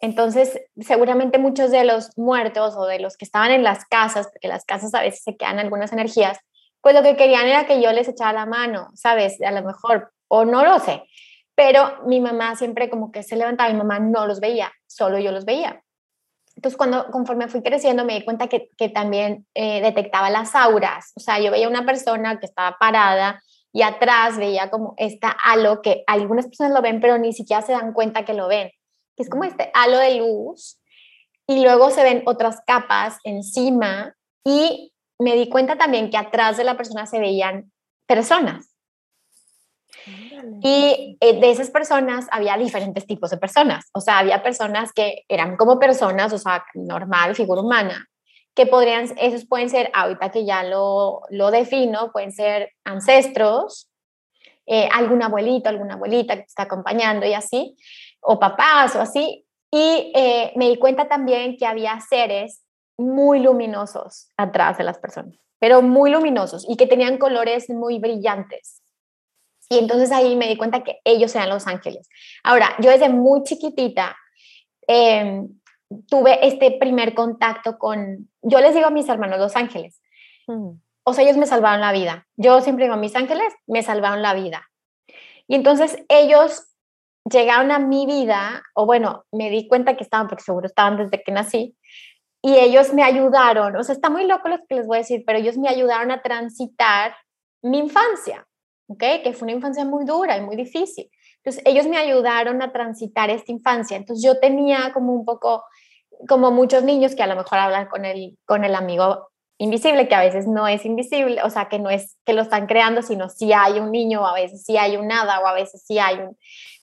Entonces, 0.00 0.60
seguramente 0.78 1.38
muchos 1.38 1.70
de 1.70 1.84
los 1.84 2.10
muertos 2.18 2.74
o 2.76 2.84
de 2.84 2.98
los 2.98 3.16
que 3.16 3.24
estaban 3.24 3.50
en 3.50 3.64
las 3.64 3.86
casas, 3.86 4.28
porque 4.30 4.48
las 4.48 4.66
casas 4.66 4.92
a 4.92 5.00
veces 5.00 5.22
se 5.22 5.36
quedan 5.36 5.58
algunas 5.58 5.90
energías, 5.92 6.38
pues 6.82 6.94
lo 6.94 7.02
que 7.02 7.16
querían 7.16 7.46
era 7.46 7.64
que 7.64 7.80
yo 7.80 7.92
les 7.92 8.08
echara 8.08 8.34
la 8.34 8.46
mano, 8.46 8.90
¿sabes? 8.94 9.40
A 9.40 9.52
lo 9.52 9.62
mejor, 9.62 10.12
o 10.28 10.44
no 10.44 10.62
lo 10.62 10.78
sé, 10.80 11.02
pero 11.54 12.02
mi 12.04 12.20
mamá 12.20 12.56
siempre 12.56 12.90
como 12.90 13.10
que 13.10 13.22
se 13.22 13.36
levantaba, 13.36 13.70
mi 13.70 13.78
mamá 13.78 14.00
no 14.00 14.26
los 14.26 14.40
veía, 14.40 14.70
solo 14.86 15.18
yo 15.18 15.32
los 15.32 15.46
veía. 15.46 15.83
Entonces, 16.56 16.76
cuando 16.76 17.10
conforme 17.10 17.48
fui 17.48 17.62
creciendo, 17.62 18.04
me 18.04 18.14
di 18.14 18.24
cuenta 18.24 18.46
que, 18.46 18.70
que 18.76 18.88
también 18.88 19.46
eh, 19.54 19.80
detectaba 19.80 20.30
las 20.30 20.54
auras. 20.54 21.12
O 21.16 21.20
sea, 21.20 21.40
yo 21.40 21.50
veía 21.50 21.68
una 21.68 21.84
persona 21.84 22.38
que 22.38 22.46
estaba 22.46 22.76
parada 22.78 23.42
y 23.72 23.82
atrás 23.82 24.38
veía 24.38 24.70
como 24.70 24.94
esta 24.96 25.30
halo 25.30 25.82
que 25.82 26.04
algunas 26.06 26.46
personas 26.46 26.72
lo 26.72 26.80
ven, 26.80 27.00
pero 27.00 27.18
ni 27.18 27.32
siquiera 27.32 27.60
se 27.60 27.72
dan 27.72 27.92
cuenta 27.92 28.24
que 28.24 28.34
lo 28.34 28.46
ven, 28.46 28.70
que 29.16 29.22
es 29.24 29.28
como 29.28 29.44
este 29.44 29.70
halo 29.74 29.98
de 29.98 30.14
luz 30.16 30.78
y 31.46 31.62
luego 31.62 31.90
se 31.90 32.04
ven 32.04 32.22
otras 32.26 32.60
capas 32.66 33.18
encima 33.24 34.14
y 34.44 34.92
me 35.18 35.34
di 35.34 35.48
cuenta 35.48 35.76
también 35.76 36.10
que 36.10 36.16
atrás 36.16 36.56
de 36.56 36.64
la 36.64 36.76
persona 36.76 37.06
se 37.06 37.18
veían 37.18 37.72
personas. 38.06 38.73
Y 40.62 41.16
eh, 41.20 41.40
de 41.40 41.50
esas 41.50 41.70
personas 41.70 42.26
había 42.30 42.56
diferentes 42.56 43.06
tipos 43.06 43.30
de 43.30 43.36
personas. 43.36 43.86
O 43.92 44.00
sea, 44.00 44.18
había 44.18 44.42
personas 44.42 44.92
que 44.92 45.24
eran 45.28 45.56
como 45.56 45.78
personas, 45.78 46.32
o 46.32 46.38
sea, 46.38 46.64
normal, 46.74 47.34
figura 47.34 47.62
humana, 47.62 48.08
que 48.54 48.66
podrían, 48.66 49.08
esos 49.18 49.46
pueden 49.46 49.68
ser, 49.68 49.90
ahorita 49.94 50.30
que 50.30 50.44
ya 50.44 50.62
lo, 50.62 51.22
lo 51.30 51.50
defino, 51.50 52.12
pueden 52.12 52.32
ser 52.32 52.70
ancestros, 52.84 53.88
eh, 54.66 54.88
algún 54.92 55.22
abuelito, 55.22 55.68
alguna 55.68 55.94
abuelita 55.94 56.36
que 56.36 56.42
te 56.42 56.48
está 56.48 56.62
acompañando 56.62 57.26
y 57.26 57.34
así, 57.34 57.76
o 58.20 58.38
papás 58.38 58.96
o 58.96 59.00
así. 59.00 59.44
Y 59.70 60.12
eh, 60.14 60.52
me 60.56 60.68
di 60.68 60.76
cuenta 60.78 61.08
también 61.08 61.56
que 61.56 61.66
había 61.66 62.00
seres 62.00 62.62
muy 62.96 63.40
luminosos 63.40 64.30
atrás 64.36 64.78
de 64.78 64.84
las 64.84 64.98
personas, 64.98 65.34
pero 65.58 65.82
muy 65.82 66.10
luminosos 66.10 66.64
y 66.68 66.76
que 66.76 66.86
tenían 66.86 67.18
colores 67.18 67.68
muy 67.68 67.98
brillantes. 67.98 68.83
Y 69.68 69.78
entonces 69.78 70.12
ahí 70.12 70.36
me 70.36 70.48
di 70.48 70.56
cuenta 70.56 70.84
que 70.84 71.00
ellos 71.04 71.34
eran 71.34 71.48
los 71.48 71.66
ángeles. 71.66 72.08
Ahora, 72.42 72.74
yo 72.80 72.90
desde 72.90 73.08
muy 73.08 73.42
chiquitita 73.44 74.16
em, 74.86 75.48
tuve 76.08 76.46
este 76.46 76.72
primer 76.72 77.14
contacto 77.14 77.78
con, 77.78 78.30
yo 78.42 78.60
les 78.60 78.74
digo 78.74 78.86
a 78.86 78.90
mis 78.90 79.08
hermanos 79.08 79.38
los 79.38 79.56
ángeles. 79.56 80.00
Mm. 80.46 80.70
O 81.04 81.12
sea, 81.12 81.24
ellos 81.24 81.36
me 81.36 81.46
salvaron 81.46 81.80
la 81.80 81.92
vida. 81.92 82.26
Yo 82.36 82.60
siempre 82.60 82.84
digo, 82.84 82.96
mis 82.96 83.16
ángeles 83.16 83.52
me 83.66 83.82
salvaron 83.82 84.22
la 84.22 84.34
vida. 84.34 84.68
Y 85.46 85.54
entonces 85.54 86.02
ellos 86.08 86.68
llegaron 87.30 87.70
a 87.70 87.78
mi 87.78 88.06
vida, 88.06 88.62
o 88.74 88.86
bueno, 88.86 89.24
me 89.32 89.50
di 89.50 89.68
cuenta 89.68 89.96
que 89.96 90.04
estaban, 90.04 90.28
porque 90.28 90.44
seguro 90.44 90.66
estaban 90.66 90.96
desde 90.96 91.22
que 91.22 91.32
nací, 91.32 91.76
y 92.42 92.56
ellos 92.56 92.92
me 92.92 93.02
ayudaron, 93.02 93.74
o 93.76 93.82
sea, 93.82 93.94
está 93.94 94.10
muy 94.10 94.26
loco 94.26 94.48
lo 94.48 94.58
que 94.66 94.74
les 94.74 94.86
voy 94.86 94.96
a 94.96 95.00
decir, 95.00 95.24
pero 95.26 95.38
ellos 95.38 95.56
me 95.56 95.68
ayudaron 95.68 96.10
a 96.10 96.20
transitar 96.20 97.16
mi 97.62 97.78
infancia, 97.78 98.46
¿ok? 98.88 99.02
Que 99.22 99.32
fue 99.32 99.46
una 99.46 99.56
infancia 99.56 99.84
muy 99.84 100.04
dura 100.04 100.36
y 100.36 100.40
muy 100.40 100.56
difícil. 100.56 101.10
Entonces, 101.36 101.62
ellos 101.66 101.86
me 101.86 101.98
ayudaron 101.98 102.62
a 102.62 102.72
transitar 102.72 103.30
esta 103.30 103.52
infancia. 103.52 103.96
Entonces, 103.96 104.24
yo 104.24 104.38
tenía 104.40 104.92
como 104.92 105.12
un 105.12 105.24
poco, 105.24 105.64
como 106.28 106.50
muchos 106.50 106.82
niños 106.84 107.14
que 107.14 107.22
a 107.22 107.26
lo 107.26 107.36
mejor 107.36 107.58
hablan 107.58 107.86
con 107.86 108.04
el, 108.04 108.38
con 108.46 108.64
el 108.64 108.74
amigo 108.74 109.28
invisible, 109.58 110.08
que 110.08 110.14
a 110.14 110.20
veces 110.20 110.46
no 110.46 110.66
es 110.66 110.84
invisible, 110.84 111.42
o 111.42 111.50
sea, 111.50 111.68
que 111.68 111.78
no 111.78 111.90
es 111.90 112.16
que 112.24 112.32
lo 112.32 112.42
están 112.42 112.66
creando, 112.66 113.02
sino 113.02 113.28
si 113.28 113.52
hay 113.52 113.78
un 113.78 113.92
niño, 113.92 114.22
o 114.22 114.26
a 114.26 114.34
veces 114.34 114.64
sí 114.64 114.76
hay 114.76 114.96
un 114.96 115.06
nada, 115.06 115.40
o 115.40 115.46
a 115.46 115.52
veces 115.52 115.84
sí 115.86 115.98
hay 115.98 116.16
un... 116.16 116.36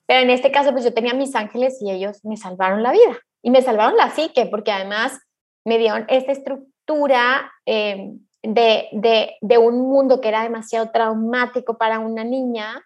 Pero 0.06 0.20
en 0.20 0.30
este 0.30 0.50
caso, 0.50 0.72
pues 0.72 0.84
yo 0.84 0.94
tenía 0.94 1.14
mis 1.14 1.34
ángeles 1.34 1.78
y 1.80 1.90
ellos 1.90 2.24
me 2.24 2.36
salvaron 2.36 2.82
la 2.82 2.92
vida. 2.92 3.18
Y 3.42 3.50
me 3.50 3.62
salvaron 3.62 3.96
la 3.96 4.10
psique, 4.10 4.46
porque 4.46 4.72
además 4.72 5.18
me 5.64 5.78
dieron 5.78 6.06
esta 6.08 6.32
estructura 6.32 7.52
eh, 7.66 8.12
de, 8.42 8.88
de, 8.92 9.36
de, 9.40 9.58
un 9.58 9.80
mundo 9.80 10.20
que 10.20 10.28
era 10.28 10.42
demasiado 10.42 10.90
traumático 10.90 11.78
para 11.78 12.00
una 12.00 12.24
niña, 12.24 12.84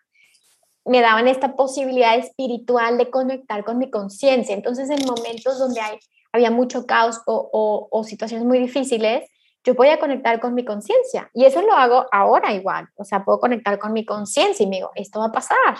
me 0.84 1.00
daban 1.00 1.28
esta 1.28 1.56
posibilidad 1.56 2.16
espiritual 2.16 2.98
de 2.98 3.10
conectar 3.10 3.64
con 3.64 3.78
mi 3.78 3.90
conciencia. 3.90 4.54
Entonces, 4.54 4.90
en 4.90 5.04
momentos 5.06 5.58
donde 5.58 5.80
hay, 5.80 5.98
había 6.32 6.50
mucho 6.50 6.86
caos 6.86 7.20
o, 7.26 7.50
o, 7.52 7.88
o 7.90 8.04
situaciones 8.04 8.46
muy 8.46 8.58
difíciles, 8.58 9.28
yo 9.64 9.74
podía 9.74 9.98
conectar 9.98 10.38
con 10.38 10.54
mi 10.54 10.64
conciencia. 10.64 11.28
Y 11.34 11.44
eso 11.44 11.60
lo 11.62 11.72
hago 11.72 12.06
ahora 12.12 12.52
igual. 12.52 12.88
O 12.94 13.04
sea, 13.04 13.24
puedo 13.24 13.40
conectar 13.40 13.78
con 13.78 13.92
mi 13.92 14.04
conciencia 14.04 14.62
y 14.62 14.68
me 14.68 14.76
digo, 14.76 14.92
esto 14.94 15.18
va 15.18 15.26
a 15.26 15.32
pasar. 15.32 15.76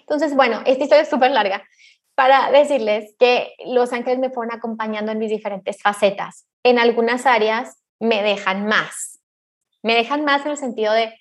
Entonces, 0.00 0.36
bueno, 0.36 0.60
esta 0.66 0.84
historia 0.84 1.02
es 1.02 1.08
súper 1.08 1.30
larga, 1.30 1.64
para 2.14 2.50
decirles 2.50 3.14
que 3.18 3.54
los 3.66 3.92
ángeles 3.92 4.18
me 4.18 4.30
fueron 4.30 4.54
acompañando 4.54 5.10
en 5.12 5.18
mis 5.18 5.30
diferentes 5.30 5.80
facetas. 5.82 6.46
En 6.62 6.78
algunas 6.78 7.26
áreas 7.26 7.82
me 8.00 8.22
dejan 8.22 8.66
más. 8.66 9.20
Me 9.82 9.94
dejan 9.94 10.24
más 10.24 10.44
en 10.44 10.52
el 10.52 10.56
sentido 10.56 10.92
de 10.92 11.14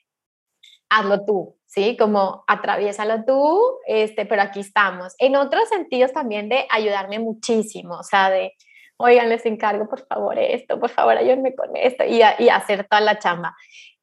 hazlo 0.90 1.26
tú, 1.26 1.58
¿sí? 1.66 1.98
Como 1.98 2.44
atraviésalo 2.48 3.26
tú, 3.26 3.60
este, 3.88 4.26
pero 4.26 4.42
aquí 4.42 4.60
estamos. 4.60 5.16
En 5.18 5.36
otros 5.36 5.68
sentidos 5.70 6.14
también 6.14 6.50
de 6.50 6.66
ayudarme 6.70 7.20
muchísimo, 7.20 7.96
o 7.96 8.04
sea, 8.04 8.30
de, 8.30 8.54
oigan, 8.98 9.30
les 9.30 9.46
encargo, 9.46 9.90
por 9.90 10.06
favor, 10.06 10.38
esto, 10.38 10.80
por 10.80 10.90
favor, 10.90 11.18
ayúdenme 11.18 11.56
con 11.56 11.76
esto 11.76 12.04
y, 12.06 12.22
y 12.40 12.50
hacer 12.50 12.88
toda 12.88 13.02
la 13.02 13.20
chamba. 13.20 13.56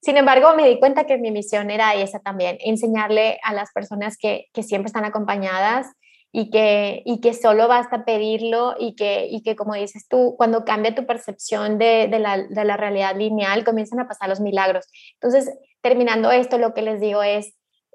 Sin 0.02 0.16
embargo, 0.16 0.54
me 0.56 0.66
di 0.66 0.78
cuenta 0.78 1.04
que 1.04 1.18
mi 1.18 1.30
misión 1.30 1.70
era 1.70 1.94
esa 1.94 2.20
también, 2.20 2.56
enseñarle 2.60 3.38
a 3.42 3.52
las 3.52 3.70
personas 3.72 4.16
que, 4.16 4.46
que 4.52 4.62
siempre 4.62 4.88
están 4.88 5.04
acompañadas 5.04 5.86
y 6.32 6.50
que, 6.50 7.02
y 7.04 7.20
que 7.20 7.34
solo 7.34 7.66
basta 7.66 8.04
pedirlo 8.04 8.74
y 8.78 8.94
que, 8.94 9.26
y 9.28 9.42
que, 9.42 9.56
como 9.56 9.74
dices 9.74 10.06
tú, 10.08 10.34
cuando 10.36 10.64
cambia 10.64 10.94
tu 10.94 11.06
percepción 11.06 11.78
de, 11.78 12.08
de, 12.08 12.18
la, 12.20 12.38
de 12.38 12.64
la 12.64 12.76
realidad 12.76 13.16
lineal, 13.16 13.64
comienzan 13.64 14.00
a 14.00 14.08
pasar 14.08 14.28
los 14.28 14.40
milagros. 14.40 14.86
Entonces, 15.14 15.52
terminando 15.80 16.30
esto, 16.30 16.58
lo 16.58 16.72
que 16.72 16.82
les 16.82 17.00
digo 17.00 17.22
es, 17.22 17.54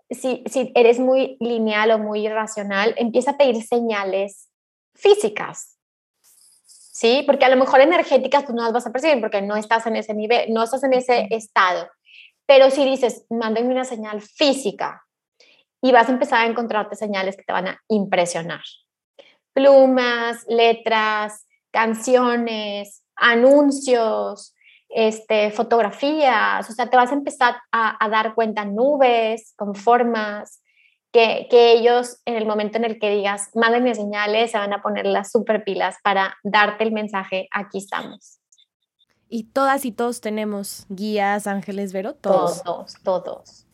si, 0.10 0.44
si 0.48 0.72
eres 0.76 1.00
muy 1.00 1.38
lineal 1.40 1.92
o 1.92 2.00
muy 2.00 2.26
irracional, 2.26 2.94
empieza 2.98 3.32
a 3.32 3.38
pedir 3.38 3.64
señales 3.64 4.50
físicas, 4.94 5.78
¿sí? 6.62 7.24
Porque 7.26 7.46
a 7.46 7.50
lo 7.50 7.58
mejor 7.58 7.82
energéticas 7.82 8.46
tú 8.46 8.54
no 8.54 8.64
las 8.64 8.74
vas 8.74 8.88
a 8.88 8.92
percibir 8.92 9.22
porque 9.22 9.42
no 9.42 9.56
estás 9.56 9.88
en 9.88 9.96
ese 9.96 10.14
nivel, 10.14 10.54
no 10.54 10.64
estás 10.64 10.84
en 10.84 10.94
ese 10.94 11.28
estado. 11.32 11.90
Pero 12.46 12.70
si 12.70 12.86
dices, 12.86 13.26
mándenme 13.30 13.72
una 13.72 13.86
señal 13.86 14.22
física, 14.22 15.05
y 15.86 15.92
vas 15.92 16.10
a 16.10 16.14
empezar 16.14 16.40
a 16.40 16.50
encontrarte 16.50 16.96
señales 16.96 17.38
que 17.38 17.44
te 17.44 17.54
van 17.54 17.68
a 17.68 17.80
impresionar. 17.90 18.64
Plumas, 19.54 20.44
letras, 20.48 21.46
canciones, 21.70 23.04
anuncios, 23.16 24.56
este, 24.90 25.52
fotografías, 25.52 26.68
o 26.68 26.74
sea, 26.74 26.90
te 26.90 26.98
vas 26.98 27.12
a 27.12 27.14
empezar 27.14 27.58
a, 27.72 28.10
dar 28.10 28.34
cuenta 28.34 28.66
nubes 28.66 29.54
con 29.56 29.76
formas 29.76 30.64
que, 31.12 31.46
que, 31.52 31.74
ellos 31.74 32.20
en 32.26 32.34
el 32.34 32.48
momento 32.48 32.80
en 32.80 32.86
el 32.86 32.98
que 32.98 33.12
digas, 33.12 33.52
mándenme 33.54 33.94
señales, 33.94 34.50
se 34.50 34.58
van 34.58 34.74
a 34.74 34.82
poner 34.82 35.06
las 35.06 35.32
super 35.32 35.64
pilas 35.64 35.98
para 36.04 36.36
darte 36.42 36.84
el 36.84 36.94
mensaje, 36.94 37.48
aquí 37.52 37.78
estamos. 37.78 38.40
Y 39.30 39.52
todas 39.52 39.86
y 39.86 39.92
todos 39.92 40.20
tenemos 40.20 40.88
guías, 40.90 41.46
ángeles, 41.46 41.94
Vero, 41.94 42.16
todos. 42.16 42.64
Todos, 42.64 42.96
todos 43.04 43.65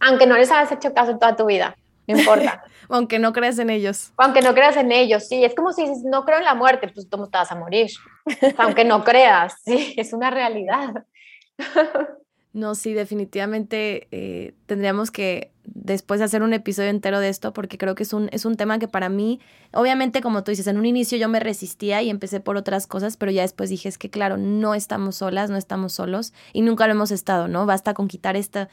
aunque 0.00 0.26
no 0.26 0.36
les 0.36 0.50
hayas 0.50 0.72
hecho 0.72 0.92
caso 0.92 1.18
toda 1.18 1.36
tu 1.36 1.46
vida, 1.46 1.76
no 2.06 2.18
importa. 2.18 2.64
aunque 2.88 3.18
no 3.18 3.32
creas 3.32 3.58
en 3.58 3.70
ellos. 3.70 4.12
Aunque 4.16 4.42
no 4.42 4.54
creas 4.54 4.76
en 4.76 4.92
ellos, 4.92 5.28
sí, 5.28 5.44
es 5.44 5.54
como 5.54 5.72
si 5.72 5.82
dices, 5.82 6.02
no 6.04 6.24
creo 6.24 6.38
en 6.38 6.44
la 6.44 6.54
muerte, 6.54 6.88
pues 6.88 7.08
tú 7.08 7.26
te 7.28 7.38
vas 7.38 7.52
a 7.52 7.56
morir, 7.56 7.90
aunque 8.58 8.84
no 8.84 9.04
creas, 9.04 9.54
sí, 9.64 9.94
es 9.96 10.12
una 10.12 10.30
realidad. 10.30 11.04
No, 12.52 12.74
sí, 12.74 12.94
definitivamente 12.94 14.08
eh, 14.10 14.54
tendríamos 14.66 15.12
que 15.12 15.52
después 15.62 16.20
hacer 16.20 16.42
un 16.42 16.52
episodio 16.52 16.90
entero 16.90 17.20
de 17.20 17.28
esto 17.28 17.52
porque 17.52 17.78
creo 17.78 17.94
que 17.94 18.02
es 18.02 18.12
un, 18.12 18.28
es 18.32 18.44
un 18.44 18.56
tema 18.56 18.80
que 18.80 18.88
para 18.88 19.08
mí, 19.08 19.38
obviamente 19.72 20.20
como 20.20 20.42
tú 20.42 20.50
dices, 20.50 20.66
en 20.66 20.76
un 20.76 20.84
inicio 20.84 21.16
yo 21.16 21.28
me 21.28 21.38
resistía 21.38 22.02
y 22.02 22.10
empecé 22.10 22.40
por 22.40 22.56
otras 22.56 22.88
cosas, 22.88 23.16
pero 23.16 23.30
ya 23.30 23.42
después 23.42 23.70
dije, 23.70 23.88
es 23.88 23.98
que 23.98 24.10
claro, 24.10 24.36
no 24.36 24.74
estamos 24.74 25.16
solas, 25.16 25.48
no 25.48 25.56
estamos 25.56 25.92
solos 25.92 26.32
y 26.52 26.62
nunca 26.62 26.88
lo 26.88 26.94
hemos 26.94 27.12
estado, 27.12 27.46
¿no? 27.46 27.66
Basta 27.66 27.94
con 27.94 28.08
quitar 28.08 28.34
esta, 28.34 28.68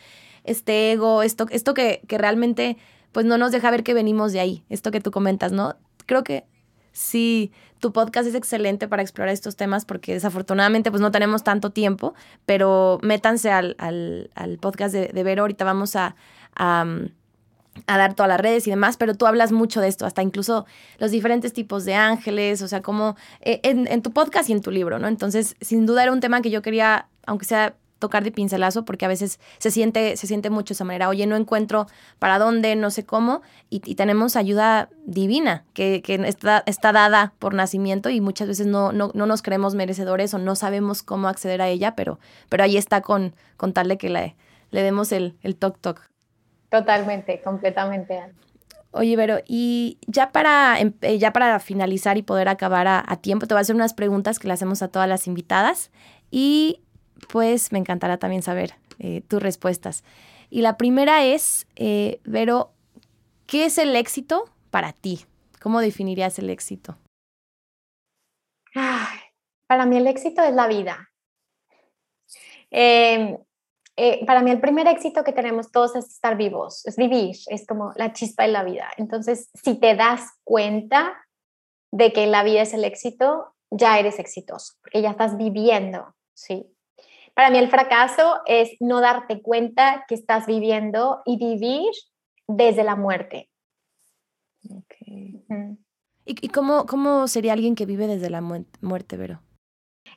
este 0.47 0.91
ego, 0.91 1.21
esto, 1.21 1.45
esto 1.51 1.73
que, 1.73 2.01
que 2.07 2.17
realmente 2.17 2.77
pues 3.11 3.25
no 3.25 3.37
nos 3.37 3.51
deja 3.51 3.71
ver 3.71 3.83
que 3.83 3.93
venimos 3.93 4.33
de 4.33 4.39
ahí, 4.39 4.63
esto 4.69 4.91
que 4.91 5.01
tú 5.01 5.11
comentas, 5.11 5.51
¿no? 5.51 5.75
Creo 6.05 6.23
que 6.23 6.45
sí, 6.91 7.51
tu 7.79 7.93
podcast 7.93 8.27
es 8.27 8.35
excelente 8.35 8.87
para 8.87 9.01
explorar 9.01 9.33
estos 9.33 9.55
temas 9.55 9.85
porque 9.85 10.13
desafortunadamente 10.13 10.89
pues 10.89 11.01
no 11.01 11.11
tenemos 11.11 11.43
tanto 11.43 11.71
tiempo, 11.71 12.13
pero 12.45 12.99
métanse 13.03 13.51
al, 13.51 13.75
al, 13.77 14.31
al 14.35 14.57
podcast 14.57 14.93
de, 14.93 15.07
de, 15.07 15.23
Vero, 15.23 15.43
ahorita 15.43 15.63
vamos 15.63 15.95
a, 15.95 16.15
a, 16.55 16.85
a, 17.85 17.97
dar 17.97 18.15
todas 18.15 18.29
las 18.29 18.39
redes 18.39 18.67
y 18.67 18.71
demás, 18.71 18.97
pero 18.97 19.15
tú 19.15 19.27
hablas 19.27 19.51
mucho 19.51 19.79
de 19.79 19.87
esto, 19.89 20.05
hasta 20.05 20.23
incluso 20.23 20.65
los 20.97 21.11
diferentes 21.11 21.53
tipos 21.53 21.85
de 21.85 21.93
ángeles, 21.93 22.61
o 22.61 22.67
sea, 22.67 22.81
como 22.81 23.15
eh, 23.41 23.59
en, 23.63 23.87
en 23.87 24.01
tu 24.01 24.11
podcast 24.11 24.49
y 24.49 24.53
en 24.53 24.61
tu 24.61 24.71
libro, 24.71 24.97
¿no? 24.97 25.07
Entonces, 25.07 25.55
sin 25.61 25.85
duda 25.85 26.03
era 26.03 26.11
un 26.11 26.19
tema 26.19 26.41
que 26.41 26.49
yo 26.49 26.61
quería, 26.61 27.09
aunque 27.25 27.45
sea 27.45 27.75
tocar 27.99 28.23
de 28.23 28.31
pincelazo 28.31 28.85
porque 28.85 29.05
a 29.05 29.07
veces 29.07 29.39
se 29.57 29.71
siente, 29.71 30.17
se 30.17 30.27
siente 30.27 30.49
mucho 30.49 30.73
esa 30.73 30.83
manera, 30.83 31.09
oye, 31.09 31.25
no 31.25 31.35
encuentro 31.35 31.87
para 32.19 32.39
dónde, 32.39 32.75
no 32.75 32.91
sé 32.91 33.05
cómo, 33.05 33.41
y, 33.69 33.79
tenemos 33.95 34.35
ayuda 34.35 34.89
divina 35.05 35.65
que, 35.73 36.01
que 36.01 36.15
está, 36.27 36.63
está, 36.65 36.91
dada 36.91 37.33
por 37.39 37.53
nacimiento 37.53 38.09
y 38.09 38.21
muchas 38.21 38.47
veces 38.47 38.67
no, 38.67 38.91
no, 38.91 39.11
no, 39.13 39.25
nos 39.25 39.41
creemos 39.41 39.75
merecedores 39.75 40.33
o 40.33 40.37
no 40.37 40.55
sabemos 40.55 41.03
cómo 41.03 41.27
acceder 41.27 41.61
a 41.61 41.67
ella, 41.67 41.95
pero, 41.95 42.19
pero 42.49 42.63
ahí 42.63 42.77
está 42.77 43.01
con, 43.01 43.35
con 43.57 43.73
tal 43.73 43.87
de 43.87 43.97
que 43.97 44.09
le, 44.09 44.35
le 44.71 44.83
demos 44.83 45.11
el, 45.11 45.35
el 45.41 45.55
toc 45.55 45.79
toc. 45.79 46.01
Totalmente, 46.69 47.41
completamente. 47.41 48.21
Oye, 48.91 49.15
Vero, 49.15 49.39
y 49.45 49.99
ya 50.07 50.31
para, 50.31 50.79
em, 50.79 50.93
eh, 51.01 51.17
ya 51.17 51.33
para 51.33 51.59
finalizar 51.59 52.17
y 52.17 52.23
poder 52.23 52.49
acabar 52.49 52.87
a, 52.87 53.03
a 53.05 53.17
tiempo, 53.17 53.45
te 53.47 53.53
voy 53.53 53.59
a 53.59 53.61
hacer 53.61 53.75
unas 53.75 53.93
preguntas 53.93 54.39
que 54.39 54.47
le 54.47 54.53
hacemos 54.53 54.81
a 54.81 54.87
todas 54.87 55.07
las 55.07 55.27
invitadas. 55.27 55.91
Y 56.31 56.81
pues 57.31 57.71
me 57.71 57.79
encantará 57.79 58.17
también 58.17 58.43
saber 58.43 58.73
eh, 58.99 59.21
tus 59.27 59.41
respuestas. 59.41 60.03
Y 60.49 60.61
la 60.61 60.77
primera 60.77 61.25
es, 61.25 61.67
eh, 61.75 62.19
Vero, 62.23 62.71
¿qué 63.45 63.65
es 63.65 63.77
el 63.77 63.95
éxito 63.95 64.49
para 64.71 64.93
ti? 64.93 65.25
¿Cómo 65.61 65.81
definirías 65.81 66.39
el 66.39 66.49
éxito? 66.49 66.97
para 69.67 69.87
mí 69.87 69.97
el 69.97 70.05
éxito 70.05 70.43
es 70.43 70.53
la 70.53 70.67
vida. 70.67 71.09
Em, 72.69 73.37
eh, 73.95 74.25
para 74.25 74.41
mí 74.41 74.51
el 74.51 74.61
primer 74.61 74.87
éxito 74.87 75.23
que 75.23 75.33
tenemos 75.33 75.71
todos 75.71 75.95
es 75.95 76.05
estar 76.05 76.37
vivos, 76.37 76.85
es 76.85 76.95
vivir, 76.95 77.35
es 77.47 77.65
como 77.65 77.91
la 77.95 78.13
chispa 78.13 78.43
de 78.43 78.49
la 78.49 78.63
vida. 78.63 78.89
Entonces, 78.97 79.49
si 79.55 79.75
te 79.79 79.95
das 79.95 80.29
cuenta 80.43 81.17
de 81.91 82.13
que 82.13 82.27
la 82.27 82.43
vida 82.43 82.61
es 82.61 82.73
el 82.73 82.83
éxito, 82.83 83.55
ya 83.71 83.99
eres 83.99 84.19
exitoso, 84.19 84.73
porque 84.81 85.01
ya 85.01 85.11
estás 85.11 85.37
viviendo, 85.37 86.13
¿sí? 86.35 86.71
Para 87.37 87.51
mí 87.51 87.59
el 87.59 87.69
fracaso 87.69 88.41
es 88.47 88.71
no 88.79 88.99
darte 88.99 89.41
cuenta 89.41 90.03
que 90.07 90.15
estás 90.15 90.47
viviendo 90.47 91.21
y 91.23 91.37
vivir 91.37 91.91
desde 92.47 92.83
la 92.83 92.95
muerte. 92.95 93.49
¿Y, 96.25 96.49
cómo, 96.49 96.87
cómo, 96.87 97.27
sería 97.27 97.53
alguien 97.53 97.75
que 97.75 97.85
vive 97.85 98.07
desde 98.07 98.29
la 98.29 98.41
muerte, 98.41 99.15
Vero? 99.15 99.39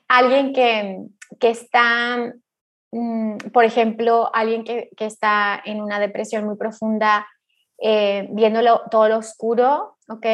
Alguien 0.09 0.53
que, 0.53 1.07
que 1.39 1.51
está 1.51 2.33
Mm, 2.93 3.37
por 3.53 3.64
ejemplo, 3.64 4.31
alguien 4.35 4.64
que, 4.64 4.91
está 4.99 5.61
en 5.64 5.81
una 5.81 6.01
depresión 6.01 6.45
muy 6.45 6.57
profunda, 6.57 7.27
eh, 7.79 8.29
viéndolo 8.33 8.83
todo 8.91 9.09
lo 9.09 9.18
oscuro, 9.18 9.97
¿ok? 10.09 10.27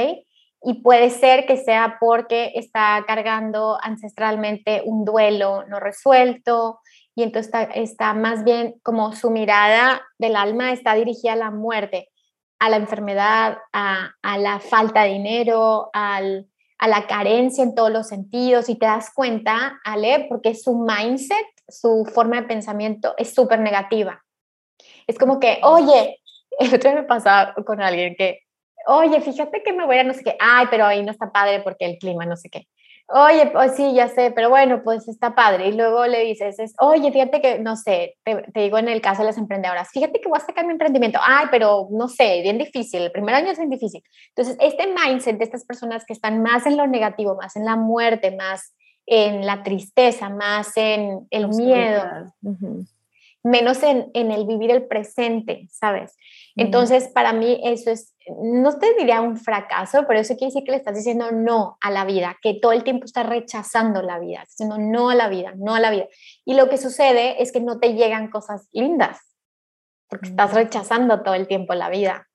Y 0.63 0.83
puede 0.83 1.11
ser 1.11 1.47
que 1.47 1.57
sea 1.57 1.99
porque 2.01 2.53
está 2.55 3.05
cargando 3.07 3.79
ancestralmente 3.83 4.83
un 4.85 5.05
duelo 5.05 5.65
no 5.69 5.79
resuelto 5.79 6.81
y 7.15 7.23
entonces 7.23 7.53
está, 7.75 8.15
más 8.15 8.45
bien 8.45 8.81
como 8.83 9.15
su 9.15 9.31
mirada 9.31 10.03
del 10.19 10.37
alma 10.37 10.73
está 10.73 10.95
dirigida 10.95 11.35
a 11.35 11.37
la 11.37 11.51
muerte, 11.51 12.11
a 12.59 12.69
la 12.69 12.77
enfermedad, 12.77 13.59
a, 13.73 14.13
la 14.39 14.61
falta 14.61 15.05
de 15.05 15.11
dinero, 15.13 15.91
a 15.93 16.21
la 16.21 17.07
carencia 17.07 17.63
en 17.63 17.75
todos 17.75 17.91
los 17.91 18.09
sentidos 18.09 18.69
y 18.69 18.77
te 18.77 18.87
das 18.87 19.13
cuenta, 19.15 19.81
Ale, 19.85 20.27
porque 20.29 20.55
su 20.55 20.77
mindset 20.77 21.47
su 21.69 22.05
forma 22.13 22.41
de 22.41 22.47
pensamiento 22.47 23.15
es 23.17 23.35
súper 23.35 23.61
negativa. 23.61 24.23
Es 25.07 25.19
como 25.19 25.41
que, 25.41 25.61
oye, 25.63 26.21
el 26.59 26.75
otro 26.75 26.95
me 26.95 27.03
pasaba 27.03 27.55
con 27.65 27.81
alguien 27.81 28.15
que, 28.17 28.46
oye, 28.87 29.21
fíjate 29.21 29.63
que 29.63 29.73
me 29.73 29.85
voy 29.85 29.99
a 29.99 30.05
no 30.05 30.15
sé 30.15 30.23
qué, 30.25 30.37
ay, 30.41 30.67
pero 30.71 30.87
ahí 30.87 31.03
no 31.03 31.11
está 31.11 31.31
padre 31.33 31.61
porque 31.61 31.85
el 31.85 31.99
clima, 31.99 32.25
no 32.27 32.37
sé 32.37 32.49
qué. 32.49 32.67
Oye, 33.09 33.51
pues 33.53 33.77
sí, 33.77 33.95
ya 33.95 34.09
sé, 34.09 34.33
pero 34.33 34.49
bueno, 34.49 34.83
pues 34.83 35.07
está 35.07 35.37
padre. 35.37 35.69
Y 35.69 35.73
luego 35.73 36.07
le 36.07 36.25
dices, 36.25 36.59
es, 36.59 36.75
oye, 36.81 37.13
fíjate 37.13 37.41
que, 37.41 37.61
no 37.61 37.77
sé, 37.77 38.17
te, 38.25 38.43
digo 38.61 38.79
en 38.79 38.89
el 38.89 39.01
caso 39.01 39.23
de 39.23 39.27
las 39.27 39.39
emprendedoras, 39.39 39.91
fíjate 39.91 40.21
que 40.21 40.29
voy 40.29 40.39
a 40.39 40.45
sacar 40.45 40.67
mi 40.67 40.73
emprendimiento. 40.73 41.21
Ay, 41.23 41.47
pero 41.53 41.87
no 41.93 42.09
sé, 42.09 42.43
bien 42.43 42.59
difícil, 42.59 43.03
el 43.03 43.13
primer 43.13 43.37
año 43.37 43.51
es 43.51 43.59
bien 43.59 43.71
difícil. 43.71 44.03
Entonces, 44.35 44.57
este 44.61 44.89
mindset 44.89 45.39
de 45.39 45.45
estas 45.45 45.65
personas 45.65 46.05
que 46.05 46.15
están 46.15 46.43
más 46.43 46.67
en 46.67 46.77
lo 46.77 46.87
negativo, 46.89 47.37
más 47.37 47.55
en 47.55 47.65
la 47.65 47.77
muerte, 47.77 48.35
más 48.35 48.75
en 49.07 49.47
la 49.47 49.63
tristeza, 49.63 50.29
más 50.29 50.77
en 50.77 51.29
el 51.31 51.49
miedo, 51.49 52.03
menos 53.45 53.83
en, 53.85 54.11
el 54.15 54.47
vivir 54.47 54.73
el 54.73 54.87
presente, 54.87 55.69
¿sabes? 55.71 56.17
Entonces, 56.57 57.09
para 57.09 57.35
mí 57.35 57.61
eso 57.65 57.91
es, 57.91 58.15
no 58.43 58.79
te 58.79 58.95
diría 58.95 59.21
un 59.21 59.37
fracaso, 59.37 60.05
pero 60.09 60.21
eso 60.21 60.37
quiere 60.37 60.47
decir 60.47 60.65
que 60.65 60.71
le 60.71 60.79
estás 60.79 60.97
diciendo 60.97 61.31
no 61.31 61.77
a 61.83 61.91
la 61.91 62.07
vida, 62.07 62.37
que 62.41 62.55
todo 62.55 62.73
el 62.73 62.83
tiempo 62.83 63.05
estás 63.05 63.27
rechazando 63.27 64.01
la 64.01 64.19
vida, 64.19 64.45
diciendo 64.49 64.79
no 64.79 65.11
a 65.11 65.15
la 65.15 65.29
vida, 65.29 65.53
no 65.57 65.75
a 65.75 65.81
la 65.81 65.91
vida. 65.91 66.07
Y 66.47 66.55
lo 66.55 66.71
que 66.71 66.79
sucede 66.79 67.43
es 67.43 67.53
que 67.53 67.61
no 67.61 67.79
te 67.79 67.93
llegan 67.93 68.31
cosas 68.31 68.69
lindas, 68.73 69.19
porque 70.09 70.31
estás 70.31 70.55
rechazando 70.55 71.23
todo 71.23 71.35
el 71.35 71.47
tiempo 71.47 71.75
la 71.75 71.91
vida. 71.91 72.27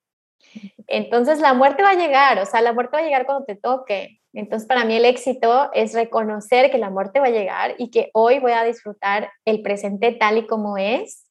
Entonces 0.86 1.40
la 1.40 1.54
muerte 1.54 1.82
va 1.82 1.90
a 1.90 1.94
llegar, 1.94 2.38
o 2.38 2.46
sea, 2.46 2.62
la 2.62 2.72
muerte 2.72 2.96
va 2.96 3.02
a 3.02 3.04
llegar 3.04 3.26
cuando 3.26 3.44
te 3.44 3.56
toque. 3.56 4.20
Entonces 4.32 4.68
para 4.68 4.84
mí 4.84 4.94
el 4.94 5.04
éxito 5.04 5.70
es 5.72 5.94
reconocer 5.94 6.70
que 6.70 6.78
la 6.78 6.90
muerte 6.90 7.18
va 7.18 7.26
a 7.26 7.30
llegar 7.30 7.74
y 7.78 7.90
que 7.90 8.10
hoy 8.14 8.38
voy 8.38 8.52
a 8.52 8.62
disfrutar 8.62 9.30
el 9.44 9.62
presente 9.62 10.12
tal 10.12 10.38
y 10.38 10.46
como 10.46 10.76
es 10.76 11.21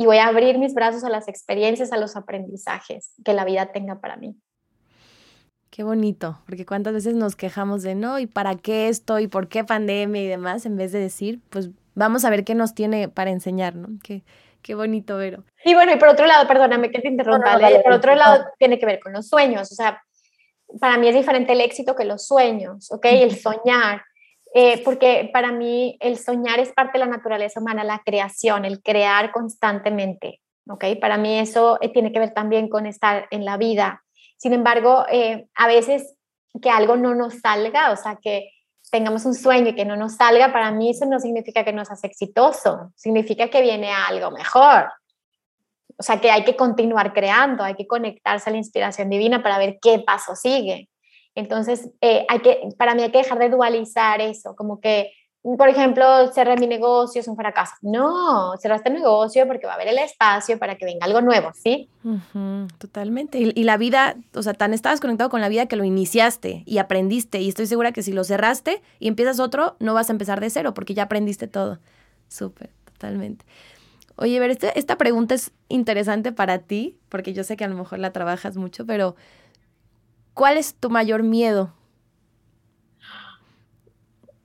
y 0.00 0.06
voy 0.06 0.16
a 0.16 0.28
abrir 0.28 0.56
mis 0.56 0.72
brazos 0.72 1.04
a 1.04 1.10
las 1.10 1.28
experiencias, 1.28 1.92
a 1.92 1.98
los 1.98 2.16
aprendizajes 2.16 3.12
que 3.22 3.34
la 3.34 3.44
vida 3.44 3.66
tenga 3.66 4.00
para 4.00 4.16
mí. 4.16 4.34
Qué 5.68 5.82
bonito, 5.82 6.38
porque 6.46 6.64
cuántas 6.64 6.94
veces 6.94 7.14
nos 7.14 7.36
quejamos 7.36 7.82
de 7.82 7.94
no, 7.94 8.18
y 8.18 8.26
para 8.26 8.54
qué 8.54 8.88
esto, 8.88 9.18
y 9.18 9.28
por 9.28 9.48
qué 9.48 9.62
pandemia 9.62 10.22
y 10.22 10.26
demás, 10.26 10.64
en 10.64 10.78
vez 10.78 10.92
de 10.92 11.00
decir, 11.00 11.42
pues 11.50 11.68
vamos 11.94 12.24
a 12.24 12.30
ver 12.30 12.44
qué 12.44 12.54
nos 12.54 12.74
tiene 12.74 13.10
para 13.10 13.30
enseñar, 13.30 13.76
¿no? 13.76 13.88
Que 14.02 14.22
Qué 14.62 14.74
bonito, 14.74 15.18
Vero. 15.18 15.44
Y 15.64 15.74
bueno, 15.74 15.92
y 15.92 15.96
por 15.96 16.08
otro 16.08 16.26
lado, 16.26 16.48
perdóname 16.48 16.90
que 16.90 17.00
te 17.00 17.08
interrumpa, 17.08 17.58
por 17.82 17.92
otro 17.92 18.14
lado 18.14 18.44
tiene 18.58 18.78
que 18.78 18.86
ver 18.86 19.00
con 19.00 19.12
los 19.12 19.28
sueños, 19.28 19.70
o 19.70 19.74
sea, 19.74 20.02
para 20.80 20.96
mí 20.96 21.08
es 21.08 21.14
diferente 21.14 21.52
el 21.52 21.60
éxito 21.60 21.94
que 21.94 22.04
los 22.04 22.26
sueños, 22.26 22.90
¿ok? 22.90 23.04
El 23.04 23.36
soñar, 23.36 24.02
eh, 24.52 24.82
porque 24.84 25.30
para 25.32 25.52
mí 25.52 25.96
el 26.00 26.18
soñar 26.18 26.58
es 26.58 26.72
parte 26.72 26.98
de 26.98 27.04
la 27.04 27.10
naturaleza 27.10 27.60
humana, 27.60 27.84
la 27.84 28.02
creación, 28.04 28.64
el 28.64 28.82
crear 28.82 29.30
constantemente, 29.30 30.40
¿ok? 30.68 30.84
Para 31.00 31.18
mí 31.18 31.38
eso 31.38 31.78
eh, 31.80 31.88
tiene 31.92 32.12
que 32.12 32.18
ver 32.18 32.34
también 32.34 32.68
con 32.68 32.86
estar 32.86 33.28
en 33.30 33.44
la 33.44 33.56
vida. 33.56 34.02
Sin 34.36 34.52
embargo, 34.52 35.06
eh, 35.10 35.46
a 35.54 35.68
veces 35.68 36.16
que 36.60 36.70
algo 36.70 36.96
no 36.96 37.14
nos 37.14 37.40
salga, 37.40 37.92
o 37.92 37.96
sea, 37.96 38.18
que 38.20 38.50
tengamos 38.90 39.24
un 39.24 39.34
sueño 39.34 39.68
y 39.68 39.74
que 39.76 39.84
no 39.84 39.96
nos 39.96 40.16
salga, 40.16 40.52
para 40.52 40.72
mí 40.72 40.90
eso 40.90 41.06
no 41.06 41.20
significa 41.20 41.64
que 41.64 41.72
no 41.72 41.84
seas 41.84 42.02
exitoso, 42.02 42.92
significa 42.96 43.48
que 43.48 43.62
viene 43.62 43.92
algo 43.92 44.32
mejor. 44.32 44.90
O 45.96 46.02
sea, 46.02 46.20
que 46.20 46.30
hay 46.30 46.42
que 46.42 46.56
continuar 46.56 47.12
creando, 47.12 47.62
hay 47.62 47.74
que 47.74 47.86
conectarse 47.86 48.50
a 48.50 48.52
la 48.52 48.58
inspiración 48.58 49.10
divina 49.10 49.42
para 49.42 49.58
ver 49.58 49.78
qué 49.80 50.00
paso 50.04 50.34
sigue. 50.34 50.88
Entonces, 51.40 51.90
eh, 52.00 52.24
hay 52.28 52.40
que, 52.40 52.60
para 52.76 52.94
mí 52.94 53.02
hay 53.02 53.10
que 53.10 53.18
dejar 53.18 53.38
de 53.38 53.48
dualizar 53.48 54.20
eso, 54.20 54.54
como 54.54 54.80
que 54.80 55.12
por 55.42 55.70
ejemplo, 55.70 56.30
cerré 56.34 56.56
mi 56.56 56.66
negocio, 56.66 57.18
es 57.18 57.26
un 57.26 57.34
fracaso. 57.34 57.72
No, 57.80 58.58
cerraste 58.58 58.90
el 58.90 58.96
negocio 58.96 59.46
porque 59.46 59.66
va 59.66 59.72
a 59.72 59.74
haber 59.76 59.88
el 59.88 59.98
espacio 59.98 60.58
para 60.58 60.76
que 60.76 60.84
venga 60.84 61.06
algo 61.06 61.22
nuevo, 61.22 61.50
¿sí? 61.54 61.88
totalmente. 62.76 63.38
Y, 63.38 63.64
la 63.64 63.78
vida, 63.78 64.16
o 64.34 64.42
sea, 64.42 64.52
tan 64.52 64.74
estabas 64.74 65.00
conectado 65.00 65.30
con 65.30 65.40
la 65.40 65.48
vida 65.48 65.64
que 65.64 65.76
lo 65.76 65.84
iniciaste 65.84 66.62
y 66.66 66.76
aprendiste. 66.76 67.40
Y 67.40 67.48
estoy 67.48 67.66
segura 67.66 67.92
que 67.92 68.02
si 68.02 68.12
lo 68.12 68.22
cerraste 68.22 68.82
y 68.98 69.08
empiezas 69.08 69.40
otro, 69.40 69.76
no 69.78 69.94
vas 69.94 70.10
a 70.10 70.12
empezar 70.12 70.40
de 70.40 70.50
cero 70.50 70.74
porque 70.74 70.92
ya 70.92 71.04
aprendiste 71.04 71.46
todo. 71.46 71.78
Súper, 72.28 72.68
totalmente. 72.84 73.46
Oye, 74.16 74.38
ver, 74.40 74.50
este, 74.50 74.78
esta 74.78 74.98
pregunta 74.98 75.34
es 75.34 75.52
interesante 75.68 76.32
para 76.32 76.58
ti, 76.58 76.98
porque 77.08 77.32
yo 77.32 77.44
sé 77.44 77.56
que 77.56 77.64
a 77.64 77.68
lo 77.68 77.76
mejor 77.76 77.98
la 77.98 78.12
trabajas 78.12 78.58
mucho, 78.58 78.84
pero 78.84 79.16
¿cuál 80.34 80.56
es 80.56 80.74
tu 80.74 80.90
mayor 80.90 81.22
miedo 81.22 81.74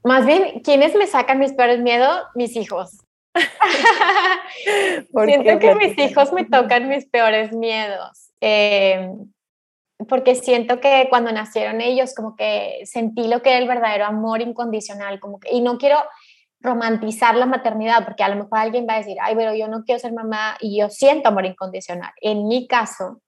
más 0.05 0.23
bien, 0.27 0.59
¿quiénes 0.59 0.93
me 0.93 1.07
sacan 1.07 1.39
mis 1.39 1.53
peores 1.53 1.79
miedos? 1.79 2.25
Mis 2.35 2.55
hijos. 2.55 3.03
Siento 5.25 5.57
que 5.57 5.73
mis 5.73 5.97
hijos 5.97 6.31
me 6.31 6.45
tocan 6.45 6.87
mis 6.87 7.07
peores 7.07 7.51
miedos. 7.51 8.31
Eh, 8.39 9.09
porque 10.07 10.35
siento 10.35 10.79
que 10.79 11.07
cuando 11.09 11.31
nacieron 11.31 11.81
ellos, 11.81 12.13
como 12.13 12.35
que 12.35 12.81
sentí 12.83 13.27
lo 13.27 13.41
que 13.41 13.49
era 13.49 13.57
el 13.57 13.67
verdadero 13.67 14.05
amor 14.05 14.41
incondicional, 14.41 15.19
como 15.19 15.39
que, 15.39 15.51
y 15.51 15.61
no 15.61 15.79
quiero 15.79 15.97
romantizar 16.59 17.35
la 17.35 17.47
maternidad, 17.47 18.05
porque 18.05 18.23
a 18.23 18.29
lo 18.29 18.35
mejor 18.35 18.59
alguien 18.59 18.85
va 18.87 18.93
a 18.93 18.97
decir, 18.99 19.17
ay, 19.19 19.35
pero 19.35 19.55
yo 19.55 19.67
no 19.67 19.85
quiero 19.85 19.97
ser 19.97 20.13
mamá 20.13 20.55
y 20.59 20.77
yo 20.77 20.91
siento 20.91 21.29
amor 21.29 21.47
incondicional. 21.47 22.11
En 22.21 22.47
mi 22.47 22.67
caso, 22.67 23.23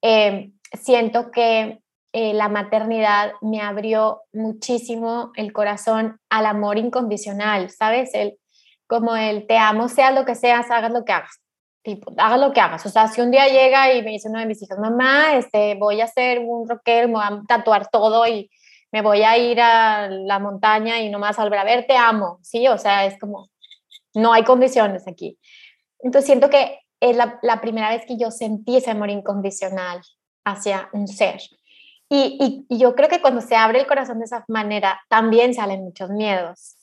eh, 0.00 0.52
siento 0.72 1.30
que 1.30 1.83
eh, 2.16 2.32
la 2.32 2.48
maternidad 2.48 3.32
me 3.40 3.60
abrió 3.60 4.22
muchísimo 4.32 5.32
el 5.34 5.52
corazón 5.52 6.20
al 6.30 6.46
amor 6.46 6.78
incondicional, 6.78 7.70
¿sabes? 7.70 8.14
El, 8.14 8.38
como 8.86 9.16
el 9.16 9.48
te 9.48 9.58
amo, 9.58 9.88
sea 9.88 10.12
lo 10.12 10.24
que 10.24 10.36
seas, 10.36 10.70
hagas 10.70 10.92
lo 10.92 11.04
que 11.04 11.10
hagas. 11.10 11.40
Tipo, 11.82 12.12
hagas 12.16 12.38
lo 12.38 12.52
que 12.52 12.60
hagas. 12.60 12.86
O 12.86 12.88
sea, 12.88 13.08
si 13.08 13.20
un 13.20 13.32
día 13.32 13.48
llega 13.48 13.92
y 13.92 14.04
me 14.04 14.12
dice 14.12 14.28
uno 14.28 14.38
de 14.38 14.46
mis 14.46 14.62
hijas, 14.62 14.78
mamá, 14.78 15.34
este, 15.34 15.74
voy 15.74 16.00
a 16.02 16.04
hacer 16.04 16.38
un 16.38 16.68
rockero, 16.68 17.08
me 17.08 17.14
voy 17.14 17.24
a 17.24 17.42
tatuar 17.48 17.88
todo 17.90 18.24
y 18.28 18.48
me 18.92 19.02
voy 19.02 19.24
a 19.24 19.36
ir 19.36 19.60
a 19.60 20.08
la 20.08 20.38
montaña 20.38 21.00
y 21.00 21.10
no 21.10 21.18
me 21.18 21.26
vas 21.26 21.38
a 21.40 21.42
volver 21.42 21.58
a 21.58 21.64
ver, 21.64 21.84
te 21.84 21.96
amo, 21.96 22.38
¿sí? 22.42 22.68
O 22.68 22.78
sea, 22.78 23.06
es 23.06 23.18
como, 23.18 23.50
no 24.14 24.32
hay 24.32 24.44
condiciones 24.44 25.08
aquí. 25.08 25.36
Entonces 25.98 26.26
siento 26.26 26.48
que 26.48 26.78
es 27.00 27.16
la, 27.16 27.40
la 27.42 27.60
primera 27.60 27.88
vez 27.88 28.06
que 28.06 28.16
yo 28.16 28.30
sentí 28.30 28.76
ese 28.76 28.92
amor 28.92 29.10
incondicional 29.10 30.00
hacia 30.44 30.88
un 30.92 31.08
ser. 31.08 31.40
Y, 32.08 32.66
yo 32.68 32.94
creo 32.94 33.08
que 33.08 33.20
cuando 33.20 33.40
se 33.40 33.56
abre 33.56 33.80
el 33.80 33.86
corazón 33.86 34.18
de 34.18 34.26
esa 34.26 34.44
manera, 34.48 35.00
también 35.08 35.54
salen 35.54 35.84
muchos 35.84 36.10
miedos. 36.10 36.76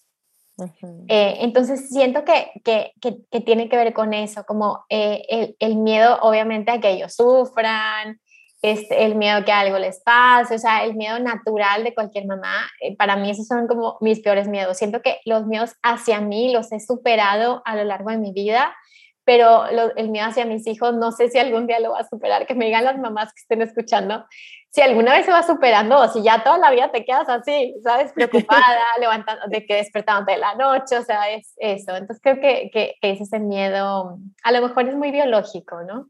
Eh, 1.08 1.38
entonces 1.40 1.90
siento 1.90 2.24
que, 2.24 2.52
que, 2.64 2.92
que, 3.02 3.42
tiene 3.42 3.68
que 3.68 3.78
ver 3.78 3.94
con 3.94 4.14
eso, 4.14 4.44
como 4.46 4.86
eh, 4.90 5.24
el, 5.30 5.56
el, 5.60 5.76
miedo 5.78 6.20
obviamente 6.22 6.72
a 6.72 6.80
que 6.80 6.92
ellos 6.92 7.16
sufran, 7.16 8.20
este, 8.62 9.06
el 9.06 9.16
miedo 9.16 9.44
que 9.44 9.52
algo 9.52 9.80
les 9.80 10.02
pase, 10.02 10.54
o 10.54 10.60
sea, 10.60 10.84
el 10.84 10.96
miedo 10.96 11.18
natural 11.18 11.84
de 11.84 11.96
cualquier 11.96 12.28
mamá, 12.28 12.68
eh, 12.80 12.96
para 12.96 13.16
mí 13.16 13.32
esos 13.32 13.48
son 13.48 13.68
como 13.68 13.98
mis 14.02 14.20
peores 14.20 14.48
miedos. 14.48 14.78
Siento 14.78 15.02
que 15.02 15.20
los 15.26 15.48
miedos 15.48 15.74
hacia 15.82 16.22
mí 16.22 16.54
los 16.54 16.72
he 16.72 16.80
superado 16.80 17.64
a 17.66 17.76
lo 17.76 17.84
largo 17.84 18.12
de 18.12 18.18
mi 18.18 18.32
vida, 18.34 18.76
pero 19.24 19.66
el 19.96 20.10
miedo 20.10 20.28
hacia 20.28 20.46
mis 20.46 20.68
hijos, 20.68 20.94
no 20.94 21.12
sé 21.12 21.30
si 21.30 21.40
algún 21.40 21.66
día 21.66 21.80
lo 21.80 21.92
va 21.92 22.00
a 22.00 22.08
superar, 22.08 22.46
que 22.46 22.54
me 22.54 22.66
digan 22.66 22.84
las 22.84 23.00
mamás 23.00 23.34
que 23.34 23.42
estén 23.42 23.62
escuchando, 23.62 24.26
si 24.72 24.82
alguna 24.82 25.14
vez 25.14 25.26
se 25.26 25.32
va 25.32 25.44
superando 25.44 26.00
o 26.00 26.08
si 26.08 26.24
ya 26.24 26.44
toda 26.44 26.58
la 26.58 26.72
vida 26.72 26.92
te 26.92 27.06
quedas 27.06 27.30
así, 27.30 27.76
¿sabes? 27.84 28.12
Preocupada, 28.16 28.82
levantando, 29.00 29.46
de 29.48 29.66
que 29.66 29.76
despertándote 29.76 30.32
de 30.32 30.38
la 30.40 30.56
noche, 30.56 30.98
o 30.98 31.04
sea, 31.04 31.30
es 31.30 31.54
eso. 31.58 31.96
Entonces 31.96 32.20
creo 32.24 32.40
que, 32.40 32.70
que, 32.74 32.96
que 33.02 33.12
ese 33.12 33.40
miedo, 33.40 34.18
a 34.44 34.52
lo 34.52 34.62
mejor 34.62 34.88
es 34.88 34.96
muy 34.96 35.12
biológico, 35.12 35.84
¿no? 35.84 36.08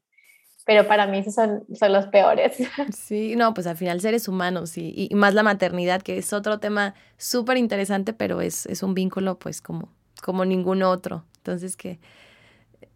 pero 0.63 0.87
para 0.87 1.07
mí 1.07 1.17
esos 1.17 1.33
son, 1.33 1.63
son 1.73 1.91
los 1.91 2.07
peores. 2.07 2.57
Sí, 2.95 3.35
no, 3.35 3.53
pues 3.53 3.67
al 3.67 3.77
final 3.77 3.99
seres 3.99 4.27
humanos 4.27 4.77
y, 4.77 5.07
y 5.09 5.15
más 5.15 5.33
la 5.33 5.43
maternidad, 5.43 6.01
que 6.01 6.17
es 6.17 6.33
otro 6.33 6.59
tema 6.59 6.93
súper 7.17 7.57
interesante, 7.57 8.13
pero 8.13 8.41
es, 8.41 8.65
es, 8.67 8.83
un 8.83 8.93
vínculo 8.93 9.39
pues 9.39 9.61
como, 9.61 9.89
como 10.21 10.45
ningún 10.45 10.83
otro. 10.83 11.25
Entonces 11.37 11.75
que 11.75 11.99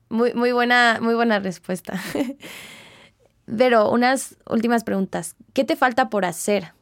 muy, 0.10 0.34
muy, 0.34 0.52
buena, 0.52 1.00
muy 1.02 1.16
buena 1.16 1.40
respuesta. 1.40 2.00
Pero 3.46 3.92
unas 3.92 4.38
últimas 4.50 4.84
preguntas. 4.84 5.36
¿Qué 5.54 5.64
te 5.64 5.76
falta 5.76 6.10
por 6.10 6.26
hacer? 6.26 6.74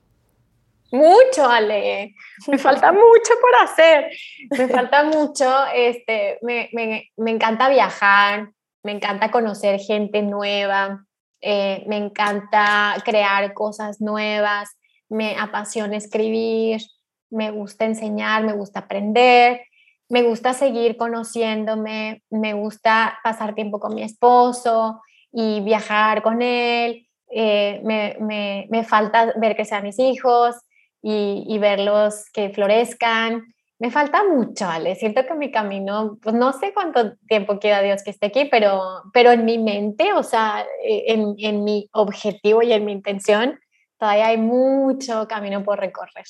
Mucho, 0.92 1.50
Ale. 1.50 2.16
Me 2.48 2.58
falta 2.58 2.92
mucho 2.92 3.34
por 3.42 3.56
hacer. 3.64 4.12
Me 4.52 4.68
falta 4.68 5.04
mucho. 5.04 5.52
Este, 5.74 6.38
me, 6.42 6.70
me, 6.74 7.10
me 7.18 7.32
encanta 7.32 7.68
viajar, 7.68 8.50
me 8.84 8.92
encanta 8.92 9.32
conocer 9.32 9.80
gente 9.80 10.22
nueva, 10.22 11.06
eh, 11.42 11.84
me 11.88 11.98
encanta 11.98 12.96
crear 13.04 13.54
cosas 13.54 14.00
nuevas, 14.02 14.70
me 15.10 15.36
apasiona 15.38 15.98
escribir, 15.98 16.82
me 17.30 17.50
gusta 17.52 17.86
enseñar, 17.86 18.44
me 18.44 18.54
gusta 18.54 18.82
aprender, 18.82 19.62
me 20.10 20.22
gusta 20.22 20.54
seguir 20.54 20.96
conociéndome, 20.96 22.24
me 22.30 22.54
gusta 22.54 23.20
pasar 23.24 23.56
tiempo 23.56 23.80
con 23.80 23.96
mi 23.96 24.04
esposo 24.04 25.02
y 25.34 25.62
viajar 25.62 26.22
con 26.22 26.42
él, 26.42 27.08
eh, 27.30 27.82
me, 27.84 28.16
me, 28.20 28.68
me, 28.70 28.84
falta 28.84 29.34
ver 29.36 29.56
que 29.56 29.66
sean 29.66 29.84
mis 29.84 29.98
hijos 30.00 30.56
y, 31.02 31.44
y 31.48 31.58
verlos 31.58 32.26
que 32.32 32.50
florezcan 32.50 33.54
me 33.84 33.92
falta 33.92 34.24
mucho, 34.24 34.66
Ale. 34.66 34.96
Siento 34.96 35.26
que 35.26 35.34
mi 35.34 35.52
camino, 35.52 36.18
pues 36.22 36.34
no 36.34 36.54
sé 36.54 36.74
cuánto 36.74 37.18
tiempo 37.28 37.60
queda 37.60 37.82
Dios 37.82 38.02
que 38.02 38.12
esté 38.12 38.28
aquí, 38.28 38.46
pero, 38.46 38.82
pero 39.12 39.32
en 39.32 39.44
mi 39.44 39.58
mente, 39.58 40.14
o 40.14 40.24
sea, 40.24 40.66
eh, 40.88 41.04
en, 41.08 41.36
en 41.38 41.66
mi 41.66 41.90
objetivo 41.92 42.62
y 42.62 42.72
en 42.72 42.86
mi 42.86 42.94
intención, 42.94 43.60
todavía 43.98 44.28
hay 44.28 44.38
mucho 44.38 45.28
camino 45.28 45.66
por 45.66 45.80
recorrer. 45.80 46.24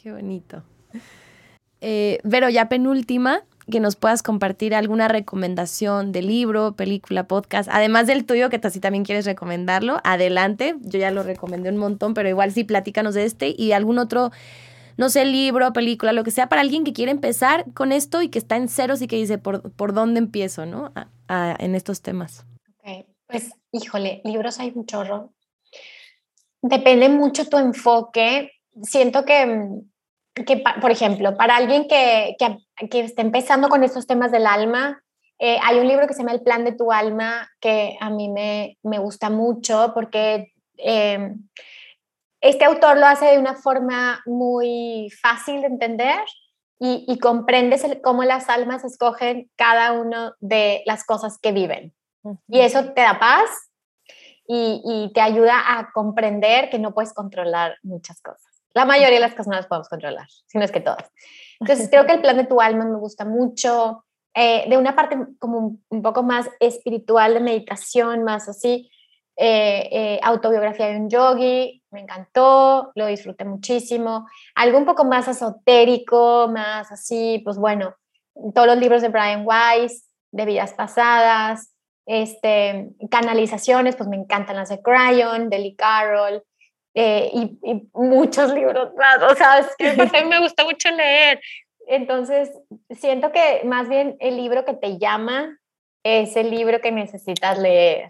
Qué 0.00 0.12
bonito. 0.12 0.62
Eh, 1.80 2.20
Vero, 2.22 2.48
ya 2.50 2.68
penúltima, 2.68 3.42
que 3.70 3.80
nos 3.80 3.96
puedas 3.96 4.22
compartir 4.22 4.74
alguna 4.74 5.08
recomendación 5.08 6.12
de 6.12 6.22
libro, 6.22 6.72
película, 6.72 7.28
podcast, 7.28 7.68
además 7.72 8.06
del 8.06 8.24
tuyo, 8.24 8.50
que 8.50 8.60
si 8.70 8.80
también 8.80 9.04
quieres 9.04 9.24
recomendarlo, 9.24 10.00
adelante. 10.04 10.76
Yo 10.80 10.98
ya 10.98 11.10
lo 11.10 11.22
recomendé 11.22 11.70
un 11.70 11.76
montón, 11.76 12.14
pero 12.14 12.28
igual 12.28 12.52
sí, 12.52 12.64
platícanos 12.64 13.14
de 13.14 13.24
este 13.24 13.54
y 13.56 13.72
algún 13.72 13.98
otro 13.98 14.30
no 14.98 15.10
sé, 15.10 15.24
libro, 15.24 15.72
película, 15.72 16.12
lo 16.12 16.24
que 16.24 16.32
sea, 16.32 16.48
para 16.48 16.60
alguien 16.60 16.82
que 16.82 16.92
quiere 16.92 17.12
empezar 17.12 17.66
con 17.72 17.92
esto 17.92 18.20
y 18.20 18.30
que 18.30 18.38
está 18.40 18.56
en 18.56 18.68
ceros 18.68 19.00
y 19.00 19.06
que 19.06 19.14
dice, 19.14 19.38
¿por, 19.38 19.70
por 19.72 19.94
dónde 19.94 20.18
empiezo, 20.18 20.66
no? 20.66 20.92
en 21.28 21.74
estos 21.74 22.02
temas. 22.02 22.44
Ok, 22.78 23.06
pues, 23.26 23.50
híjole, 23.70 24.22
libros 24.24 24.58
hay 24.58 24.72
un 24.74 24.86
chorro. 24.86 25.32
Depende 26.62 27.08
mucho 27.08 27.48
tu 27.48 27.58
enfoque. 27.58 28.50
Siento 28.82 29.24
que, 29.24 29.68
que 30.34 30.62
por 30.80 30.90
ejemplo, 30.90 31.36
para 31.36 31.56
alguien 31.56 31.88
que, 31.88 32.36
que, 32.38 32.88
que 32.88 33.00
esté 33.00 33.22
empezando 33.22 33.68
con 33.68 33.82
estos 33.82 34.06
temas 34.06 34.30
del 34.30 34.46
alma, 34.46 35.02
eh, 35.38 35.58
hay 35.62 35.78
un 35.78 35.86
libro 35.86 36.06
que 36.06 36.14
se 36.14 36.20
llama 36.20 36.32
El 36.32 36.42
plan 36.42 36.64
de 36.64 36.72
tu 36.72 36.90
alma 36.92 37.48
que 37.60 37.96
a 38.00 38.10
mí 38.10 38.28
me, 38.28 38.76
me 38.82 38.98
gusta 38.98 39.30
mucho 39.30 39.92
porque 39.94 40.52
eh, 40.76 41.34
este 42.40 42.64
autor 42.64 42.98
lo 42.98 43.06
hace 43.06 43.26
de 43.26 43.38
una 43.38 43.54
forma 43.54 44.20
muy 44.26 45.10
fácil 45.22 45.60
de 45.60 45.68
entender 45.68 46.20
y, 46.80 47.04
y 47.08 47.18
comprendes 47.18 47.84
cómo 48.02 48.24
las 48.24 48.48
almas 48.48 48.84
escogen 48.84 49.50
cada 49.56 49.92
una 49.92 50.34
de 50.40 50.82
las 50.86 51.04
cosas 51.04 51.38
que 51.38 51.52
viven. 51.52 51.94
Y 52.48 52.60
eso 52.60 52.92
te 52.92 53.00
da 53.00 53.18
paz 53.18 53.70
y, 54.46 54.82
y, 54.84 55.12
te 55.12 55.20
ayuda 55.20 55.78
a 55.78 55.90
comprender 55.92 56.68
que 56.68 56.78
no 56.78 56.92
puedes 56.92 57.14
controlar 57.14 57.76
muchas 57.82 58.20
cosas. 58.20 58.47
La 58.78 58.84
mayoría 58.84 59.16
de 59.16 59.20
las 59.20 59.32
cosas 59.32 59.48
no 59.48 59.56
las 59.56 59.66
podemos 59.66 59.88
controlar, 59.88 60.28
si 60.46 60.56
no 60.56 60.64
es 60.64 60.70
que 60.70 60.78
todas. 60.78 61.10
Entonces 61.58 61.88
creo 61.90 62.06
que 62.06 62.12
el 62.12 62.20
plan 62.20 62.36
de 62.36 62.46
tu 62.46 62.60
alma 62.60 62.84
me 62.84 62.96
gusta 62.96 63.24
mucho. 63.24 64.04
Eh, 64.36 64.66
de 64.68 64.78
una 64.78 64.94
parte 64.94 65.18
como 65.40 65.78
un 65.88 66.02
poco 66.02 66.22
más 66.22 66.48
espiritual 66.60 67.34
de 67.34 67.40
meditación, 67.40 68.22
más 68.22 68.48
así, 68.48 68.88
eh, 69.36 69.88
eh, 69.90 70.20
autobiografía 70.22 70.86
de 70.86 70.96
un 70.96 71.10
yogi, 71.10 71.82
me 71.90 72.02
encantó, 72.02 72.92
lo 72.94 73.06
disfruté 73.06 73.44
muchísimo. 73.44 74.28
Algo 74.54 74.78
un 74.78 74.84
poco 74.84 75.04
más 75.04 75.26
esotérico, 75.26 76.46
más 76.46 76.92
así, 76.92 77.40
pues 77.44 77.58
bueno, 77.58 77.96
todos 78.54 78.68
los 78.68 78.78
libros 78.78 79.02
de 79.02 79.08
Brian 79.08 79.44
Weiss, 79.44 80.08
de 80.30 80.44
vidas 80.44 80.72
pasadas, 80.74 81.74
este, 82.06 82.90
canalizaciones, 83.10 83.96
pues 83.96 84.08
me 84.08 84.16
encantan 84.16 84.54
las 84.54 84.68
de 84.68 84.80
Cryon, 84.80 85.50
de 85.50 85.58
Lee 85.58 85.74
Carroll, 85.74 86.44
eh, 87.00 87.30
y, 87.32 87.88
muchos 87.94 88.52
libros 88.52 88.92
más, 88.96 89.22
o 89.22 89.32
sea, 89.36 89.58
es 89.60 89.68
que 89.76 89.90
a 89.90 89.94
mí 90.24 90.28
me 90.28 90.40
gusta 90.40 90.64
mucho 90.64 90.90
leer. 90.90 91.40
Entonces, 91.86 92.50
siento 92.90 93.30
que 93.30 93.62
más 93.64 93.88
bien 93.88 94.16
el 94.18 94.36
libro 94.36 94.64
que 94.64 94.74
te 94.74 94.98
llama 94.98 95.56
es 96.02 96.34
el 96.34 96.50
libro 96.50 96.80
que 96.80 96.90
necesitas 96.90 97.56
leer. 97.56 98.08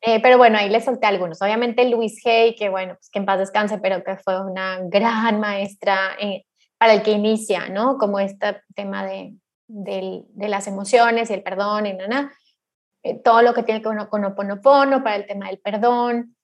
Eh, 0.00 0.20
pero 0.20 0.36
bueno, 0.36 0.58
ahí 0.58 0.68
le 0.68 0.80
solté 0.80 1.06
algunos. 1.06 1.40
Obviamente 1.40 1.88
Luis 1.88 2.20
Hay, 2.26 2.56
que 2.56 2.70
bueno, 2.70 2.94
pues 2.94 3.08
que 3.08 3.20
en 3.20 3.24
paz 3.24 3.38
descanse, 3.38 3.78
pero 3.78 4.02
que 4.02 4.16
fue 4.16 4.44
una 4.44 4.80
gran 4.82 5.38
maestra 5.38 6.16
eh, 6.20 6.44
para 6.78 6.92
el 6.92 7.02
que 7.02 7.12
inicia, 7.12 7.68
¿no? 7.68 7.98
Como 7.98 8.18
este 8.18 8.62
tema 8.74 9.06
de, 9.06 9.34
de, 9.68 10.22
de 10.26 10.48
las 10.48 10.66
emociones 10.66 11.30
y 11.30 11.34
el 11.34 11.42
perdón 11.44 11.86
y 11.86 11.92
nada. 11.92 12.32
Eh, 13.04 13.20
todo 13.22 13.42
lo 13.42 13.54
que 13.54 13.62
tiene 13.62 13.80
que 13.80 13.88
ver 13.88 14.08
con 14.08 14.24
Oponopono 14.24 15.04
para 15.04 15.14
el 15.14 15.26
tema 15.26 15.46
del 15.46 15.60
perdón. 15.60 16.35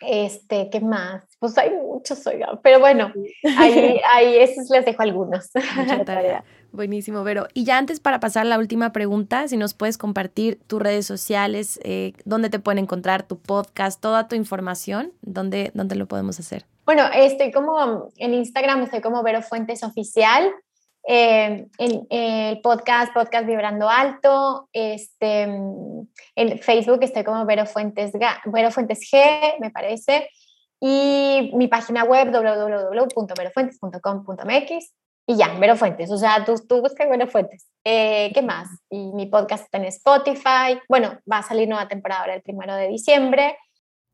Este, 0.00 0.70
¿qué 0.70 0.80
más? 0.80 1.24
Pues 1.38 1.56
hay 1.58 1.70
muchos, 1.70 2.26
oiga, 2.26 2.58
pero 2.62 2.80
bueno, 2.80 3.12
ahí, 3.56 4.00
ahí 4.12 4.36
esos 4.36 4.70
les 4.70 4.84
dejo 4.84 5.02
algunos. 5.02 5.50
Mucha 5.76 6.04
tarea. 6.04 6.44
Buenísimo, 6.72 7.24
Vero. 7.24 7.48
Y 7.52 7.64
ya 7.64 7.78
antes 7.78 8.00
para 8.00 8.20
pasar 8.20 8.46
la 8.46 8.58
última 8.58 8.92
pregunta, 8.92 9.48
si 9.48 9.56
nos 9.56 9.74
puedes 9.74 9.98
compartir 9.98 10.60
tus 10.66 10.80
redes 10.80 11.04
sociales, 11.04 11.80
eh, 11.82 12.12
dónde 12.24 12.48
te 12.48 12.60
pueden 12.60 12.78
encontrar, 12.78 13.24
tu 13.24 13.38
podcast, 13.38 14.00
toda 14.00 14.28
tu 14.28 14.36
información, 14.36 15.12
dónde, 15.22 15.72
dónde 15.74 15.96
lo 15.96 16.06
podemos 16.06 16.38
hacer. 16.38 16.66
Bueno, 16.86 17.04
estoy 17.14 17.50
como 17.50 18.08
en 18.16 18.34
Instagram, 18.34 18.82
estoy 18.82 19.00
como 19.00 19.22
Vero 19.22 19.42
Fuentes 19.42 19.82
Oficial. 19.82 20.50
Eh, 21.06 21.66
en 21.78 22.06
el 22.10 22.60
podcast, 22.60 23.14
podcast 23.14 23.46
Vibrando 23.46 23.88
Alto, 23.88 24.68
este, 24.72 25.42
en 25.42 26.08
Facebook 26.60 26.98
estoy 27.02 27.24
como 27.24 27.46
Vero 27.46 27.66
Fuentes, 27.66 28.12
Vero 28.44 28.70
Fuentes 28.70 29.00
G, 29.10 29.54
me 29.60 29.70
parece, 29.70 30.28
y 30.78 31.50
mi 31.54 31.68
página 31.68 32.04
web 32.04 32.30
www.verofuentes.com.mx 32.30 34.94
y 35.26 35.36
ya, 35.36 35.52
Vero 35.58 35.76
Fuentes, 35.76 36.10
o 36.10 36.16
sea, 36.16 36.42
tú, 36.44 36.54
tú 36.68 36.80
buscas 36.80 37.08
Vero 37.08 37.28
Fuentes. 37.28 37.68
Eh, 37.84 38.32
¿Qué 38.34 38.42
más? 38.42 38.68
Y 38.90 39.12
mi 39.12 39.26
podcast 39.26 39.64
está 39.64 39.78
en 39.78 39.84
Spotify. 39.84 40.80
Bueno, 40.88 41.18
va 41.30 41.38
a 41.38 41.42
salir 41.42 41.68
nueva 41.68 41.88
temporada 41.88 42.22
ahora 42.22 42.34
el 42.34 42.42
primero 42.42 42.74
de 42.74 42.88
diciembre. 42.88 43.56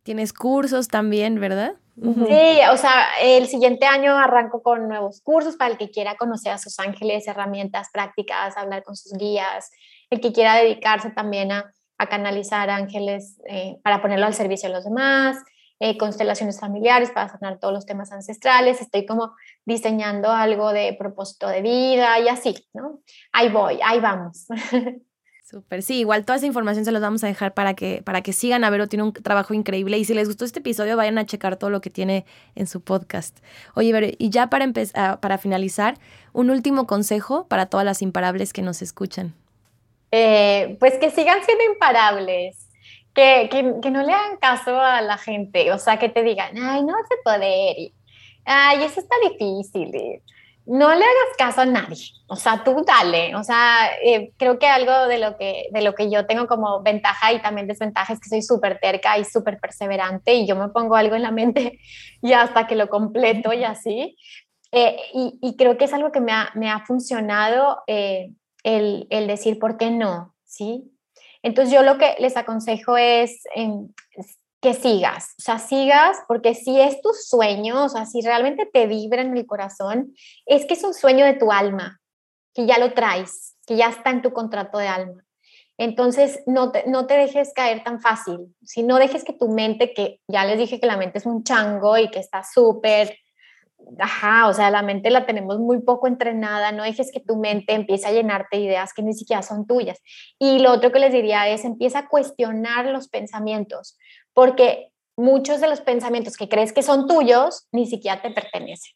Tienes 0.06 0.32
cursos 0.32 0.86
también, 0.86 1.40
¿verdad? 1.40 1.74
Sí, 2.00 2.60
o 2.72 2.76
sea, 2.76 3.06
el 3.20 3.48
siguiente 3.48 3.86
año 3.86 4.16
arranco 4.16 4.62
con 4.62 4.86
nuevos 4.86 5.20
cursos 5.20 5.56
para 5.56 5.72
el 5.72 5.78
que 5.78 5.90
quiera 5.90 6.14
conocer 6.14 6.52
a 6.52 6.58
sus 6.58 6.78
ángeles, 6.78 7.26
herramientas 7.26 7.88
prácticas, 7.92 8.56
hablar 8.56 8.84
con 8.84 8.94
sus 8.94 9.14
guías, 9.14 9.68
el 10.08 10.20
que 10.20 10.32
quiera 10.32 10.54
dedicarse 10.54 11.10
también 11.10 11.50
a, 11.50 11.72
a 11.98 12.08
canalizar 12.08 12.70
ángeles 12.70 13.40
eh, 13.48 13.78
para 13.82 14.00
ponerlo 14.00 14.26
al 14.26 14.34
servicio 14.34 14.68
de 14.68 14.76
los 14.76 14.84
demás, 14.84 15.38
eh, 15.80 15.98
constelaciones 15.98 16.60
familiares 16.60 17.10
para 17.10 17.28
sanar 17.28 17.58
todos 17.58 17.74
los 17.74 17.84
temas 17.84 18.12
ancestrales, 18.12 18.80
estoy 18.80 19.06
como 19.06 19.34
diseñando 19.64 20.30
algo 20.30 20.72
de 20.72 20.94
propósito 20.96 21.48
de 21.48 21.62
vida 21.62 22.20
y 22.20 22.28
así, 22.28 22.54
¿no? 22.74 23.00
Ahí 23.32 23.48
voy, 23.48 23.80
ahí 23.82 23.98
vamos. 23.98 24.46
Súper, 25.48 25.84
sí, 25.84 26.00
igual 26.00 26.24
toda 26.24 26.38
esa 26.38 26.46
información 26.46 26.84
se 26.84 26.90
los 26.90 27.00
vamos 27.00 27.22
a 27.22 27.28
dejar 27.28 27.54
para 27.54 27.74
que, 27.74 28.02
para 28.02 28.20
que 28.20 28.32
sigan 28.32 28.64
a 28.64 28.70
Vero, 28.70 28.88
tiene 28.88 29.04
un 29.04 29.12
trabajo 29.12 29.54
increíble 29.54 29.96
y 29.96 30.04
si 30.04 30.12
les 30.12 30.26
gustó 30.26 30.44
este 30.44 30.58
episodio 30.58 30.96
vayan 30.96 31.18
a 31.18 31.24
checar 31.24 31.56
todo 31.56 31.70
lo 31.70 31.80
que 31.80 31.88
tiene 31.88 32.26
en 32.56 32.66
su 32.66 32.80
podcast. 32.80 33.38
Oye, 33.76 34.16
y 34.18 34.30
ya 34.30 34.50
para, 34.50 34.64
empezar, 34.64 35.20
para 35.20 35.38
finalizar, 35.38 35.98
un 36.32 36.50
último 36.50 36.88
consejo 36.88 37.46
para 37.46 37.66
todas 37.66 37.86
las 37.86 38.02
imparables 38.02 38.52
que 38.52 38.62
nos 38.62 38.82
escuchan. 38.82 39.34
Eh, 40.10 40.76
pues 40.80 40.98
que 40.98 41.12
sigan 41.12 41.38
siendo 41.44 41.62
imparables, 41.62 42.68
que, 43.14 43.48
que, 43.48 43.74
que, 43.80 43.90
no 43.92 44.02
le 44.02 44.12
hagan 44.12 44.38
caso 44.38 44.80
a 44.80 45.00
la 45.00 45.16
gente, 45.16 45.70
o 45.70 45.78
sea, 45.78 45.96
que 46.00 46.08
te 46.08 46.24
digan, 46.24 46.58
ay, 46.58 46.82
no 46.82 46.92
vas 46.92 47.06
a 47.06 47.22
poder, 47.22 47.92
ay, 48.46 48.82
eso 48.82 48.98
está 48.98 49.14
difícil. 49.30 49.92
No 50.66 50.88
le 50.88 51.04
hagas 51.04 51.36
caso 51.38 51.60
a 51.60 51.66
nadie, 51.66 52.10
o 52.28 52.36
sea, 52.36 52.64
tú 52.64 52.84
dale, 52.84 53.34
o 53.36 53.44
sea, 53.44 53.90
eh, 54.02 54.32
creo 54.36 54.58
que 54.58 54.66
algo 54.66 55.06
de 55.06 55.18
lo 55.18 55.36
que, 55.36 55.68
de 55.72 55.82
lo 55.82 55.94
que 55.94 56.10
yo 56.10 56.26
tengo 56.26 56.46
como 56.46 56.82
ventaja 56.82 57.32
y 57.32 57.40
también 57.40 57.68
desventaja 57.68 58.12
es 58.12 58.20
que 58.20 58.28
soy 58.28 58.42
súper 58.42 58.78
terca 58.80 59.16
y 59.18 59.24
súper 59.24 59.58
perseverante 59.58 60.34
y 60.34 60.46
yo 60.46 60.56
me 60.56 60.68
pongo 60.68 60.96
algo 60.96 61.14
en 61.14 61.22
la 61.22 61.30
mente 61.30 61.78
y 62.22 62.32
hasta 62.32 62.66
que 62.66 62.74
lo 62.74 62.88
completo 62.88 63.52
y 63.52 63.64
así. 63.64 64.16
Eh, 64.72 64.96
y, 65.14 65.56
creo 65.56 65.78
que 65.78 65.84
es 65.84 65.92
algo 65.92 66.10
que 66.10 66.20
me 66.20 66.32
ha, 66.32 66.50
me 66.54 66.68
ha 66.68 66.84
funcionado 66.84 67.82
eh, 67.86 68.32
el, 68.64 69.06
el, 69.10 69.26
decir 69.26 69.58
por 69.58 69.78
qué 69.78 69.90
no, 69.90 70.34
¿sí? 70.44 70.92
Entonces 71.46 71.72
yo 71.72 71.82
lo 71.84 71.96
que 71.96 72.16
les 72.18 72.36
aconsejo 72.36 72.96
es, 72.96 73.44
que 74.66 74.74
sigas, 74.74 75.36
o 75.38 75.42
sea, 75.42 75.60
sigas 75.60 76.18
porque 76.26 76.56
si 76.56 76.80
es 76.80 77.00
tu 77.00 77.10
sueño, 77.12 77.84
o 77.84 77.88
sea, 77.88 78.04
si 78.04 78.20
realmente 78.20 78.66
te 78.66 78.88
vibra 78.88 79.22
en 79.22 79.36
el 79.36 79.46
corazón, 79.46 80.12
es 80.44 80.66
que 80.66 80.74
es 80.74 80.82
un 80.82 80.92
sueño 80.92 81.24
de 81.24 81.34
tu 81.34 81.52
alma, 81.52 82.00
que 82.52 82.66
ya 82.66 82.76
lo 82.78 82.92
traes, 82.92 83.54
que 83.64 83.76
ya 83.76 83.90
está 83.90 84.10
en 84.10 84.22
tu 84.22 84.32
contrato 84.32 84.78
de 84.78 84.88
alma. 84.88 85.22
Entonces, 85.78 86.42
no 86.46 86.72
te, 86.72 86.82
no 86.88 87.06
te 87.06 87.14
dejes 87.14 87.52
caer 87.54 87.84
tan 87.84 88.00
fácil, 88.00 88.56
si 88.64 88.82
no 88.82 88.96
dejes 88.96 89.22
que 89.22 89.34
tu 89.34 89.48
mente, 89.48 89.94
que 89.94 90.20
ya 90.26 90.44
les 90.44 90.58
dije 90.58 90.80
que 90.80 90.86
la 90.88 90.96
mente 90.96 91.18
es 91.18 91.26
un 91.26 91.44
chango 91.44 91.96
y 91.96 92.10
que 92.10 92.18
está 92.18 92.42
súper 92.42 93.16
ajá, 93.98 94.48
o 94.48 94.52
sea, 94.52 94.70
la 94.70 94.82
mente 94.82 95.10
la 95.10 95.26
tenemos 95.26 95.58
muy 95.58 95.80
poco 95.80 96.06
entrenada, 96.06 96.72
no 96.72 96.82
dejes 96.82 97.12
que 97.12 97.20
tu 97.20 97.36
mente 97.36 97.74
empiece 97.74 98.06
a 98.06 98.12
llenarte 98.12 98.56
de 98.56 98.64
ideas 98.64 98.92
que 98.92 99.02
ni 99.02 99.14
siquiera 99.14 99.42
son 99.42 99.66
tuyas. 99.66 100.00
Y 100.38 100.58
lo 100.58 100.72
otro 100.72 100.92
que 100.92 100.98
les 100.98 101.12
diría 101.12 101.48
es, 101.48 101.64
empieza 101.64 102.00
a 102.00 102.08
cuestionar 102.08 102.86
los 102.86 103.08
pensamientos, 103.08 103.96
porque 104.36 104.92
muchos 105.16 105.62
de 105.62 105.68
los 105.68 105.80
pensamientos 105.80 106.36
que 106.36 106.48
crees 106.48 106.74
que 106.74 106.82
son 106.82 107.08
tuyos 107.08 107.66
ni 107.72 107.86
siquiera 107.86 108.20
te 108.20 108.30
pertenecen. 108.30 108.92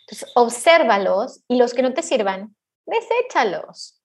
Entonces, 0.00 0.28
obsérvalos 0.34 1.44
y 1.46 1.56
los 1.56 1.72
que 1.72 1.82
no 1.82 1.94
te 1.94 2.02
sirvan, 2.02 2.56
deséchalos. 2.84 4.02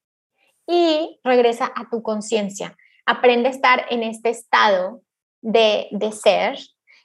Y 0.68 1.20
regresa 1.24 1.72
a 1.76 1.90
tu 1.90 2.04
conciencia. 2.04 2.78
Aprende 3.08 3.48
a 3.48 3.52
estar 3.52 3.88
en 3.90 4.04
este 4.04 4.30
estado 4.30 5.02
de, 5.42 5.88
de 5.90 6.12
ser 6.12 6.60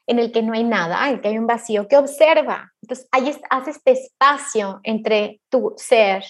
en 0.07 0.19
el 0.19 0.33
que 0.33 0.43
no 0.43 0.53
hay 0.53 0.65
nada, 0.65 1.09
en 1.09 1.15
el 1.15 1.21
que 1.23 1.29
hay 1.29 1.39
un 1.39 1.47
vacío, 1.47 1.89
que 1.89 1.97
observa. 1.97 2.75
Entonces, 2.83 3.09
ahí 3.11 3.35
hace 3.49 3.71
este 3.71 3.93
espacio 3.93 4.81
entre 4.83 5.41
tu 5.49 5.73
ser 5.79 6.25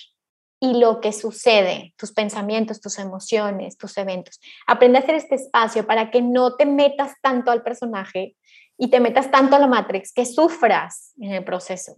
y 0.61 0.78
lo 0.78 1.00
que 1.00 1.12
sucede, 1.12 1.94
tus 1.96 2.12
pensamientos, 2.12 2.80
tus 2.80 2.98
emociones, 2.98 3.78
tus 3.78 3.96
eventos. 3.96 4.40
Aprende 4.66 4.98
a 4.98 5.02
hacer 5.02 5.14
este 5.14 5.36
espacio 5.36 5.86
para 5.86 6.11
que 6.11 6.20
no 6.20 6.56
te 6.56 6.66
metas 6.66 7.14
tanto 7.22 7.50
al 7.50 7.62
personaje 7.62 8.36
y 8.76 8.88
te 8.88 9.00
metas 9.00 9.30
tanto 9.30 9.56
a 9.56 9.58
la 9.58 9.66
Matrix, 9.66 10.12
que 10.12 10.26
sufras 10.26 11.14
en 11.18 11.32
el 11.32 11.44
proceso. 11.44 11.96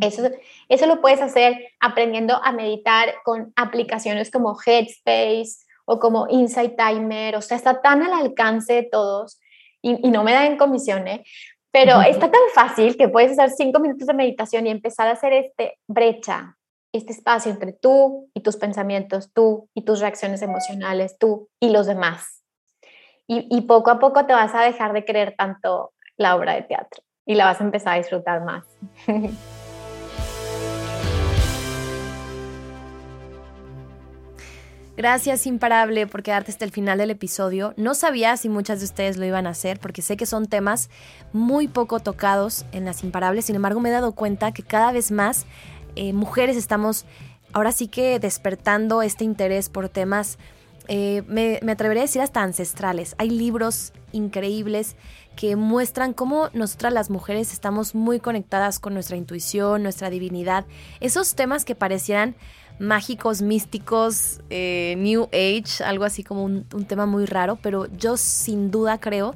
Eso, 0.00 0.28
eso 0.68 0.86
lo 0.86 1.00
puedes 1.00 1.20
hacer 1.20 1.56
aprendiendo 1.78 2.34
a 2.42 2.52
meditar 2.52 3.14
con 3.24 3.52
aplicaciones 3.54 4.30
como 4.30 4.56
Headspace 4.60 5.64
o 5.84 6.00
como 6.00 6.26
Insight 6.28 6.76
Timer, 6.76 7.36
o 7.36 7.40
sea, 7.40 7.56
está 7.56 7.80
tan 7.80 8.02
al 8.02 8.12
alcance 8.12 8.74
de 8.74 8.82
todos 8.82 9.40
y, 9.80 10.10
no 10.10 10.24
me 10.24 10.32
da 10.32 10.46
en 10.46 10.56
comisión, 10.56 11.06
¿eh? 11.06 11.24
pero 11.70 12.02
está 12.02 12.30
tan 12.30 12.40
fácil 12.54 12.96
que 12.96 13.08
puedes 13.08 13.32
hacer 13.32 13.50
cinco 13.50 13.78
minutos 13.78 14.06
de 14.06 14.14
meditación 14.14 14.66
y 14.66 14.70
empezar 14.70 15.06
a 15.08 15.12
hacer 15.12 15.32
este 15.32 15.78
brecha, 15.86 16.56
este 16.96 17.12
espacio 17.12 17.50
entre 17.50 17.72
tú 17.72 18.30
y 18.34 18.40
tus 18.40 18.56
pensamientos, 18.56 19.32
tú 19.32 19.68
y 19.74 19.82
tus 19.82 20.00
reacciones 20.00 20.42
emocionales, 20.42 21.18
tú 21.18 21.48
y 21.60 21.70
los 21.70 21.86
demás. 21.86 22.42
Y, 23.26 23.46
y 23.50 23.62
poco 23.62 23.90
a 23.90 23.98
poco 23.98 24.26
te 24.26 24.32
vas 24.32 24.54
a 24.54 24.62
dejar 24.62 24.92
de 24.92 25.04
querer 25.04 25.34
tanto 25.36 25.92
la 26.16 26.36
obra 26.36 26.54
de 26.54 26.62
teatro 26.62 27.02
y 27.26 27.34
la 27.34 27.46
vas 27.46 27.60
a 27.60 27.64
empezar 27.64 27.94
a 27.94 27.98
disfrutar 27.98 28.44
más. 28.44 28.64
Gracias 34.96 35.46
Imparable 35.46 36.06
por 36.06 36.22
quedarte 36.22 36.50
hasta 36.50 36.64
el 36.64 36.70
final 36.70 36.96
del 36.96 37.10
episodio. 37.10 37.74
No 37.76 37.94
sabía 37.94 38.34
si 38.38 38.48
muchas 38.48 38.78
de 38.78 38.86
ustedes 38.86 39.18
lo 39.18 39.26
iban 39.26 39.46
a 39.46 39.50
hacer 39.50 39.78
porque 39.78 40.00
sé 40.00 40.16
que 40.16 40.24
son 40.24 40.46
temas 40.46 40.88
muy 41.34 41.68
poco 41.68 42.00
tocados 42.00 42.64
en 42.72 42.86
las 42.86 43.04
Imparables. 43.04 43.44
Sin 43.44 43.56
embargo, 43.56 43.78
me 43.78 43.90
he 43.90 43.92
dado 43.92 44.12
cuenta 44.12 44.52
que 44.52 44.62
cada 44.62 44.92
vez 44.92 45.10
más 45.10 45.44
eh, 45.96 46.12
mujeres 46.12 46.56
estamos 46.56 47.04
ahora 47.52 47.72
sí 47.72 47.88
que 47.88 48.18
despertando 48.18 49.02
este 49.02 49.24
interés 49.24 49.68
por 49.68 49.88
temas, 49.88 50.38
eh, 50.88 51.22
me, 51.26 51.58
me 51.62 51.72
atrevería 51.72 52.02
a 52.02 52.06
decir 52.06 52.22
hasta 52.22 52.42
ancestrales. 52.42 53.14
Hay 53.18 53.30
libros 53.30 53.92
increíbles 54.12 54.96
que 55.36 55.56
muestran 55.56 56.12
cómo 56.12 56.48
nosotras 56.54 56.92
las 56.92 57.10
mujeres 57.10 57.52
estamos 57.52 57.94
muy 57.94 58.20
conectadas 58.20 58.78
con 58.78 58.94
nuestra 58.94 59.16
intuición, 59.16 59.82
nuestra 59.82 60.10
divinidad. 60.10 60.64
Esos 61.00 61.34
temas 61.34 61.64
que 61.64 61.74
parecieran 61.74 62.36
mágicos, 62.78 63.42
místicos, 63.42 64.40
eh, 64.50 64.94
New 64.98 65.28
Age, 65.32 65.84
algo 65.84 66.04
así 66.04 66.22
como 66.22 66.44
un, 66.44 66.64
tema 66.86 67.06
muy 67.06 67.26
raro, 67.26 67.58
pero 67.62 67.86
yo 67.96 68.16
sin 68.16 68.70
duda 68.70 68.98
creo 68.98 69.34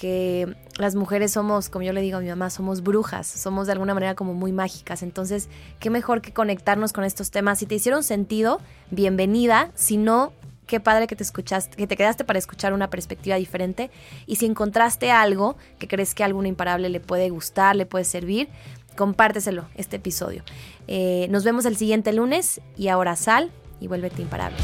que 0.00 0.56
las 0.78 0.94
mujeres 0.94 1.32
somos, 1.32 1.68
como 1.68 1.82
yo 1.82 1.92
le 1.92 2.00
digo 2.00 2.16
a 2.16 2.20
mi 2.22 2.28
mamá, 2.28 2.48
somos 2.48 2.82
brujas, 2.82 3.26
somos 3.26 3.66
de 3.66 3.72
alguna 3.72 3.92
manera 3.92 4.14
como 4.14 4.32
muy 4.32 4.50
mágicas. 4.50 5.02
Entonces, 5.02 5.50
qué 5.78 5.90
mejor 5.90 6.22
que 6.22 6.32
conectarnos 6.32 6.94
con 6.94 7.04
estos 7.04 7.30
temas. 7.30 7.58
Si 7.58 7.66
te 7.66 7.74
hicieron 7.74 8.02
sentido, 8.02 8.62
bienvenida. 8.90 9.70
Si 9.74 9.98
no, 9.98 10.32
qué 10.66 10.80
padre 10.80 11.06
que 11.06 11.16
te 11.16 11.22
escuchaste, 11.22 11.76
que 11.76 11.86
te 11.86 11.98
quedaste 11.98 12.24
para 12.24 12.38
escuchar 12.38 12.72
una 12.72 12.88
perspectiva 12.88 13.36
diferente. 13.36 13.90
Y 14.24 14.36
si 14.36 14.46
encontraste 14.46 15.10
algo 15.10 15.58
que 15.78 15.86
crees 15.86 16.14
que 16.14 16.22
a 16.22 16.26
algún 16.26 16.46
imparable 16.46 16.88
le 16.88 17.00
puede 17.00 17.28
gustar, 17.28 17.76
le 17.76 17.84
puede 17.84 18.06
servir, 18.06 18.48
compárteselo 18.96 19.66
este 19.74 19.96
episodio. 19.96 20.44
Eh, 20.88 21.26
nos 21.28 21.44
vemos 21.44 21.66
el 21.66 21.76
siguiente 21.76 22.14
lunes 22.14 22.62
y 22.74 22.88
ahora 22.88 23.16
sal 23.16 23.50
y 23.80 23.86
vuélvete 23.86 24.22
imparable. 24.22 24.56